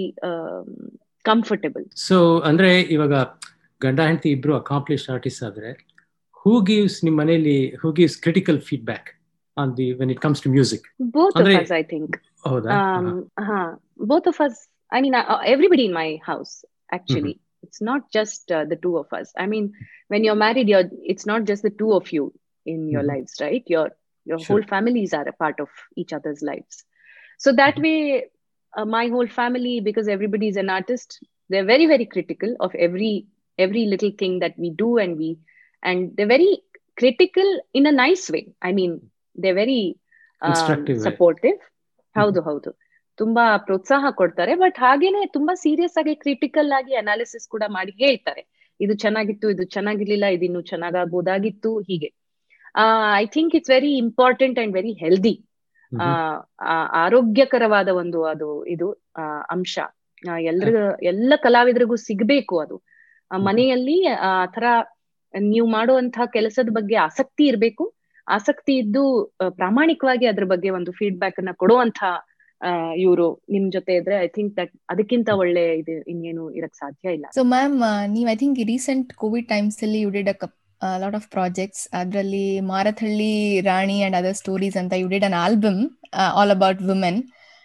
comfortable 1.24 1.86
so 2.08 2.16
ಅಂದ್ರೆ 2.50 2.70
ಇವಾಗ 2.96 3.14
ಗಂಡ 3.80 4.00
ಹೆಂಡತಿ 4.00 4.30
ಇಬ್ರು 4.36 4.54
accomplish 4.56 5.06
artist 5.10 5.42
ಆದ್ರೆ 5.48 5.70
ಹೂ 6.46 6.52
gives 6.70 6.98
ನಿಮ್ಮ 7.04 7.16
ಮನೆಯಲ್ಲಿ 7.22 7.58
who 7.82 7.92
gives 7.92 8.16
critical 8.26 8.60
feedback 8.60 9.08
on 9.56 9.76
the 9.80 9.88
when 10.00 10.10
it 10.10 10.20
comes 10.20 10.42
to 10.46 10.50
music 10.50 10.84
both 11.18 11.36
ಅಂದ್ರೆ- 11.40 11.60
of 11.62 11.72
I 11.82 11.84
think 11.94 12.16
ಹೌದಾ 12.48 12.74
um 12.82 13.08
uh, 13.42 13.68
both 14.12 14.26
of 14.32 14.36
us 14.46 14.54
i 14.92 15.00
mean 15.04 15.14
uh, 15.14 15.38
everybody 15.54 15.84
in 15.88 15.94
my 16.02 16.08
house 16.28 16.52
actually 16.92 17.34
it's 17.64 17.80
not 17.88 18.02
just 18.16 18.44
uh, 18.50 18.64
the 18.72 18.78
two 18.84 18.92
of 19.02 19.08
us 19.18 19.28
i 19.42 19.46
mean 19.52 19.66
when 20.10 20.20
you're 20.26 20.40
married 20.44 20.68
you're 20.72 20.88
it's 21.12 21.26
not 21.32 21.42
just 21.50 21.62
the 21.68 21.74
two 21.80 21.90
of 21.98 22.06
you 22.16 22.24
in 22.66 22.80
your 22.94 23.02
Mhm. 23.04 23.10
lives 23.12 23.32
right 23.44 23.64
your 23.74 23.86
your 24.26 24.38
Sure. 24.38 24.46
whole 24.48 24.64
families 24.72 25.12
are 25.18 25.26
a 25.28 25.36
part 25.42 25.58
of 25.64 25.70
each 26.02 26.12
other's 26.18 26.42
lives 26.50 26.76
so 27.40 27.50
that 27.60 27.76
Mhm. 27.76 27.84
way 27.86 27.98
uh, 28.74 28.84
my 28.86 29.08
whole 29.08 29.30
family 29.30 29.80
because 29.80 30.08
everybody 30.08 30.48
is 30.48 30.56
an 30.56 30.70
artist 30.70 31.10
they're 31.50 31.64
very 31.64 31.86
very 31.86 32.06
critical 32.06 32.56
of 32.60 32.74
every 32.86 33.12
every 33.58 33.86
little 33.86 34.12
thing 34.12 34.38
that 34.38 34.54
we 34.56 34.70
do 34.70 34.98
and 34.98 35.16
we 35.16 35.30
and 35.82 36.16
they're 36.16 36.26
very 36.26 36.52
critical 36.96 37.48
in 37.74 37.86
a 37.86 37.92
nice 37.92 38.30
way 38.30 38.44
i 38.62 38.72
mean 38.72 38.92
they're 39.36 39.54
very 39.54 39.82
um, 40.42 40.52
Constructive 40.52 40.96
way. 40.96 41.04
supportive 41.08 41.58
ಹೌದು 42.16 42.40
ಹೌದು 42.40 42.70
ತುಂಬಾ 43.18 43.56
ಪ್ರೋತ್ಸಾಹ 43.56 44.04
ಕೊಡ್ತಾರೆ 44.10 44.54
but 44.54 44.78
ಹಾಗೇನೆ 44.78 45.26
ತುಂಬಾ 45.26 45.54
serious 45.54 45.98
ಆಗಿ 45.98 46.14
critical 46.14 46.72
ಆಗಿ 46.72 46.94
analysis 46.94 47.48
ಕೂಡ 47.48 47.62
ಮಾಡಿ 47.66 47.92
ಹೇಳ್ತಾರೆ 47.92 48.42
ಇದು 48.80 48.94
ಚೆನ್ನಾಗಿತ್ತು 48.94 49.50
ಇದು 49.50 49.64
ಚೆನ್ನಾಗಿರ್ಲಿಲ್ಲ 49.64 50.26
ಇದು 50.26 50.44
ಇನ್ನು 50.44 50.62
ಚೆನ್ನಾಗಾಗ್ಬೋದಾಗಿತ್ತು 50.62 51.80
ಹೀಗೆ 51.80 52.08
I 53.14 53.26
think 53.26 53.54
it's 53.54 53.70
very 53.70 53.92
important 53.96 54.58
and 54.58 54.74
very 54.74 54.92
healthy 54.92 55.34
Mhm. 55.34 55.43
ಆರೋಗ್ಯಕರವಾದ 57.03 57.89
ಒಂದು 58.01 58.19
ಅದು 58.31 58.49
ಇದು 58.73 58.87
ಅಂಶ. 59.49 59.75
ಎಲ್ರ 60.51 60.69
ಎಲ್ಲ 61.11 61.33
ಕಲಾವಿದರಿಗೂ 61.43 61.95
ಸಿಗ್ಬೇಕು 62.07 62.55
ಅದು. 62.59 62.75
ಮನೆಯಲ್ಲಿ 63.31 63.97
ಆ 64.29 64.33
ತರ 64.55 64.65
ನೀವು 65.33 65.67
ಮಾಡುವಂತಹ 65.67 66.25
ಕೆಲಸದ 66.35 66.69
ಬಗ್ಗೆ 66.77 66.95
ಆಸಕ್ತಿ 67.07 67.43
ಇರ್ಬೇಕು. 67.51 67.85
ಆಸಕ್ತಿ 68.27 68.73
ಇದ್ದು 68.83 69.03
ಪ್ರಾಮಾಣಿಕವಾಗಿ 69.59 70.25
ಅದ್ರ 70.25 70.45
ಬಗ್ಗೆ 70.53 70.69
ಒಂದು 70.69 70.91
ಫೀಡ್ಬ್ಯಾಕ್ 70.99 71.39
ಅನ್ನ 71.39 71.51
ಕೊಡುವಂತ 71.61 71.99
ಇವರು 72.97 73.25
ನಿಮ್ 73.49 73.65
ಜೊತೆ 73.71 73.93
ಇದ್ರೆ 73.99 74.15
ಐ 74.17 74.29
ಥಿಂಕ್ 74.35 74.53
ದಟ್ 74.59 74.71
ಅದಕ್ಕಿಂತ 74.89 75.29
ಒಳ್ಳೆ 75.41 75.63
ಇದು 75.81 75.95
ಇನ್ನೇನು 76.11 76.43
ಇರಕ್ 76.59 76.75
ಸಾಧ್ಯ 76.75 77.15
ಇಲ್ಲ. 77.17 77.25
ಸೊ 77.37 77.43
ಮ್ಯಾಮ್ 77.53 77.75
ನೀವು 78.15 78.27
I 78.29 78.37
think 78.43 78.59
recent 78.73 79.09
Covid 79.23 79.47
times 79.49 79.77
ಅಲ್ಲಿ 79.87 80.01
you 80.05 80.11
did 80.17 80.29
a 80.29 80.37
lot 81.00 81.16
of 81.16 81.26
projects 81.32 81.82
ಅದರಲ್ಲಿ 81.98 82.44
ಮಾರಥಳ್ಳಿ 82.70 83.32
ರಾಣಿ 83.66 83.96
ಅಂಡ್ 84.04 84.16
ಅದರ್ 84.16 84.36
ಸ್ಟೋರೀಸ್ 84.40 84.76
ಅಂತ 84.80 84.94
you 85.00 85.08
did 85.08 85.26
an 85.28 85.36
album 85.42 85.80
all 86.34 86.52
about 86.54 86.80
women 86.88 87.18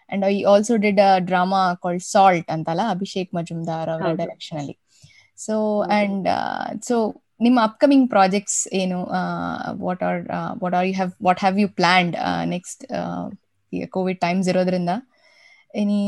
and 0.10 0.24
I 0.26 0.36
also 0.52 0.74
did 0.84 1.02
a 1.02 1.12
drama 1.30 1.62
called 1.84 2.04
salt 2.10 2.50
ಅಂತಲ್ಲ 2.56 2.84
ಅಭಿಷೇಕ್ 2.96 3.30
ಮಜುಮ್ದಾರ್ 3.38 3.90
ಅವರ 3.90 4.04
ಹೌದು. 4.06 4.20
Direction 4.22 4.60
ಅಲ್ಲಿ 4.62 4.76
so 5.38 5.54
ಹೌದು. 5.54 5.88
And 5.98 6.28
so 6.84 6.98
ನಿಮ್ಮ 7.42 7.60
upcoming 7.64 8.06
projects 8.12 8.60
ಏನು 8.74 8.98
what 9.82 10.04
are 10.04 10.20
what 10.62 10.76
are 10.76 10.86
you 10.88 10.94
have 10.94 11.12
what 11.24 11.42
have 11.42 11.58
you 11.60 11.70
planned 11.80 12.14
next 12.50 12.84
covid 13.92 14.20
times 14.22 14.50
ಇರೋದ್ರಿಂದ 14.52 14.92
any 15.74 16.00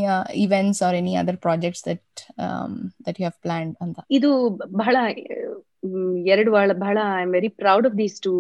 events 0.42 0.82
or 0.84 0.96
any 0.96 1.14
other 1.18 1.38
projects 1.42 1.84
that 1.88 2.22
that 3.06 3.18
you 3.20 3.26
have 3.26 3.38
planned 3.44 3.74
ಅಂತ 3.82 3.98
ಇದು 4.12 4.30
ಬಹಳ 4.78 4.96
ಮ್, 5.08 5.56
ಎರಡು 6.34 6.50
ಬಹಳ 6.58 6.72
ಬಹಳ 6.86 6.98
I 7.20 7.22
am 7.28 7.34
very 7.38 7.52
proud 7.64 7.88
of 7.90 7.96
these 8.02 8.18
two 8.28 8.34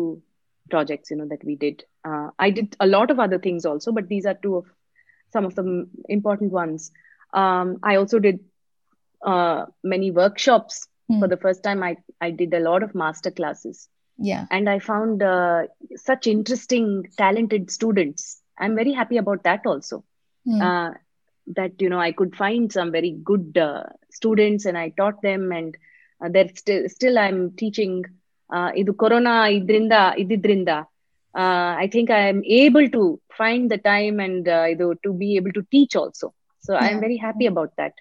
projects 0.73 1.11
you 1.11 1.17
know 1.21 1.27
that 1.33 1.45
we 1.49 1.55
did 1.65 1.81
I 2.47 2.49
did 2.57 2.73
a 2.85 2.87
lot 2.95 3.11
of 3.13 3.21
other 3.25 3.41
things 3.47 3.67
also 3.71 3.91
but 3.99 4.09
these 4.15 4.27
are 4.33 4.41
two 4.47 4.51
of 4.59 4.69
some 5.35 5.45
of 5.45 5.55
the 5.55 5.63
m- 5.69 5.87
important 6.15 6.51
ones. 6.51 6.81
Um, 7.33 7.79
I 7.83 7.95
also 7.97 8.19
did 8.19 8.37
uh, 9.21 9.65
many 9.83 10.11
workshops. 10.11 10.87
Hmm. 11.09 11.19
For 11.21 11.27
the 11.27 11.37
first 11.37 11.63
time, 11.63 11.83
I, 11.83 11.97
I 12.21 12.31
did 12.31 12.53
a 12.53 12.59
lot 12.59 12.83
of 12.83 12.95
master 12.95 13.31
classes. 13.31 13.87
Yeah. 14.19 14.45
And 14.49 14.69
I 14.69 14.79
found 14.79 15.23
uh, 15.23 15.63
such 15.95 16.27
interesting, 16.27 16.87
talented 17.17 17.71
students. 17.71 18.41
I'm 18.57 18.75
very 18.75 18.93
happy 18.93 19.17
about 19.17 19.43
that 19.43 19.65
also. 19.65 20.03
Hmm. 20.45 20.61
Uh, 20.61 20.91
that, 21.57 21.73
you 21.79 21.89
know, 21.89 21.99
I 21.99 22.11
could 22.11 22.35
find 22.35 22.71
some 22.71 22.91
very 22.91 23.11
good 23.31 23.57
uh, 23.57 23.83
students 24.09 24.65
and 24.65 24.77
I 24.77 24.89
taught 24.89 25.21
them 25.21 25.51
and 25.51 25.77
uh, 26.22 26.28
they're 26.28 26.54
still, 26.54 26.88
still 26.88 27.18
I'm 27.18 27.40
teaching. 27.54 27.94
Uh, 28.50 28.70
ಇದು 28.76 28.92
corona 28.94 29.34
ಇದ್ರಿಂದ 29.50 29.94
ಇದ್ದಿದ್ರಿಂದ 30.18 30.70
uh, 31.34 31.70
I 31.76 31.88
think 31.88 32.08
I 32.12 32.24
am 32.28 32.40
able 32.56 32.86
to 32.88 33.02
find 33.38 33.70
the 33.70 33.78
time 33.84 34.18
and 34.20 34.44
uh, 34.48 34.66
ಇದು 34.72 34.86
to 35.04 35.12
be 35.14 35.28
able 35.36 35.52
to 35.52 35.62
teach 35.74 35.94
also. 35.96 36.26
So 36.64 36.72
I 36.76 36.86
am 36.86 36.92
Yeah. 36.92 37.00
very 37.00 37.18
happy 37.18 37.46
about 37.46 37.72
that. 37.76 37.94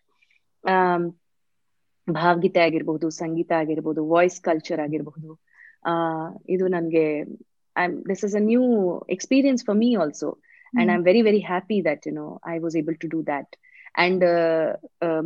Um, 0.63 1.03
ಭಾವಗೀತೆ 2.07 2.59
ಆಗಿರ್ಬಹುದು 2.59 3.07
ಸಂಗೀತ 3.19 3.51
ಆಗಿರ್ಬಹುದು 3.59 4.01
voice 4.07 4.37
culture 4.47 4.79
ಆಗಿರಬಹುದು 4.79 5.31
ಇದು 6.49 6.65
ನನಗೆ 6.67 7.03
this 8.09 8.23
is 8.27 8.35
a 8.35 8.43
new 8.47 8.63
experience 9.09 9.63
for 9.67 9.77
me 9.77 9.89
also 9.95 10.29
and 10.73 10.87
I 10.91 10.95
am 10.95 11.05
very 11.09 11.21
very 11.27 11.41
happy 11.49 11.77
that 11.89 12.03
you 12.07 12.13
know 12.13 12.25
I 12.47 12.57
was 12.57 12.75
able 12.81 12.97
to 13.03 13.07
do 13.07 13.19
that 13.29 13.53
and 13.95 14.25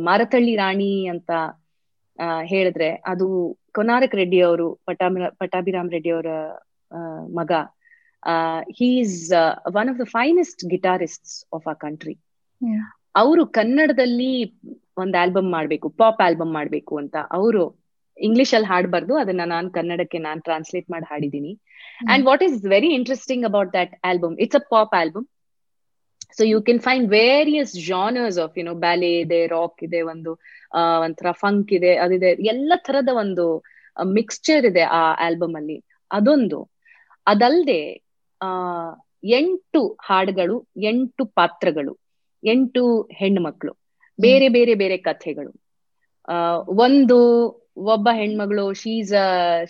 Marathahalli 0.00 0.54
Rani 0.56 0.92
ಅಂತ 1.14 1.30
ಆ, 1.30 1.48
ಹೇಳಿದ್ರೆ 2.44 2.88
ಅದು 3.06 3.26
ಕೊನಾರಕ್ 3.74 4.14
ರೆಡ್ಡಿ 4.14 4.38
ಅವರು 4.42 4.66
ಪಟಾಮಿ 4.86 5.20
ಪಟಾಭಿರಾಮ್ 5.38 5.90
ರೆಡ್ಡಿ 5.90 6.10
ಅವರ 6.10 6.30
ಮಗ. 7.38 7.50
He 8.78 8.88
is 9.00 9.18
one 9.78 9.90
of 9.90 9.98
the 9.98 10.06
finest 10.12 10.62
guitarist 10.66 11.28
of 11.52 11.66
ಆ 11.68 11.74
country. 11.84 12.14
ಅವರು 13.14 13.42
ಕನ್ನಡದಲ್ಲಿ 13.58 14.30
ಒಂದ್ 14.96 15.16
ಆಲ್ಬಮ್ 15.16 15.50
ಮಾಡ್ಬೇಕು 15.50 15.86
ಪಾಪ್ 16.00 16.20
ಆಲ್ಬಮ್ 16.22 16.52
ಮಾಡ್ಬೇಕು 16.52 16.94
ಅಂತ. 17.02 17.16
ಅವರು 17.30 17.62
ಇಂಗ್ಲಿಷ್ 18.16 18.52
ಅಲ್ಲಿ 18.54 18.68
ಹಾಡ್ಬಾರ್ದು 18.68 19.14
ಅದನ್ನ 19.16 19.44
ನಾನು 19.46 19.68
ಕನ್ನಡಕ್ಕೆ 19.70 20.18
ನಾನು 20.18 20.40
ಟ್ರಾನ್ಸ್ಲೇಟ್ 20.40 20.88
ಮಾಡಿ 20.90 21.06
ಹಾಡಿದೀನಿ 21.10 21.52
and 22.06 22.24
what 22.26 22.42
is 22.42 22.56
very 22.66 22.90
interesting 22.98 23.46
about 23.46 23.72
that 23.72 23.92
album 24.04 24.36
it's 24.44 24.58
a 24.60 24.64
pop 24.70 24.94
album 24.94 25.26
so 26.32 26.44
you 26.44 26.62
can 26.62 26.80
find 26.80 27.10
various 27.10 27.86
genres 27.86 28.38
of 28.38 28.58
you know 28.58 28.74
ballet 28.74 29.18
ಇದೆ 29.18 29.46
ರಾಕ್ 29.46 29.84
ಇದೆ, 29.84 30.02
ಒಂದು 30.02 30.32
ಒಂಥರ 31.00 31.26
ಫಂಕ್ 31.30 31.72
ಇದೆ 31.72 31.96
ಅದಿದೆ 31.96 32.26
ಎಲ್ಲ 32.26 32.72
ತರದ 32.76 33.08
ಒಂದು 33.12 33.64
ಮಿಕ್ಸ್ಚರ್ 34.12 34.66
ಇದೆ 34.66 34.80
ಆ 34.80 35.26
ಆಲ್ಬಮ್ 35.26 35.54
ಅಲ್ಲಿ. 35.54 35.84
ಅದೊಂದು. 36.12 36.70
ಅದಲ್ದೆ, 37.26 38.02
ಆ, 38.42 38.46
ಎಂಟು 39.24 39.98
ಹಾಡುಗಳು, 40.02 40.68
ಎಂಟು 40.82 41.24
ಪಾತ್ರಗಳು, 41.24 41.98
ಎಂಟು 42.44 43.02
ಹೆಣ್ಮಕ್ಳು, 43.02 43.72
ಬೇರೆ 44.20 44.48
ಬೇರೆ 44.48 44.74
ಬೇರೆ 44.74 44.96
ಕಥೆಗಳು. 44.96 45.60
ಒಂದು, 46.64 47.18
ಒಬ್ಬ 47.76 48.08
ಹೆಣ್ಮಗಳು 48.12 48.72
she's 48.72 49.12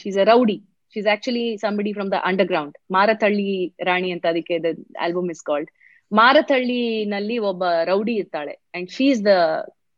she's 0.02 0.18
a 0.18 0.24
rowdy 0.24 0.62
she's 0.94 1.07
actually 1.07 1.57
somebody 1.57 1.92
from 1.92 2.11
the 2.11 2.14
underground 2.46 2.78
Marathahalli 2.92 3.74
Rani 3.84 4.11
ಅಂತ 4.11 4.26
ಅದಕ್ಕೆ 4.26 4.54
ಆಲ್ಬಮ್ 5.00 5.30
ಇಸ್ 5.30 5.44
ಕಾಲ್ಡ್ 5.44 5.70
ಮಾರತಳ್ಳಿನಲ್ಲಿ 6.12 7.36
ಒಬ್ಬ 7.50 7.64
ರೌಡಿ 7.84 8.14
ಇರ್ತಾಳೆ 8.16 8.54
and 8.74 8.90
she 8.90 9.07
is 9.07 9.22
the 9.24 9.32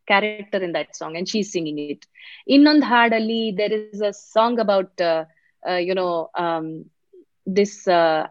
character 0.09 0.63
in 0.65 0.75
that 0.75 0.93
song 0.93 1.17
and 1.19 1.29
she 1.29 1.41
singing 1.53 1.81
it 1.87 2.05
ಇನ್ನೊಂದು 2.49 2.87
ಹಾಡಲ್ಲಿ 2.87 3.41
there 3.59 3.75
is 3.79 4.03
a 4.03 4.15
song 4.35 4.61
about 4.65 5.03
you know 5.89 6.09
this 7.59 7.77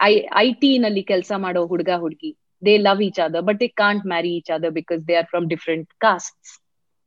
I 0.07 0.13
I 0.37 0.47
T 0.61 0.71
ನಲ್ಲಿ 0.79 1.03
ಕೆಲಸ 1.11 1.31
ಮಾಡೋ 1.45 1.61
ಹುಡುಗ, 1.71 1.91
ಹುಡುಗಿ. 2.03 2.31
They 2.63 2.73
love 2.85 3.01
each 3.07 3.19
other 3.25 3.43
but 3.47 3.59
they 3.59 3.67
can't 3.81 4.05
marry 4.05 4.31
each 4.37 4.51
other 4.55 4.73
because 4.77 5.01
they 5.09 5.15
are 5.15 5.27
from 5.31 5.45
different 5.51 5.89
castes 6.05 6.53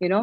you know 0.01 0.21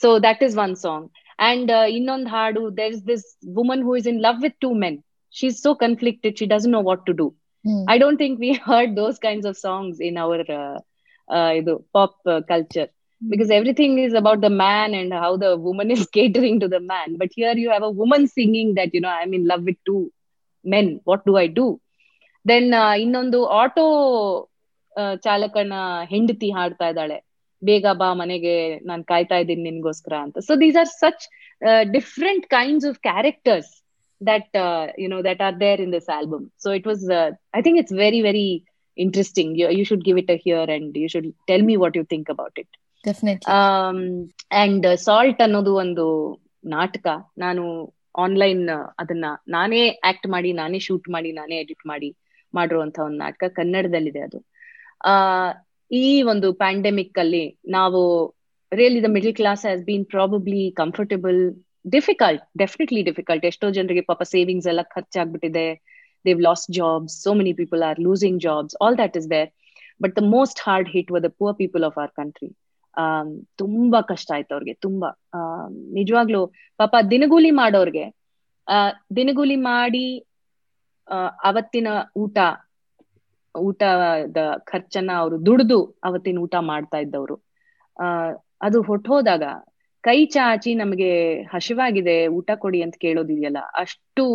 so 0.00 0.08
that 0.26 0.42
is 0.46 0.56
one 0.64 0.74
song 0.84 1.06
and 1.42 1.70
ಇನ್ನೊಂದು 1.96 2.28
ಹಾಡು 2.30 2.62
there 2.78 2.92
is 2.96 3.04
this 3.06 3.24
woman 3.56 3.82
who 3.86 3.94
is 4.00 4.08
in 4.12 4.20
love 4.26 4.38
with 4.44 4.58
two 4.64 4.70
men 4.84 4.98
she 5.34 5.46
is 5.46 5.60
so 5.62 5.72
conflicted 5.82 6.36
she 6.40 6.46
doesn't 6.54 6.74
know 6.76 6.82
what 6.82 7.02
to 7.06 7.14
do 7.20 7.26
Hmm. 7.64 7.84
I 7.88 7.98
don't 7.98 8.16
think 8.16 8.38
we 8.38 8.54
heard 8.54 8.94
those 8.96 9.18
kinds 9.18 9.44
of 9.44 9.56
songs 9.56 10.00
in 10.00 10.16
our 10.16 10.40
uh, 10.50 10.78
uh, 11.28 11.54
pop 11.92 12.16
uh, 12.26 12.40
culture 12.42 12.88
because 13.22 13.50
everything 13.50 13.98
is 13.98 14.14
about 14.14 14.40
the 14.40 14.50
man 14.50 14.94
and 14.94 15.12
how 15.12 15.36
the 15.36 15.56
woman 15.56 15.90
is 15.90 16.06
catering 16.06 16.60
to 16.60 16.68
the 16.68 16.80
man. 16.80 17.16
But 17.18 17.30
here 17.34 17.52
you 17.52 17.70
have 17.70 17.82
a 17.82 17.90
woman 17.90 18.28
singing 18.28 18.74
that, 18.74 18.94
you 18.94 19.00
know, 19.00 19.08
I'm 19.10 19.34
in 19.34 19.46
love 19.46 19.64
with 19.64 19.76
two 19.84 20.10
men. 20.64 21.00
What 21.04 21.26
do 21.26 21.36
I 21.36 21.48
do? 21.48 21.80
Then 22.46 22.72
uh, 22.74 22.94
ಇನ್ನೊಂದು 23.04 23.38
auto 23.62 23.84
ಚಾಲಕನ 25.24 25.74
ಹೆಂಡತಿ 26.12 26.48
ಹಾಡ್ತಾ 26.58 26.86
ಇದ್ದಾಳೆ 26.90 27.18
ಬೇಗ 27.62 27.86
ಬಾ 28.00 28.08
ಮನೆಗೆ 28.20 28.54
ನಾನು 28.88 29.02
ಕಾಯ್ತಾ 29.10 29.36
ಇದ್ದೀನಿ 29.42 29.62
ನಿನ್ಗೋಸ್ಕರ 29.68 30.14
ಅಂತ 30.24 30.38
so 30.46 30.52
these 30.62 30.76
are 30.82 30.90
such 31.02 31.24
different 31.96 32.46
kinds 32.56 32.86
of 32.90 32.98
characters 33.08 33.70
that 34.20 34.48
uh, 34.54 34.86
you 34.96 35.08
know 35.08 35.22
that 35.22 35.40
are 35.40 35.56
there 35.58 35.80
in 35.84 35.90
this 35.90 36.08
album 36.08 36.42
so 36.56 36.70
it 36.70 36.84
was 36.86 37.00
uh, 37.10 37.30
i 37.54 37.62
think 37.64 37.78
it's 37.80 37.94
very 38.04 38.20
very 38.20 38.48
interesting 38.96 39.48
you, 39.56 39.68
you 39.70 39.84
should 39.84 40.04
give 40.04 40.18
it 40.18 40.28
a 40.28 40.36
hear 40.36 40.62
and 40.76 40.96
you 40.96 41.08
should 41.08 41.28
tell 41.46 41.62
me 41.62 41.76
what 41.76 41.94
you 41.94 42.04
think 42.04 42.28
about 42.28 42.52
it 42.56 42.68
definitely 43.04 43.48
um 43.58 43.98
and 44.62 44.82
uh, 44.86 44.96
salt 45.06 45.38
ಅನ್ನೋದು 45.46 45.74
ಒಂದು 45.74 46.04
ನಾಟಕ 46.74 47.06
ನಾನು 47.38 47.62
online 48.18 48.62
ಅದನ್ನ 49.00 49.26
ನಾನೇ 49.48 49.82
act 50.10 50.26
ಮಾಡಿ 50.26 50.50
ನಾನೇ 50.52 50.78
shoot 50.78 51.08
ಮಾಡಿ 51.08 51.30
ನಾನೇ 51.32 51.56
ಎಡಿಟ್ 51.56 51.84
ಮಾಡಿ 51.86 52.10
ಮಾಡಿರುವಂತ 52.54 52.98
ಒಂದು 53.06 53.18
ನಾಟಕ 53.24 53.44
ಕನ್ನಡದಲ್ಲಿದೆ 53.58 54.20
ಅದು 54.20 54.38
ಆ 55.10 55.14
ಈ 55.90 56.06
ಒಂದು 56.22 56.48
ಪ್ಯಾಂಡೆಮಿಕ್ 56.54 57.18
ಅಲ್ಲಿ 57.18 57.44
ನಾವು 57.68 58.00
really 58.72 59.00
the 59.04 59.08
middle 59.08 59.34
class 59.34 59.62
has 59.66 59.82
been 59.84 60.06
probably 60.06 60.70
comfortable 60.70 61.40
difficult 61.88 62.58
definitely 62.58 63.02
difficult 63.02 63.46
ಎಷ್ಟೋ 63.46 63.70
ಜನರಿಗೆ 63.70 64.00
ಪಾಪ 64.00 64.22
ಸೇವಿಂಗ್ಸ್ 64.22 64.68
ಎಲ್ಲ 64.68 64.82
ಖರ್ಚಾಗ್ಬಿಟ್ಟಿದೆ. 64.82 65.90
They've 66.24 66.42
lost 66.42 66.72
jobs 66.72 67.22
so 67.22 67.34
many 67.34 67.52
people 67.52 67.82
are 67.82 68.00
losing 68.00 68.42
jobs 68.42 68.76
all 68.82 68.98
that 68.98 69.16
is 69.16 69.30
there 69.30 69.50
but 70.02 70.16
the 70.16 70.18
most 70.22 70.60
hard 70.68 70.88
hit 70.88 71.12
were 71.12 71.22
the 71.22 71.26
poor 71.38 71.56
people 71.56 71.84
of 71.84 71.98
our 71.98 72.10
country 72.10 72.56
ತುಂಬಾ 73.56 74.00
ಕಷ್ಟ 74.00 74.32
ಆಯ್ತು 74.32 74.54
ಅವ್ರಿಗೆ 74.54 74.74
ತುಂಬಾ. 74.74 75.08
ಆ, 75.34 75.68
ನಿಜವಾಗ್ಲೂ 75.68 76.46
ಪಾಪ 76.76 76.96
ದಿನಗೂಲಿ 77.10 77.50
ಮಾಡೋರ್ಗೆ 77.50 78.14
ದಿನಗೂಲಿ 79.16 79.56
ಮಾಡಿ 79.56 80.26
ಅವತ್ತಿನ 81.44 81.88
ಊಟ 82.16 82.38
ಊಟದ 83.58 84.36
ಖರ್ಚನ್ನ 84.64 85.10
ಅವರು 85.16 85.46
ದುಡ್ದು 85.46 85.84
ಅವತ್ತಿನ 86.04 86.38
ಊಟ 86.38 86.54
ಮಾಡ್ತಾ 86.60 86.98
ಇದ್ದವ್ರು. 86.98 87.34
ಅದು 88.62 88.82
ಹೊಟ್ಟೋದಾಗ 88.82 89.42
ಕೈ 90.03 90.19
ಚಾಚಿ 90.33 90.71
ನಮಗೆ 90.81 91.11
ಹಸಿವಾಗಿದೆ 91.53 92.15
ಊಟ 92.37 92.51
ಕೊಡಿ 92.63 92.79
ಅಂತ 92.85 92.95
ಕೇಳೋದಿದೆಯಲ್ಲ 93.05 93.61
ಅಷ್ಟು 93.83 94.25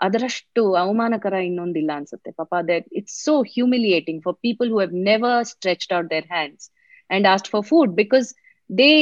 ಅದರಷ್ಟು 0.00 0.62
ಅವಮಾನಕರ 0.74 1.34
ಇನ್ನೊಂದಿಲ್ಲ 1.48 1.90
ಅನ್ಸುತ್ತೆ 2.00 2.30
ಪಾಪ 2.40 2.54
that 2.70 2.86
it's 3.00 3.16
so 3.26 3.34
humiliating 3.54 4.20
for 4.26 4.36
people 4.46 4.70
who 4.72 4.78
have 4.78 4.94
never 5.10 5.42
stretched 5.52 5.92
out 5.98 6.08
their 6.10 6.26
hands 6.26 6.66
and 7.10 7.26
asked 7.34 7.48
for 7.48 7.66
food 7.70 7.92
because 8.02 8.28
they 8.70 8.92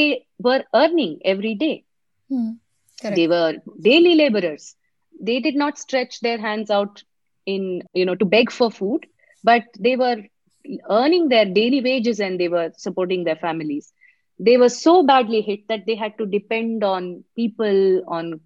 were 0.48 0.64
earning 0.82 1.16
every 1.34 1.54
day 1.64 1.72
hmm 2.30 2.50
Correct. 2.98 3.16
they 3.16 3.26
were 3.28 3.52
daily 3.80 4.14
laborers 4.14 4.64
they 5.14 5.36
did 5.40 5.56
not 5.56 5.78
stretch 5.78 6.14
their 6.20 6.38
hands 6.38 6.70
out 6.70 6.94
in 7.46 7.62
you 7.94 8.04
know 8.04 8.14
to 8.14 8.26
beg 8.26 8.48
for 8.50 8.68
food 8.70 9.02
but 9.44 9.64
they 9.78 9.94
were 9.96 10.16
earning 10.90 11.28
their 11.28 11.46
daily 11.58 11.80
wages 11.80 12.20
and 12.20 12.38
they 12.38 12.48
were 12.48 12.66
supporting 12.76 13.24
their 13.24 13.38
families 13.38 13.86
they 14.39 14.57
were 14.57 14.69
so 14.69 15.03
badly 15.03 15.41
hit 15.41 15.67
that 15.67 15.85
they 15.85 15.95
had 15.95 16.17
to 16.17 16.25
depend 16.25 16.83
on 16.83 17.23
people 17.35 18.01
on 18.07 18.39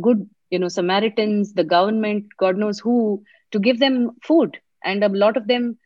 good 0.00 0.28
you 0.50 0.58
know 0.58 0.68
samaritans 0.68 1.52
the 1.54 1.64
government 1.64 2.24
god 2.38 2.56
knows 2.56 2.78
who 2.80 3.22
to 3.52 3.58
give 3.58 3.78
them 3.78 4.10
food. 4.22 4.58
And 4.84 5.02
a 5.04 5.08
lot 5.08 5.36
of 5.36 5.46
them 5.48 5.76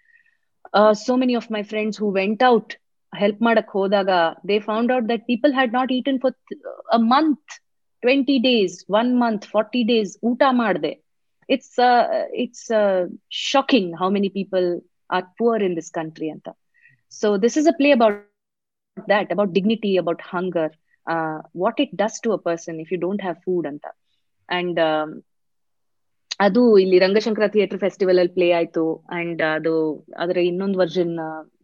uh, 0.73 0.95
so 0.95 1.17
many 1.17 1.35
of 1.35 1.51
my 1.51 1.63
friends 1.63 1.97
who 1.97 2.09
went 2.09 2.43
out 2.43 2.77
help 3.15 3.39
hodaga 3.41 4.35
they 4.45 4.59
found 4.61 4.91
out 4.91 5.07
that 5.09 5.27
people 5.27 5.53
had 5.53 5.73
not 5.73 5.91
eaten 5.91 6.19
for 6.21 6.33
a 6.93 6.99
month 6.99 7.39
20 8.03 8.39
days 8.41 8.85
one 8.87 9.17
month 9.17 9.45
40 9.45 9.85
days 9.85 10.19
uta 10.23 10.53
marde 10.61 10.93
it's 11.49 11.79
uh, 11.79 12.25
it's 12.45 12.71
uh, 12.71 13.07
shocking 13.29 13.93
how 14.01 14.09
many 14.11 14.31
people 14.39 14.81
are 15.11 15.25
poor 15.39 15.57
in 15.69 15.75
this 15.81 15.91
country 16.01 16.29
anta 16.35 16.53
so 17.21 17.37
this 17.45 17.57
is 17.63 17.67
a 17.67 17.77
play 17.81 17.93
about 17.99 18.17
that 18.97 19.31
about 19.31 19.53
dignity 19.53 19.97
about 19.97 20.21
hunger 20.23 20.71
uh, 21.07 21.39
what 21.55 21.79
it 21.79 21.95
does 21.95 22.21
to 22.21 22.33
a 22.33 22.39
person 22.41 22.79
if 22.79 22.91
you 22.91 22.99
don't 22.99 23.21
have 23.21 23.39
food 23.43 23.67
and 23.67 23.87
and 24.49 24.79
um, 24.81 25.11
ಅದು 26.41 26.61
ಇಲ್ಲಿ 26.79 26.99
Rangashankara 26.99 27.47
theatre 27.55 27.79
festival 27.79 28.19
ಅಲ್ಲಿ 28.21 28.33
play 28.33 28.47
ಆಯ್ತು. 28.53 28.83
And 29.17 29.43
ಅದು 29.49 29.73
ಅದರ 30.19 30.39
ಇನ್ನೊಂದು 30.49 30.79
version 30.79 31.13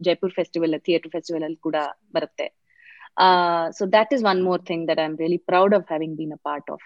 Jaipur 0.01 0.33
festival 0.35 0.75
theatre 0.85 1.11
festival 1.11 1.43
ಅಲ್ಲಿ 1.43 1.59
ಕೂಡ 1.59 1.77
ಬರುತ್ತೆ. 2.15 2.47
So 3.71 3.83
that 3.95 4.11
is 4.13 4.23
one 4.23 4.41
more 4.43 4.61
thing 4.61 4.83
that 4.89 4.99
I 4.99 5.05
am 5.05 5.17
really 5.17 5.39
proud 5.51 5.75
of 5.77 5.87
having 5.87 6.15
been 6.17 6.33
a 6.33 6.41
part 6.43 6.69
of 6.71 6.85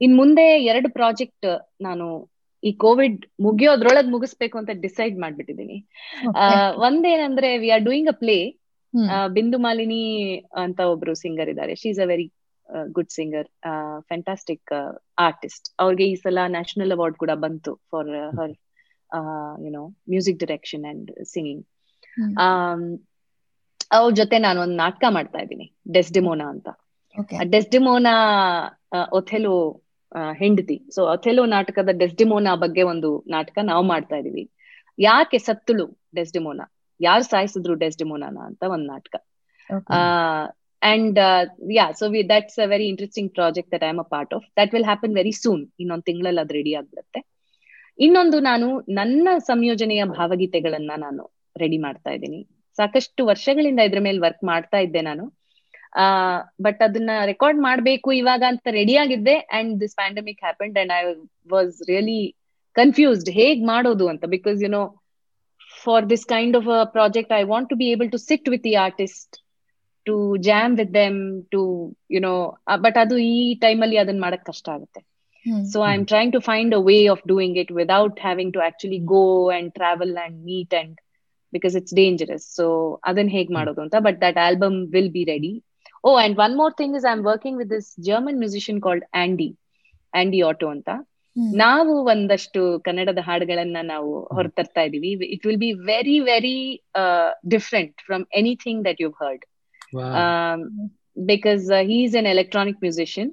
in 0.00 0.14
ಮುಂದೆ 0.14 0.46
ಎರಡು 0.70 0.88
ಪ್ರಾಜೆಕ್ಟ್ 0.90 1.48
ನಾನು 1.80 2.06
ಈ 2.62 2.72
ಕೋವಿಡ್ 2.84 3.18
ಮುಗಿಯೋದ್ರೊಳಗ್ 3.40 4.10
ಮುಗಿಸ್ಬೇಕು 4.10 4.58
ಅಂತ 4.58 4.70
ಡಿಸೈಡ್ 4.82 5.16
ಮಾಡ್ಬಿಟ್ಟಿದೀನಿ 5.18 5.78
ಆ, 6.36 6.44
ಒಂದೇನಂದ್ರೆ 6.88 7.50
we 7.58 7.70
are 7.70 7.86
doing 7.88 8.08
a 8.08 8.16
play. 8.22 8.38
Bindu 9.36 9.58
Malini 9.66 10.02
ಅಂತ 10.62 10.80
ಒಬ್ರು 10.92 11.14
ಸಿಂಗರ್ 11.22 11.50
ಇದ್ದಾರೆ. 11.52 11.74
She 11.80 11.88
is 11.94 12.02
a 12.04 12.08
very 12.12 12.26
good 12.96 13.12
singer 13.16 13.48
fantastic 14.10 14.70
artist 15.26 15.66
ಅವ್ರಿಗೆ 15.84 16.04
ಈ 16.12 16.14
ಸಲ 16.24 16.46
ನ್ಯಾಷನಲ್ 16.56 16.94
ಅವಾರ್ಡ್ 16.96 17.16
ಕೂಡ 17.22 17.32
ಬಂತು 17.44 17.72
for 17.92 18.10
her 18.38 18.54
you know 19.66 19.82
music 20.12 20.38
direction 20.44 20.84
and 20.92 21.10
singing. 21.32 21.64
ಅವ್ರ 23.96 24.10
ಜೊತೆ 24.20 24.36
ನಾನು 24.46 24.58
ಒಂದು 24.64 24.76
ನಾಟಕ 24.84 25.04
ಮಾಡ್ತಾ 25.16 25.38
ಇದ್ದೀನಿ 25.44 25.66
ಡೆಸ್ಡಿಮೋನಾ 25.96 26.46
ಅಂತ. 26.54 26.68
ಡೆಸ್ಡಿಮೋನಾ 27.54 28.14
ಒಥೆಲೋ 29.18 29.54
ಹೆಂಡತಿ. 30.40 30.76
ಸೊ 30.94 31.00
ಒಥೆಲೋ 31.14 31.44
ನಾಟಕದ 31.54 31.92
ಡೆಸ್ಡಿಮೋನಾ 32.02 32.52
ಬಗ್ಗೆ 32.64 32.82
ಒಂದು 32.92 33.10
ನಾಟಕ 33.34 33.58
ನಾವು 33.70 33.84
ಮಾಡ್ತಾ 33.92 34.16
ಇದೀವಿ 34.22 34.44
ಯಾಕೆ 34.98 35.38
ಸತ್ತಳು 35.48 35.84
ಡೆಸ್ಡಿಮೋನಾ 36.18 36.64
ಯಾರು 37.00 37.24
ಸಾಯಿಸಿದ್ರು 37.24 37.74
ಡೆಸ್ಡಿಮೋನಾನ 37.84 38.38
ಅಂತ 38.48 38.62
ಒಂದ್ 38.74 38.86
ನಾಟಕ. 38.86 39.14
And 40.82 41.18
yeah 41.76 41.84
so 41.92 42.06
we 42.08 42.20
that's 42.30 42.58
a 42.60 42.66
very 42.66 42.86
interesting 42.92 43.30
project 43.34 43.70
that 43.74 43.84
I 43.84 43.90
am 43.94 44.00
a 44.00 44.08
part 44.10 44.34
of 44.34 44.46
that 44.58 44.72
will 44.74 44.88
happen 44.90 45.14
very 45.14 45.34
soon 45.42 45.62
ಇನ್ನೊಂದು 45.80 46.06
ತಿಂಗಳಲ್ಲಿ 46.10 46.42
ಅದು 46.44 46.54
ರೆಡಿ 46.54 46.72
ಆಗ್ಬಿಡುತ್ತೆ. 46.74 47.20
ಇನ್ನೊಂದು 47.98 48.36
ನಾನು 48.40 48.66
ನನ್ನ 48.94 49.28
ಸಂಯೋಜನೆಯ 49.46 50.04
ಭಾವಗೀತೆಗಳನ್ನ 50.16 50.92
ನಾನು 50.98 51.24
ರೆಡಿ 51.56 51.78
ಮಾಡ್ತಾ 51.78 52.10
ಇದ್ದೀನಿ. 52.10 52.40
ಸಾಕಷ್ಟು 52.78 53.22
ವರ್ಷಗಳಿಂದ 53.26 53.80
ಇದ್ರ 53.88 54.00
ಮೇಲೆ 54.00 54.18
ವರ್ಕ್ 54.18 54.44
ಮಾಡ್ತಾ 54.44 54.78
ಇದ್ದೆ 54.86 55.02
ನಾನು. 55.02 55.24
ಆ 55.94 56.04
ಬಟ್ 56.64 56.80
ಅದನ್ನ 56.82 57.12
ರೆಕಾರ್ಡ್ 57.30 57.60
ಮಾಡ್ಬೇಕು 57.60 58.08
ಇವಾಗ 58.12 58.42
ಅಂತ 58.52 58.66
ರೆಡಿ 58.78 58.94
ಆಗಿದ್ದೆ 58.96 59.36
and 59.58 59.72
this 59.80 59.96
pandemic 59.96 60.40
happened 60.40 60.78
and 60.82 60.92
I 60.92 61.02
was 61.52 61.76
really 61.90 62.20
confused 62.76 63.30
ಹೇಗ್ 63.38 63.60
ಮಾಡೋದು 63.66 64.06
ಅಂತ? 64.12 64.24
Because 64.34 64.58
you 64.64 64.70
know 64.70 64.82
for 65.86 66.04
this 66.12 66.26
kind 66.34 66.56
of 66.60 66.68
a 66.76 66.82
project 66.96 67.32
I 67.38 67.42
want 67.52 67.68
to 67.72 67.76
be 67.82 67.86
able 67.94 68.10
to 68.14 68.20
sit 68.28 68.48
with 68.54 68.64
the 68.68 68.74
artist 68.86 69.34
to 70.06 70.14
jam 70.48 70.72
with 70.80 70.92
them 71.00 71.18
to 71.54 71.60
you know 72.16 72.34
but 72.84 72.98
ಅದು 73.02 73.16
ಈ 73.32 73.36
ಟೈಮಲ್ಲಿ 73.64 73.98
ಅದನ್ನ 74.02 74.22
ಮಾಡಕ್ 74.26 74.46
ಕಷ್ಟ 74.50 74.68
ಆಗುತ್ತೆ 74.76 75.02
ಹ್ಮ್. 75.46 75.62
So 75.70 75.78
I'm 75.88 76.02
trying 76.10 76.30
to 76.34 76.40
find 76.50 76.70
a 76.72 76.82
way 76.90 77.00
of 77.14 77.18
doing 77.32 77.54
it 77.62 77.70
without 77.80 78.14
having 78.26 78.50
to 78.54 78.60
actually 78.68 79.00
go 79.14 79.24
and 79.56 79.66
travel 79.78 80.12
and 80.22 80.34
meet 80.44 80.70
and 80.80 80.92
because 81.52 81.74
it's 81.80 81.92
dangerous. 82.00 82.44
So 82.58 82.66
adhan 83.10 83.28
heg 83.34 83.48
ಮಾಡೋದು 83.56 83.80
ಅಂತ 83.84 83.96
but 84.06 84.16
that 84.24 84.36
album 84.46 84.74
will 84.94 85.10
be 85.18 85.24
ready. 85.32 85.52
Oh, 86.04 86.14
and 86.22 86.34
one 86.36 86.54
more 86.60 86.72
thing 86.80 86.92
is 86.94 87.04
I'm 87.10 87.22
working 87.22 87.54
with 87.60 87.68
this 87.74 87.86
German 88.08 88.38
musician 88.44 88.78
called 88.86 89.04
Andy, 89.22 89.50
Andy 90.12 90.40
Otto 90.48 90.68
ಅಂತ. 90.74 90.88
ಹ್ಮ್. 91.36 91.52
ನಾವು 91.56 92.04
ಒಂದಷ್ಟು 92.04 92.60
ಕನ್ನಡದ 92.78 93.18
ಹಾಡುಗಳನ್ನ 93.20 93.76
ನಾವು 93.84 94.10
ಹೊರತರ್ತಾ 94.28 94.82
ಇದೀವಿ 94.82 95.10
it 95.34 95.46
will 95.46 95.58
be 95.58 95.72
very 95.86 96.20
very 96.30 96.58
different 97.48 97.96
from 98.00 98.26
anything 98.34 98.82
that 98.84 99.00
you've 99.00 99.18
heard. 99.18 99.42
Wow. 99.92 100.12
um, 100.20 100.60
because 101.26 101.64
uh, 101.70 101.82
he's 101.84 102.14
an 102.14 102.26
electronic 102.26 102.76
musician 102.80 103.28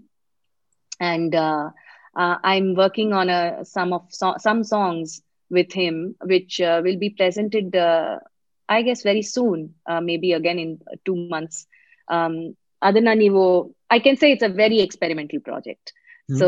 and 1.02 1.32
uh, 1.38 1.64
uh, 2.16 2.36
i'm 2.44 2.76
working 2.76 3.14
on 3.14 3.28
a 3.30 3.42
some 3.66 3.92
of 3.94 4.04
so- 4.12 4.38
some 4.38 4.64
songs 4.66 5.08
with 5.52 5.72
him 5.74 5.96
which 6.24 6.62
uh, 6.62 6.80
will 6.84 6.98
be 6.98 7.10
presented 7.12 7.76
uh, 7.86 8.14
i 8.70 8.82
guess 8.82 9.02
very 9.04 9.24
soon 9.28 9.58
uh, 9.86 10.02
maybe 10.02 10.32
again 10.34 10.60
in 10.60 10.72
two 11.06 11.18
months 11.28 11.58
um, 12.08 12.36
ಅದನ್ನ 12.82 13.14
ನೀವು 13.16 13.42
I 13.92 14.00
can 14.00 14.18
say 14.18 14.30
it's 14.32 14.48
a 14.50 14.54
very 14.56 14.80
experimental 14.80 15.42
project 15.42 15.90
so 16.30 16.48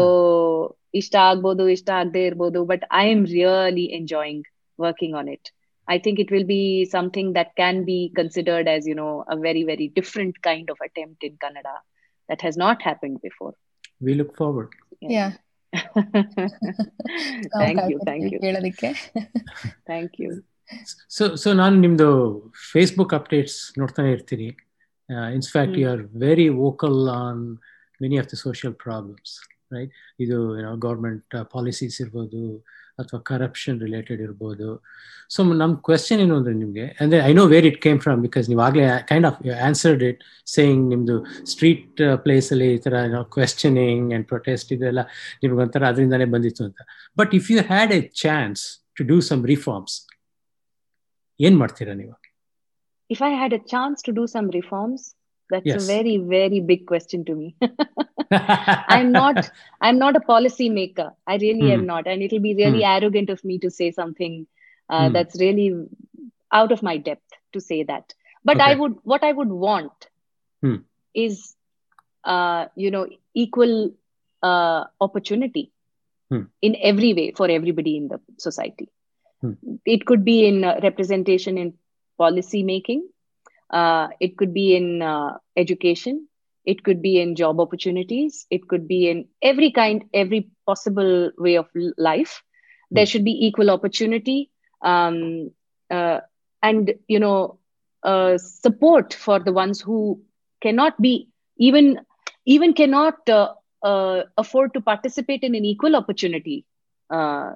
ಇಷ್ಟ 0.93 1.15
ಆಗ್ಬೋದು 1.29 1.63
ಇಷ್ಟ 1.69 1.89
ಆಗದೆ 2.01 2.23
ಇರ್ಬೋದು 2.25 2.61
but 2.65 2.85
I 2.99 3.05
am 3.13 3.25
really 3.27 3.85
enjoying 3.99 4.45
working 4.79 5.17
on 5.21 5.31
it 5.35 5.49
I 5.87 5.97
think 5.97 6.19
it 6.19 6.31
will 6.31 6.45
be 6.45 6.85
something 6.85 7.33
that 7.33 7.55
can 7.55 7.83
be 7.83 8.11
considered 8.15 8.67
as, 8.67 8.87
you 8.87 8.95
know, 8.95 9.25
a 9.27 9.35
very, 9.37 9.63
very 9.63 9.87
different 9.89 10.41
kind 10.41 10.69
of 10.69 10.77
attempt 10.79 11.23
in 11.23 11.33
Kannada 11.37 11.73
that 12.29 12.41
has 12.41 12.55
not 12.57 12.81
happened 12.81 13.21
before. 13.21 13.53
we 14.01 14.13
look 14.13 14.31
forward. 14.35 14.69
Yeah. 15.15 15.31
ನಾವು 15.73 17.61
thank 17.61 17.79
you, 17.83 17.97
ಕಾಯ್ತಾ 17.99 18.05
thank 18.09 18.23
ಇರ್ತೀವಿ 18.23 18.33
you, 18.33 18.41
ಕೇಳೋದಕ್ಕೆ 18.45 18.89
thank 19.91 20.11
you. 20.23 20.31
So 21.17 21.23
so 21.35 21.49
ನಾನು 21.53 21.75
ನಿಮ್ಮದು 21.81 22.09
Facebook 22.71 23.13
updates 23.17 23.57
ನೋಡ್ತಾನೆ 23.79 24.11
ಇರ್ತೀನಿ 24.11 24.47
in fact 25.37 25.77
you 25.81 25.87
are 25.93 26.03
very 26.25 26.47
vocal 26.63 26.99
on 27.17 27.41
many 28.01 28.17
of 28.21 28.29
the 28.33 28.37
social 28.45 28.75
problems 28.85 29.33
right 29.71 29.91
ಇದು 30.19 30.59
ಏನೋ 30.59 30.77
ಗೌರ್ಮೆಂಟ್ 30.77 31.35
ಪಾಲಿಸೀಸ್ 31.51 32.01
ಇರ್ಬೋದು 32.01 32.41
ಅಥವಾ 33.01 33.19
ಕರಪ್ಷನ್ 33.19 33.81
ರಿಲೇಟೆಡ್ 33.81 34.21
ಇರ್ಬೋದು. 34.21 34.83
ಸೊ 35.29 35.43
ನಮ್ಮ 35.43 35.75
ಕ್ವೆಶನ್ 35.75 36.19
ಏನು 36.19 36.35
ಅಂದರೆ 36.37 36.53
ನಿಮಗೆ 36.53 36.85
ಅಂದರೆ 36.99 37.19
I 37.19 37.33
know 37.33 37.45
where 37.53 37.65
it 37.65 37.81
came 37.81 37.99
from 37.99 38.21
because 38.21 38.49
ನೀವು 38.49 38.61
ಆಗಲೇ 38.61 38.85
kind 39.11 39.27
of 39.27 39.37
answered 39.69 40.03
it 40.03 40.21
saying 40.55 40.89
ನಿಮ್ಮದು 40.89 41.45
ಸ್ಟ್ರೀಟ್ 41.45 42.01
ಪ್ಲೇಸಲ್ಲಿ 42.23 42.73
ಈ 42.75 42.77
ಥರ 42.77 42.93
ಏನೋ 42.93 43.23
ಕ್ವೆಶ್ಚನಿಂಗ್ 43.23 44.11
ಆ್ಯಂಡ್ 44.11 44.27
ಪ್ರೊಟೆಸ್ಟ್ 44.27 44.73
ಇದೆಲ್ಲ 44.73 44.99
ನಿಮ್ಗೊಂಥರ 45.43 45.85
ಅದರಿಂದಾನೇ 45.87 46.25
ಬಂದಿತ್ತು 46.25 46.63
ಅಂತ. 46.63 46.81
But 47.17 47.35
if 47.35 47.51
you 47.51 47.57
had 47.61 47.91
a 47.91 48.01
chance 48.01 48.63
to 48.97 49.03
do 49.03 49.21
some 49.21 49.45
reforms 49.45 49.95
ಏನ್ 51.39 51.57
ಮಾಡ್ತೀರಾ 51.57 51.93
ನೀವು? 51.93 52.13
If 53.09 53.23
I 53.29 53.33
had 53.35 53.53
a 53.53 53.61
chance 53.75 54.03
to 54.03 54.11
do 54.11 54.25
some 54.35 54.51
reforms, 54.51 55.15
that's 55.49 55.73
Yes. 55.73 55.75
a 55.75 55.81
very, 55.83 56.17
very 56.17 56.59
big 56.59 56.85
question 56.87 57.25
to 57.25 57.35
me. 57.35 57.55
I'm 58.87 59.13
not 59.13 59.49
I'm 59.81 59.97
not 59.97 60.15
a 60.15 60.19
policy 60.21 60.69
maker. 60.69 61.11
I 61.27 61.37
really 61.37 61.71
am 61.71 61.85
Hmm. 61.85 61.85
not. 61.85 62.07
And 62.07 62.21
it'll 62.21 62.39
be 62.39 62.55
really 62.55 62.83
arrogant 62.83 63.29
of 63.29 63.43
me 63.43 63.59
to 63.59 63.69
say 63.69 63.91
something 63.91 64.47
uh, 64.89 65.09
Hmm. 65.09 65.09
that's 65.09 65.39
really 65.39 65.73
out 66.51 66.71
of 66.71 66.83
my 66.83 66.97
depth 66.97 67.29
to 67.53 67.59
say 67.61 67.83
that. 67.83 68.13
But 68.43 68.59
I 68.61 68.75
would 68.75 68.95
what 69.03 69.23
I 69.23 69.31
would 69.31 69.49
want 69.49 70.07
Hmm. 70.61 70.75
is 71.13 71.55
uh, 72.25 72.65
you 72.75 72.91
know, 72.91 73.07
equal 73.33 73.91
uh, 74.43 74.83
opportunity 75.01 75.71
Hmm. 76.29 76.43
in 76.61 76.75
every 76.81 77.13
way 77.13 77.31
for 77.35 77.49
everybody 77.49 77.97
in 77.97 78.07
the 78.07 78.19
society. 78.37 78.89
It 79.85 80.05
could 80.05 80.23
be 80.25 80.45
in 80.47 80.63
uh, 80.63 80.79
representation 80.83 81.57
in 81.57 81.73
policy 82.17 82.63
making 82.63 83.07
uh, 83.73 84.09
it 84.21 84.37
could 84.37 84.53
be 84.53 84.75
in 84.75 85.01
uh, 85.03 85.37
education. 85.57 86.27
It 86.65 86.83
could 86.83 87.01
be 87.01 87.19
in 87.21 87.35
job 87.35 87.59
opportunities. 87.59 88.47
It 88.51 88.67
could 88.69 88.87
be 88.87 89.09
in 89.09 89.27
every 89.41 89.71
kind 89.71 90.05
every 90.13 90.49
possible 90.67 91.31
way 91.37 91.55
of 91.57 91.67
life. 91.97 92.43
There 92.91 93.05
should 93.05 93.25
be 93.25 93.47
equal 93.47 93.71
opportunity 93.71 94.51
um, 94.83 95.51
uh, 95.91 96.19
and 96.63 96.93
you 97.07 97.19
know 97.19 97.59
uh, 98.03 98.37
support 98.37 99.13
for 99.13 99.39
the 99.39 99.53
ones 99.53 99.81
who 99.81 100.21
cannot 100.61 101.01
be 101.01 101.29
even 101.57 101.99
even 102.45 102.73
cannot 102.73 103.29
uh, 103.29 103.49
uh, 103.83 104.23
afford 104.37 104.73
to 104.73 104.81
participate 104.81 105.43
in 105.43 105.55
an 105.55 105.65
equal 105.65 105.95
opportunity 105.95 106.65
uh, 107.11 107.51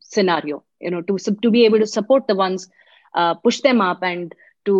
scenario 0.00 0.62
you 0.80 0.90
know 0.90 1.02
to 1.02 1.16
to 1.42 1.50
be 1.50 1.64
able 1.64 1.78
to 1.78 1.86
support 1.86 2.26
the 2.28 2.34
ones 2.34 2.68
uh, 3.14 3.34
push 3.34 3.60
them 3.60 3.80
up 3.80 4.02
and 4.02 4.34
to 4.65 4.75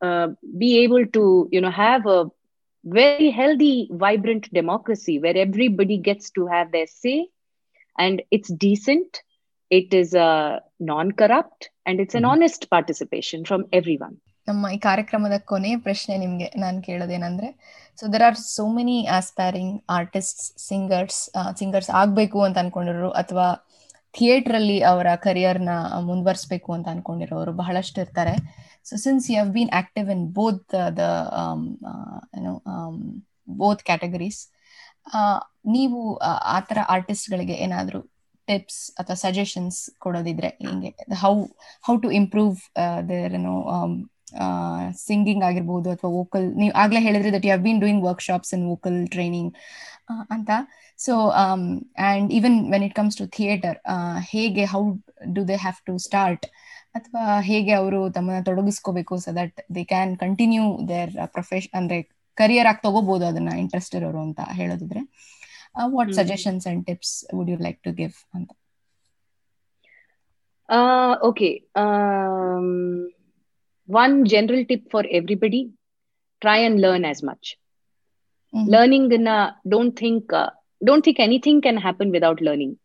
uh, 0.00 0.26
be 0.58 0.78
able 0.78 1.04
to 1.08 1.24
you 1.50 1.60
know 1.60 1.74
have 1.78 2.06
a 2.08 2.20
very 2.84 3.30
healthy 3.32 3.74
vibrant 3.96 4.44
democracy 4.52 5.18
where 5.18 5.36
everybody 5.38 5.98
gets 6.00 6.30
to 6.30 6.46
have 6.46 6.72
their 6.72 6.90
say 6.94 7.18
and 7.96 8.22
it's 8.30 8.50
decent 8.60 9.12
it 9.70 9.94
is 9.94 10.10
uh, 10.26 10.52
non-corrupt 10.82 11.60
and 11.86 12.00
it's 12.00 12.14
an 12.14 12.24
Mhm. 12.24 12.30
honest 12.32 12.62
participation 12.70 13.40
from 13.44 13.62
everyone 13.72 14.16
ನಮ್ಮ 14.48 14.70
ಈ 14.74 14.78
ಕಾರ್ಯಕ್ರಮದ 14.86 15.36
ಕೊನೆಯ 15.50 15.76
ಪ್ರಶ್ನೆ 15.78 16.14
ನಿಮ್ಗೆ 16.18 16.46
ನಾನು 16.56 16.78
ಕೇಳೋದೇನಂದ್ರೆ 16.86 17.48
so 17.98 18.04
there 18.12 18.24
are 18.28 18.38
so 18.46 18.64
many 18.78 18.96
aspiring 19.18 19.74
artist 19.98 20.40
singers 20.68 21.20
singers 21.60 21.90
ಆಗ್ಬೇಕು 22.00 22.38
ಅಂತ 22.46 22.58
ಅನ್ಕೊಂಡಿರೋರು 22.62 23.10
ಅಥವಾ 23.22 23.46
ಥಿಯೇಟರ್ 24.17 24.55
ಅಲ್ಲಿ 24.55 24.77
ಅವರ 24.83 25.07
ಕರಿಯರ್ನ 25.23 25.71
ಮುಂದುವರಿಸಬೇಕು 26.01 26.69
ಅಂತ 26.73 26.87
ಅನ್ಕೊಂಡಿರೋರು 26.87 27.51
ಬಹಳಷ್ಟು 27.53 27.97
ಇರ್ತಾರೆ. 28.01 28.33
So 28.85 28.95
since 29.03 29.25
you 29.31 29.37
have 29.39 29.51
been 29.57 29.71
active 29.73 30.07
in 30.11 30.25
both 30.37 30.63
the 30.97 31.03
both 33.61 33.81
categories 33.83 34.41
ನೀವು 35.75 35.99
ಆ, 36.21 36.59
ತರ 36.69 36.79
ಆರ್ಟಿಸ್ಟ್ 36.89 37.27
ಗಳಿಗೆ 37.33 37.55
ಏನಾದರೂ 37.65 37.99
ಟಿಪ್ಸ್ 38.47 38.81
ಅಥವಾ 38.99 39.17
ಸಜೆಷನ್ಸ್ 39.23 39.77
ಕೊಡೋದಿದ್ರೆ 39.97 40.49
ಹಿಂಗೆ? 40.61 40.91
How 41.23 41.31
how 41.83 41.93
to 41.97 42.09
improve 42.19 42.55
their 43.09 43.33
ಏನೋ 43.33 43.55
ಸಿಂಗಿಂಗ್ 45.07 45.43
ಆಗಿರ್ಬೋದು 45.43 45.89
ಅಥವಾ 45.91 46.11
ವೋಕಲ್ 46.11 46.45
ನೀವು 46.55 46.73
ಆಗ್ಲೇ 46.75 46.99
ಹೇಳಿದ್ರೆ 46.99 47.31
that 47.35 47.45
you 47.45 47.53
have 47.53 47.63
been 47.63 47.81
doing 47.81 48.03
workshops 48.05 48.53
in 48.53 48.65
vocal 48.69 48.99
training 49.07 49.51
ಅಂತ. 50.29 50.49
So 50.98 51.12
and 51.36 52.32
even 52.32 52.56
when 52.72 52.82
it 52.82 52.94
comes 52.94 53.16
to 53.16 53.26
theatre 53.36 53.78
ಹೇಗೆ 54.30 54.64
how 54.72 54.82
do 55.32 55.44
they 55.48 55.56
have 55.56 55.78
to 55.86 55.94
start 55.98 56.46
ಅಥವಾ 56.94 57.22
ಹೇಗೆ 57.42 57.72
ಅವರು 57.72 58.00
ತಮ್ಮನ್ನ 58.10 58.40
ತೊಡಗಿಸ್ಕೋಬೇಕು 58.42 59.16
so 59.18 59.30
that 59.36 59.58
they 59.74 59.84
can 59.84 60.12
continue 60.18 60.64
their 60.88 61.12
profession 61.32 61.74
ಅಂದ್ರೆ 61.80 61.98
ಕರಿಯರ್ 62.38 62.66
ಆಗಿ 62.66 62.80
ತಗೋಬಹುದು 62.82 63.24
ಅದನ್ನ 63.26 63.50
ಇಂಟ್ರೆಸ್ಟ್ 63.58 63.94
ಇರೋರು 63.94 64.20
ಅಂತ 64.22 64.40
ಹೇಳೋದಿದ್ರೆ 64.52 65.00
what 65.92 66.08
hmm. 66.08 66.18
Suggestions 66.20 66.66
and 66.66 66.82
tips 66.86 67.14
would 67.34 67.50
you 67.50 67.58
like 67.60 67.80
to 67.82 67.92
give 68.00 68.16
ಅಂತ 68.34 68.50
Uh, 70.68 71.16
okay. 71.20 71.50
Um, 71.76 72.66
one 73.88 74.24
general 74.24 74.64
tip 74.64 74.90
for 74.90 75.04
everybody 75.10 75.60
try 76.42 76.58
and 76.58 76.80
learn 76.80 77.04
as 77.04 77.22
much. 77.22 77.44
Mhm. 78.54 78.66
Learning, 78.66 79.12
in 79.12 79.26
a, 79.28 79.40
don't 79.66 79.94
think, 79.94 80.32
uh, 80.34 80.50
don't 80.83 81.03
think 81.03 81.19
anything 81.19 81.61
can 81.61 81.77
happen 81.77 82.11
without 82.11 82.41
learning. 82.41 82.77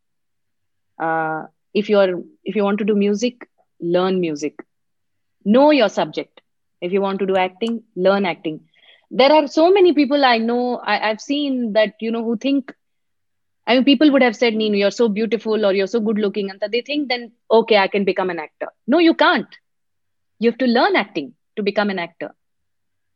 Uh, 0.99 1.45
if 1.75 1.89
you're, 1.89 2.23
if 2.45 2.57
you 2.57 2.65
want 2.65 2.79
to 2.79 2.85
do 2.85 2.95
music, 2.95 3.49
learn 3.81 4.21
music. 4.21 4.55
Know 5.45 5.71
your 5.71 5.89
subject. 5.89 6.41
If 6.81 6.93
you 6.93 7.01
want 7.01 7.19
to 7.21 7.27
do 7.27 7.37
acting, 7.37 7.83
learn 7.97 8.27
acting. 8.27 8.61
There 9.11 9.33
are 9.33 9.47
so 9.47 9.71
many 9.73 9.93
people 9.93 10.25
I 10.25 10.39
know, 10.39 10.79
I, 10.79 11.11
I've 11.11 11.21
seen 11.21 11.75
that, 11.75 11.95
you 12.01 12.11
know, 12.11 12.25
who 12.25 12.37
think 12.37 12.73
I 13.67 13.75
mean, 13.75 13.85
people 13.85 14.11
would 14.11 14.23
have 14.23 14.37
said, 14.37 14.55
Nino, 14.55 14.77
you're 14.77 14.91
so 14.91 15.09
beautiful 15.09 15.65
or 15.65 15.73
you're 15.73 15.87
so 15.87 16.01
good 16.01 16.19
looking. 16.19 16.51
And 16.51 16.61
they 16.73 16.83
think 16.83 17.09
then, 17.09 17.33
okay, 17.51 17.77
I 17.79 17.89
can 17.89 18.05
become 18.05 18.31
an 18.31 18.41
actor. 18.41 18.69
No, 18.87 18.99
you 18.99 19.15
can't. 19.15 19.47
You 20.39 20.51
have 20.51 20.59
to 20.59 20.67
learn 20.67 20.97
acting 20.97 21.35
to 21.57 21.63
become 21.63 21.91
an 21.91 21.99
actor. 21.99 22.35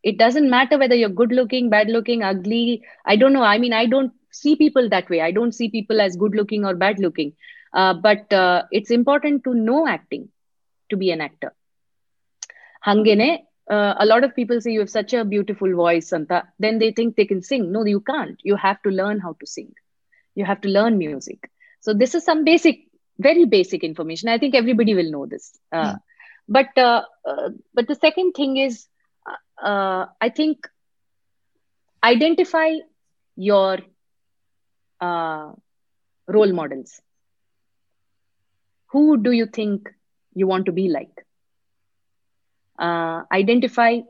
It 0.04 0.18
doesn't 0.18 0.48
matter 0.48 0.78
whether 0.78 0.94
you're 0.94 1.08
good 1.08 1.32
looking, 1.32 1.68
bad 1.68 1.88
looking, 1.88 2.22
ugly. 2.22 2.82
I 3.04 3.16
don't 3.16 3.32
know. 3.32 3.42
I 3.42 3.58
mean, 3.58 3.72
I 3.72 3.86
don't 3.86 4.12
see 4.36 4.56
people 4.56 4.88
that 4.90 5.08
way. 5.10 5.20
I 5.20 5.30
don't 5.32 5.52
see 5.54 5.68
people 5.68 6.00
as 6.00 6.16
good 6.16 6.34
looking 6.34 6.64
or 6.64 6.74
bad 6.74 6.98
looking. 6.98 7.32
Uh, 7.72 7.94
but 7.94 8.32
uh, 8.32 8.62
it's 8.70 8.90
important 8.90 9.44
to 9.44 9.54
know 9.54 9.86
acting 9.86 10.28
to 10.90 10.96
be 10.96 11.10
an 11.10 11.20
actor. 11.20 11.52
Hangene, 12.86 13.40
uh, 13.70 13.94
a 13.98 14.06
lot 14.06 14.24
of 14.24 14.34
people 14.34 14.60
say 14.60 14.72
you 14.72 14.80
have 14.80 14.90
such 14.90 15.12
a 15.14 15.24
beautiful 15.24 15.74
voice, 15.74 16.08
Santa. 16.08 16.44
Then 16.58 16.78
they 16.78 16.92
think 16.92 17.16
they 17.16 17.24
can 17.26 17.42
sing. 17.42 17.72
No, 17.72 17.84
you 17.84 18.00
can't. 18.00 18.38
You 18.42 18.56
have 18.56 18.82
to 18.82 18.90
learn 18.90 19.20
how 19.20 19.34
to 19.40 19.46
sing 19.46 19.72
you 20.34 20.44
have 20.44 20.60
to 20.60 20.68
learn 20.68 20.96
music 20.98 21.50
so 21.80 21.92
this 21.92 22.14
is 22.14 22.24
some 22.24 22.44
basic 22.44 22.78
very 23.18 23.44
basic 23.44 23.82
information 23.82 24.28
i 24.28 24.38
think 24.38 24.54
everybody 24.54 24.94
will 24.94 25.10
know 25.10 25.26
this 25.26 25.58
uh, 25.72 25.92
Yeah. 25.92 25.96
but 26.48 26.68
uh, 26.76 27.02
uh, 27.26 27.48
but 27.74 27.86
the 27.88 27.94
second 27.94 28.32
thing 28.32 28.56
is 28.56 28.86
i 29.62 30.28
think 30.34 30.68
identify 32.04 32.70
your 33.36 33.78
uh, 35.00 35.52
role 36.28 36.52
models 36.52 37.00
who 38.92 39.16
do 39.18 39.32
you 39.32 39.46
think 39.48 39.90
you 40.36 40.46
want 40.46 40.66
to 40.66 40.72
be 40.72 40.88
like 40.88 41.24
uh, 42.78 43.22
identify 43.32 44.00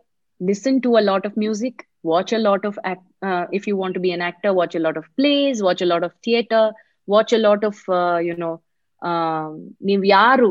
listen 0.41 0.80
to 0.80 0.97
a 0.97 1.01
lot 1.01 1.24
of 1.24 1.37
music 1.37 1.87
watch 2.03 2.32
a 2.32 2.39
lot 2.39 2.64
of 2.64 2.78
act, 2.84 3.03
uh, 3.22 3.47
if 3.53 3.66
you 3.66 3.76
want 3.76 3.95
to 3.95 4.01
be 4.01 4.12
an 4.12 4.20
actor 4.20 4.53
watch 4.53 4.74
a 4.74 4.78
lot 4.78 4.97
of 4.97 5.05
plays 5.16 5.62
watch 5.62 5.82
a 5.82 5.87
lot 5.87 6.05
of 6.05 6.12
theater 6.24 6.72
watch 7.09 7.32
a 7.32 7.39
lot 7.39 7.64
of 7.64 7.76
uh, 7.91 8.18
you 8.18 8.37
know 8.37 8.55
ನೀವು 9.82 10.05
ಯಾರು 10.09 10.47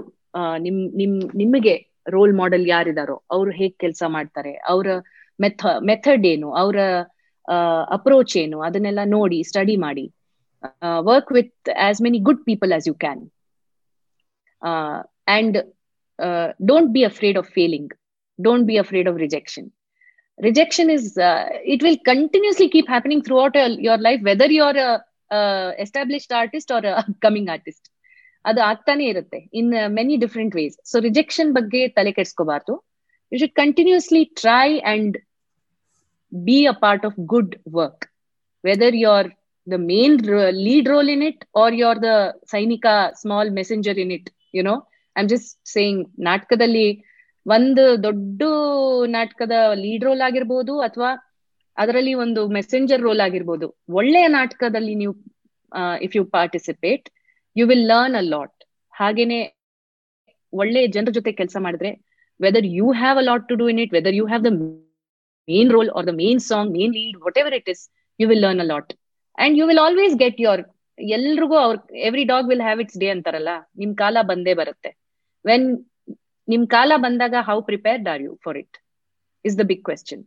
ನಿಮ್ 0.61 0.77
ನಿಮ್ 0.95 1.13
ನಿಮಗೆ 1.33 1.73
role 2.07 2.33
model 2.33 2.65
ಯಾರಿದಾರೋ 2.67 3.15
ಅವ್ರು 3.31 3.51
ಹೇಗ್ 3.51 3.75
ಕೆಲಸ 3.79 4.03
ಮಾಡ್ತಾರೆ 4.07 4.53
ಅವರ 4.71 4.87
ಮೆಥ 5.39 5.65
ಮೆಥಡ್ 5.81 6.25
ಏನು 6.25 6.49
ಅವರ 6.61 6.77
ಅಪ್ರೋಚ್ 7.89 8.37
ಏನು 8.37 8.57
ಅದನ್ನೆಲ್ಲ 8.59 8.99
ನೋಡಿ 9.15 9.43
ಸ್ಟಡಿ 9.43 9.75
ಮಾಡಿ 9.75 10.05
work 11.08 11.30
with 11.36 11.68
as 11.88 12.00
many 12.06 12.20
good 12.28 12.42
people 12.48 12.72
as 12.76 12.86
you 12.90 12.94
can 13.04 13.22
and 15.36 15.58
don't 16.70 16.90
be 16.96 17.04
afraid 17.10 17.38
of 17.42 17.50
failing 17.58 17.92
don't 18.38 18.66
be 18.70 18.76
afraid 18.84 19.10
of 19.12 19.20
rejection 19.26 19.68
rejection 20.38 20.88
is 20.90 21.18
uh, 21.20 21.40
it 21.64 21.80
will 21.84 21.96
continuously 22.02 22.66
keep 22.74 22.86
happening 22.88 23.20
throughout 23.24 23.54
your, 23.54 23.70
your 23.86 23.96
life 23.98 24.20
whether 24.22 24.46
you're 24.48 24.78
a, 24.84 24.92
a 25.30 25.40
established 25.78 26.30
artist 26.32 26.70
or 26.70 26.82
a 26.90 26.96
upcoming 27.02 27.48
artist 27.48 27.82
ಅದು 28.44 28.60
ಆಗ್ತಾನೆ 28.68 29.04
ಇರುತ್ತೆ 29.12 29.38
in 29.60 29.66
many 29.96 30.14
different 30.22 30.54
ways 30.58 30.76
so 30.90 30.98
rejection 31.06 31.50
ಬಗ್ಗೆ 31.56 31.80
ತಲೆ 31.96 32.12
ಕೆಡ್ಸ್ಕೋಬಾರ್ದು 32.18 32.74
you 33.32 33.38
should 33.42 33.54
continuously 33.60 34.22
try 34.40 34.68
and 34.92 35.16
be 36.32 36.56
a 36.72 36.74
part 36.84 37.04
of 37.08 37.18
good 37.32 37.54
work 37.76 38.04
whether 38.64 38.96
you 39.02 39.10
are 39.18 39.28
the 39.67 39.77
main 39.83 40.13
lead 40.57 40.87
role 40.87 41.09
in 41.09 41.21
it 41.21 41.39
or 41.53 41.69
you're 41.71 41.99
the 41.99 42.01
the 42.05 42.33
ಸೈನಿಕ 42.53 42.85
small 43.21 43.49
messenger 43.51 43.99
in 44.03 44.11
it 44.17 44.29
you 44.53 44.63
I'm 45.15 45.27
just 45.33 45.49
saying 45.75 46.01
ನಾಟಕದಲ್ಲಿ 46.29 46.87
ಒಂದು 47.45 47.83
ದೊಡ್ಡ 48.05 48.43
ನಾಟಕದ 49.15 49.55
lead 49.83 50.03
role 50.03 50.23
ಆಗಿರ್ಬೋದು 50.27 50.73
ಅಥವಾ 50.87 51.09
ಅದರಲ್ಲಿ 51.77 52.13
ಒಂದು 52.23 52.41
messenger 52.47 53.01
roll 53.01 53.21
ಆಗಿರ್ಬೋದು. 53.25 53.67
ಒಳ್ಳೆಯ 53.99 54.27
ನಾಟಕದಲ್ಲಿ 54.37 54.95
ನೀವು 55.01 55.13
if 56.05 56.15
you 56.17 56.23
participate 56.37 57.05
you 57.55 57.65
will 57.71 57.85
learn 57.91 58.17
a 58.21 58.23
lot 58.33 58.57
ಹಾಗೇನೆ 58.93 59.39
ಒಳ್ಳೆ 60.53 60.81
ಜನರ 60.95 61.11
ಜೊತೆ 61.17 61.31
ಕೆಲಸ 61.39 61.57
ಮಾಡಿದ್ರೆ 61.65 61.91
whether 62.39 62.67
you 62.79 62.87
have 63.01 63.17
a 63.17 63.25
lot 63.29 63.45
to 63.49 63.55
do 63.61 63.67
in 63.73 63.81
it 63.85 63.93
whether 63.93 64.15
you 64.19 64.25
have 64.25 64.43
the 64.47 64.51
main 65.47 65.71
role 65.75 65.91
or 65.97 66.07
the 66.11 66.13
main 66.23 66.41
song 66.51 66.71
main 66.77 66.93
lead 66.99 67.17
whatever 67.43 67.55
it 67.59 67.69
is 67.75 67.83
you 68.19 68.27
will 68.31 68.43
learn 68.47 68.63
a 68.65 68.69
lot 68.73 68.91
and 69.37 69.55
you 69.59 69.65
will 69.69 69.83
always 69.85 70.15
get 70.23 70.39
your 70.41 70.61
ಎಲ್ರಿಗೂ 70.97 71.57
ಅವ್ರ 71.57 71.75
every 72.07 72.23
dog 72.25 72.47
will 72.51 72.65
have 72.67 72.81
its 72.83 72.99
day 72.99 73.07
ಅಂತಾರಲ್ಲ, 73.15 73.51
ನಿಮ್ 73.81 73.93
ಕಾಲ 73.95 74.17
ಬಂದೇ 74.29 74.53
ಬರುತ್ತೆ. 74.53 74.91
When 75.45 75.65
ನಿಮ್ 76.47 76.65
ಕಾಲ 76.67 76.91
ಬಂದಾಗ 77.05 77.35
how 77.49 77.57
prepared 77.69 78.07
are 78.13 78.21
you 78.21 78.31
for 78.45 78.57
it 78.57 78.77
is 79.45 79.57
the 79.59 79.65
big 79.71 79.83
question 79.83 80.23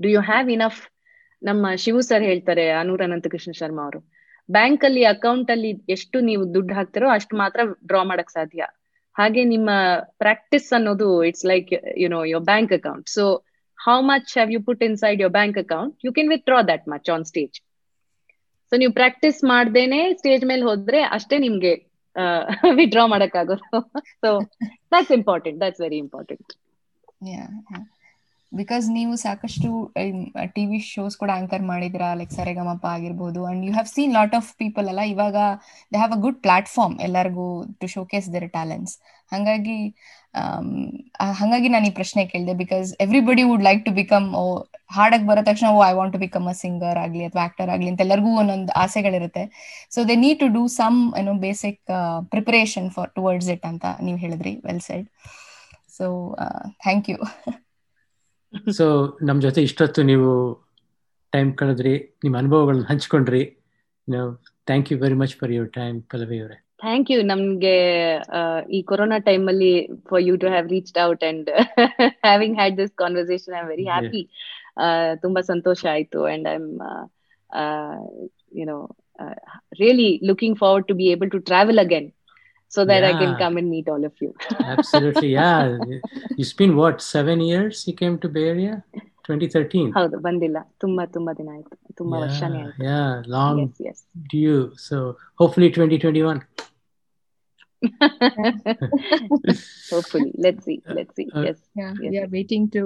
do 0.00 0.08
you 0.08 0.20
have 0.30 0.48
enough 0.56 0.80
ನಮ್ಮ 1.42 1.66
ಶಿವು 1.76 2.00
ಸರ್ 2.08 2.24
ಹೇಳ್ತಾರೆ, 2.30 2.64
ಅನೂರ್ 2.80 3.02
ಅನಂತಕೃಷ್ಣ 3.02 3.52
ಶರ್ಮಾ 3.52 3.82
ಅವರು 3.84 4.00
ಬ್ಯಾಂಕ್ 4.48 4.84
ಅಲ್ಲಿ 4.88 5.02
ಅಕೌಂಟ್ 5.06 5.50
ಅಲ್ಲಿ 5.54 5.70
ಎಷ್ಟು 5.94 6.18
ನೀವು 6.28 6.42
ದುಡ್ಡು 6.54 6.72
ಹಾಕ್ತಿರೋ 6.74 7.08
ಅಷ್ಟು 7.16 7.34
ಮಾತ್ರ 7.36 7.60
ಡ್ರಾ 7.88 8.02
ಮಾಡಕ್ 8.10 8.32
ಸಾಧ್ಯ. 8.36 8.62
ಹಾಗೆ 9.16 9.42
ನಿಮ್ಮ 9.52 9.70
ಪ್ರಾಕ್ಟಿಸ್ 10.22 10.68
ಅನ್ನೋದು 10.72 11.08
it's 11.28 11.46
like 11.46 11.70
you 12.02 12.08
know 12.08 12.20
your 12.24 12.44
bank 12.44 12.72
account 12.72 13.08
so 13.16 13.24
how 13.88 13.96
much 14.10 14.30
have 14.32 14.50
you 14.54 14.60
put 14.66 14.84
inside 14.84 15.20
your 15.24 15.32
bank 15.32 15.58
account 15.58 15.96
you 16.04 16.12
can 16.12 16.30
withdraw 16.34 16.60
that 16.70 16.86
much 16.94 17.10
on 17.10 17.24
stage 17.24 17.56
so 18.72 18.76
ನೀವು 18.76 18.92
ಪ್ರಾಕ್ಟೀಸ್ 18.92 19.38
ಮಾಡ್ದೇನೆ 19.52 20.00
ಸ್ಟೇಜ್ 20.14 20.44
ಮೇಲೆ 20.44 20.62
ಹೋದ್ರೆ 20.62 21.00
ಅಷ್ಟೇ 21.16 21.36
ನಿಮ್ಗೆ 21.46 21.72
withdraw 22.78 23.04
ಮಾಡಕ್ಕಾಗೋದು. 23.06 23.66
So 24.22 24.28
that's 24.92 25.12
important 25.12 25.58
that's 25.60 25.82
very 25.84 25.98
important 26.04 26.52
because 28.52 28.86
ನೀವು 28.96 29.14
ಸಾಕಷ್ಟು 29.24 29.68
TV 30.56 30.78
shows 30.92 31.16
ಕೂಡ 31.22 31.30
anchor 31.40 31.64
ಮಾಡಿದ್ರ 31.70 32.04
ಲೈಕ್ 32.20 32.32
ಸರೆಗಮಪ 32.38 32.84
ಆಗಿರ್ಬೋದು. 32.96 33.40
And 33.50 33.62
you 33.66 33.72
have 33.76 33.88
seen 33.96 34.14
lot 34.18 34.34
of 34.38 34.48
people 34.62 34.86
ಅಲ್ಲ, 34.92 35.02
ಇವಾಗ 35.14 35.36
they 35.92 35.98
have 36.02 36.14
a 36.16 36.20
good 36.26 36.40
platform 36.46 36.96
ಎಲ್ಲರಿಗೂ 37.08 37.48
ಟು 37.82 37.88
ಶೋಕೇಸ್ 37.96 38.28
ದರ್ 38.36 38.48
ಟ್ಯಾಲೆಂಟ್ಸ್ 38.56 38.94
ಹಂಗಾಗಿ 39.32 39.78
ಹಂಗಾಗಿ 41.38 41.38
ಹಾಗಾಗಿ 41.38 41.68
ನಾನು 41.74 41.86
ಈ 41.90 41.92
ಪ್ರಶ್ನೆ 41.98 42.22
ಕೇಳಿದೆ 42.32 42.54
because 42.62 42.88
everybody 43.04 43.44
would 43.50 43.64
like 43.68 43.80
to 43.86 43.92
become 44.00 44.26
oh, 44.40 44.42
ಹಾಡಕ್ 44.96 45.24
ಬರೋ 45.30 45.42
ತಕ್ಷಣ, 45.48 45.68
ಓ 45.76 45.80
I 45.88 45.92
want 45.98 46.12
to 46.16 46.20
become 46.24 46.46
a 46.52 46.54
singer 46.62 46.98
ಆಗಲಿ 47.04 47.24
ಅಥವಾ 47.28 47.42
ಆಕ್ಟರ್ 47.48 47.70
ಆಗಲಿ 47.74 47.88
ಅಂತ 47.92 48.00
ಎಲ್ಲರಿಗೂ 48.06 48.32
ಒಂದೊಂದು 48.42 48.72
ಆಸೆಗಳಿರುತ್ತೆ. 48.84 49.44
So 49.94 49.98
they 50.10 50.16
need 50.24 50.40
to 50.44 50.48
do 50.58 50.62
some 50.80 50.98
ಏನೋ 51.20 51.34
basic 51.46 51.80
preparation 52.34 52.88
for 52.96 53.10
towards 53.18 53.50
it 53.56 53.66
ಅಂತ 53.72 53.86
ನೀವು 54.08 54.18
ಹೇಳಿದ್ರಿ. 54.24 54.54
Well 54.68 54.82
said 54.88 55.06
so 55.98 56.06
thank 56.84 57.08
you 57.12 57.18
so 58.76 58.84
ನಮ್ಮ 59.28 59.38
ಜೊತೆ 59.40 59.60
ಇಷ್ಟೊತ್ತು 59.62 60.00
ನೀವು 60.02 60.30
ಟೈಮ್ 61.32 61.50
ಕಳೆದ್ರಿ 61.54 61.94
ನಿಮ್ಮ 62.24 62.36
ಅನುಭವಗಳನ್ನ 62.38 62.86
ಹಂಚ್ಕೊಂಡ್ರಿ. 62.90 63.42
Thank 64.68 64.88
you 64.90 64.96
very 65.00 65.16
much 65.20 65.34
for 65.40 65.52
your 65.52 65.70
time 65.74 65.96
Pallavi 66.10 66.38
ಅವರೇ. 66.38 66.58
ಥ್ಯಾಂಕ್ 66.80 67.08
ಯು 67.10 67.18
ನಮ್ಗೆ 67.30 67.74
ಈ 68.70 68.80
ಕೊರೋನಾ 68.90 69.18
ಟೈಮ್ 69.28 69.44
ಅಲ್ಲಿ 69.48 69.70
for 70.08 70.22
you 70.22 70.34
to 70.36 70.48
have 70.48 70.66
reached 70.68 70.98
out 71.04 71.24
and 71.24 71.48
having 72.20 72.56
had 72.56 72.76
this 72.78 72.92
conversation 72.96 73.56
I 73.60 73.62
very 73.68 73.86
happy 73.90 74.22
ತುಂಬಾ 75.24 75.40
ಸಂತೋಷ 75.50 75.80
ಆಯ್ತು 75.94 76.20
and 76.32 76.46
I 76.48 76.56
am 76.56 76.70
you know 78.60 78.78
really 79.80 80.10
looking 80.30 80.58
forward 80.58 80.88
to 80.88 80.94
be 80.94 81.06
able 81.14 81.30
to 81.30 81.40
travel 81.48 81.82
again 81.84 82.08
So 82.71 82.81
that 82.89 83.05
I 83.07 83.13
can 83.13 83.31
Yeah. 83.31 83.41
Come 83.41 83.55
and 83.59 83.69
meet 83.75 83.89
all 83.93 84.05
of 84.09 84.19
you 84.23 84.29
Absolutely, 84.73 85.31
yeah. 85.39 85.59
It's 86.39 86.53
been 86.53 86.73
what, 86.81 86.95
seven 87.15 87.39
years 87.49 87.75
you 87.89 87.95
came 88.01 88.15
to 88.23 88.29
Bay 88.35 88.45
Area? 88.53 88.75
2013. 89.27 89.83
ಹೌದು 89.97 90.15
ಬಂದಿಲ್ಲ 90.25 90.57
ತುಂಬಾ 90.83 91.03
ತುಂಬಾ 91.17 91.31
ದಿನ 91.39 91.49
ಆಯ್ತು 91.55 91.75
ತುಂಬಾ 91.99 92.15
ವರ್ಷನೇ 92.25 92.61
Yeah, 92.61 92.69
ಆಯ್ತು 92.69 92.85
yeah, 92.87 93.11
long 93.35 93.59
yes 93.65 93.81
yes 93.91 94.01
due. 94.33 94.57
So 94.87 94.95
hopefully 95.41 95.69
2021. 95.71 96.41
Hopefully 99.89 100.29
let's 100.45 100.65
see 100.67 100.75
let's 100.97 101.17
see 101.19 101.25
Uh, 101.31 101.43
yes 101.51 101.61
Yeah, 101.79 101.91
Yes, 101.93 102.11
we 102.11 102.17
are 102.17 102.27
yes. 102.27 102.33
waiting 102.37 102.65
to 102.75 102.83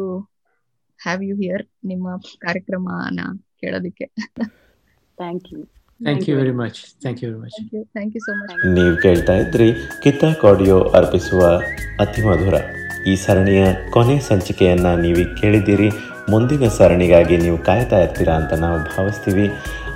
have 0.99 1.21
you 1.27 1.35
here 1.43 1.61
ನಿಮ್ಮ 1.91 2.07
ಕಾರ್ಯಕ್ರಮನ 2.45 3.25
ಕೇಳೋದಕ್ಕೆ 3.63 4.05
thank 5.17 5.47
you 5.53 5.59
Thank 5.61 5.73
you 5.80 5.80
Very 6.04 6.30
you 6.30 6.36
very 6.36 6.50
much 6.50 7.00
thank 7.00 7.24
you 7.24 7.30
very 7.30 7.40
much 7.40 7.84
thank 7.84 8.16
you 8.16 8.20
so 8.20 8.32
much 8.34 8.74
ನೀವು 8.74 9.02
ಕೇಳ್ತಾ 9.02 9.32
ಇದ್ರಿ 9.32 9.72
Keisha 10.02 10.48
audio 10.48 10.80
ಅರ್ಪಿಸುವ 10.80 11.42
ಅತಿ 12.00 12.22
ಮಧುರ. 12.22 12.54
ಈ 13.06 13.16
ಸರಣಿಯ 13.16 13.66
ಕೊನೆ 13.90 14.18
ಸಂಚಿಕೆಯನ್ನ 14.18 14.94
ನೀವು 14.94 15.40
ಕೇಳಿದ್ದೀರಿ. 15.40 15.90
ಮುಂದಿನ 16.30 16.68
ಸರಣಿಗಾಗಿ 16.68 17.36
ನೀವು 17.36 17.58
ಕಾಯ್ತಾ 17.58 17.98
ಇರ್ತೀರಾ 17.98 18.34
ಅಂತ 18.34 18.52
ನಾವು 18.52 18.78
ಭಾವಿಸ್ತೀವಿ. 18.78 19.48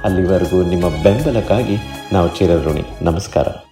ಅಲ್ಲಿವರೆಗೂ 0.05 0.63
ನಿಮ್ಮ 0.63 1.03
ಬೆಂಬಲಕ್ಕಾಗಿ 1.03 1.77
ನಾವು 2.13 2.29
ಚಿರಋಣಿ. 2.29 2.83
ನಮಸ್ಕಾರ. 3.03 3.66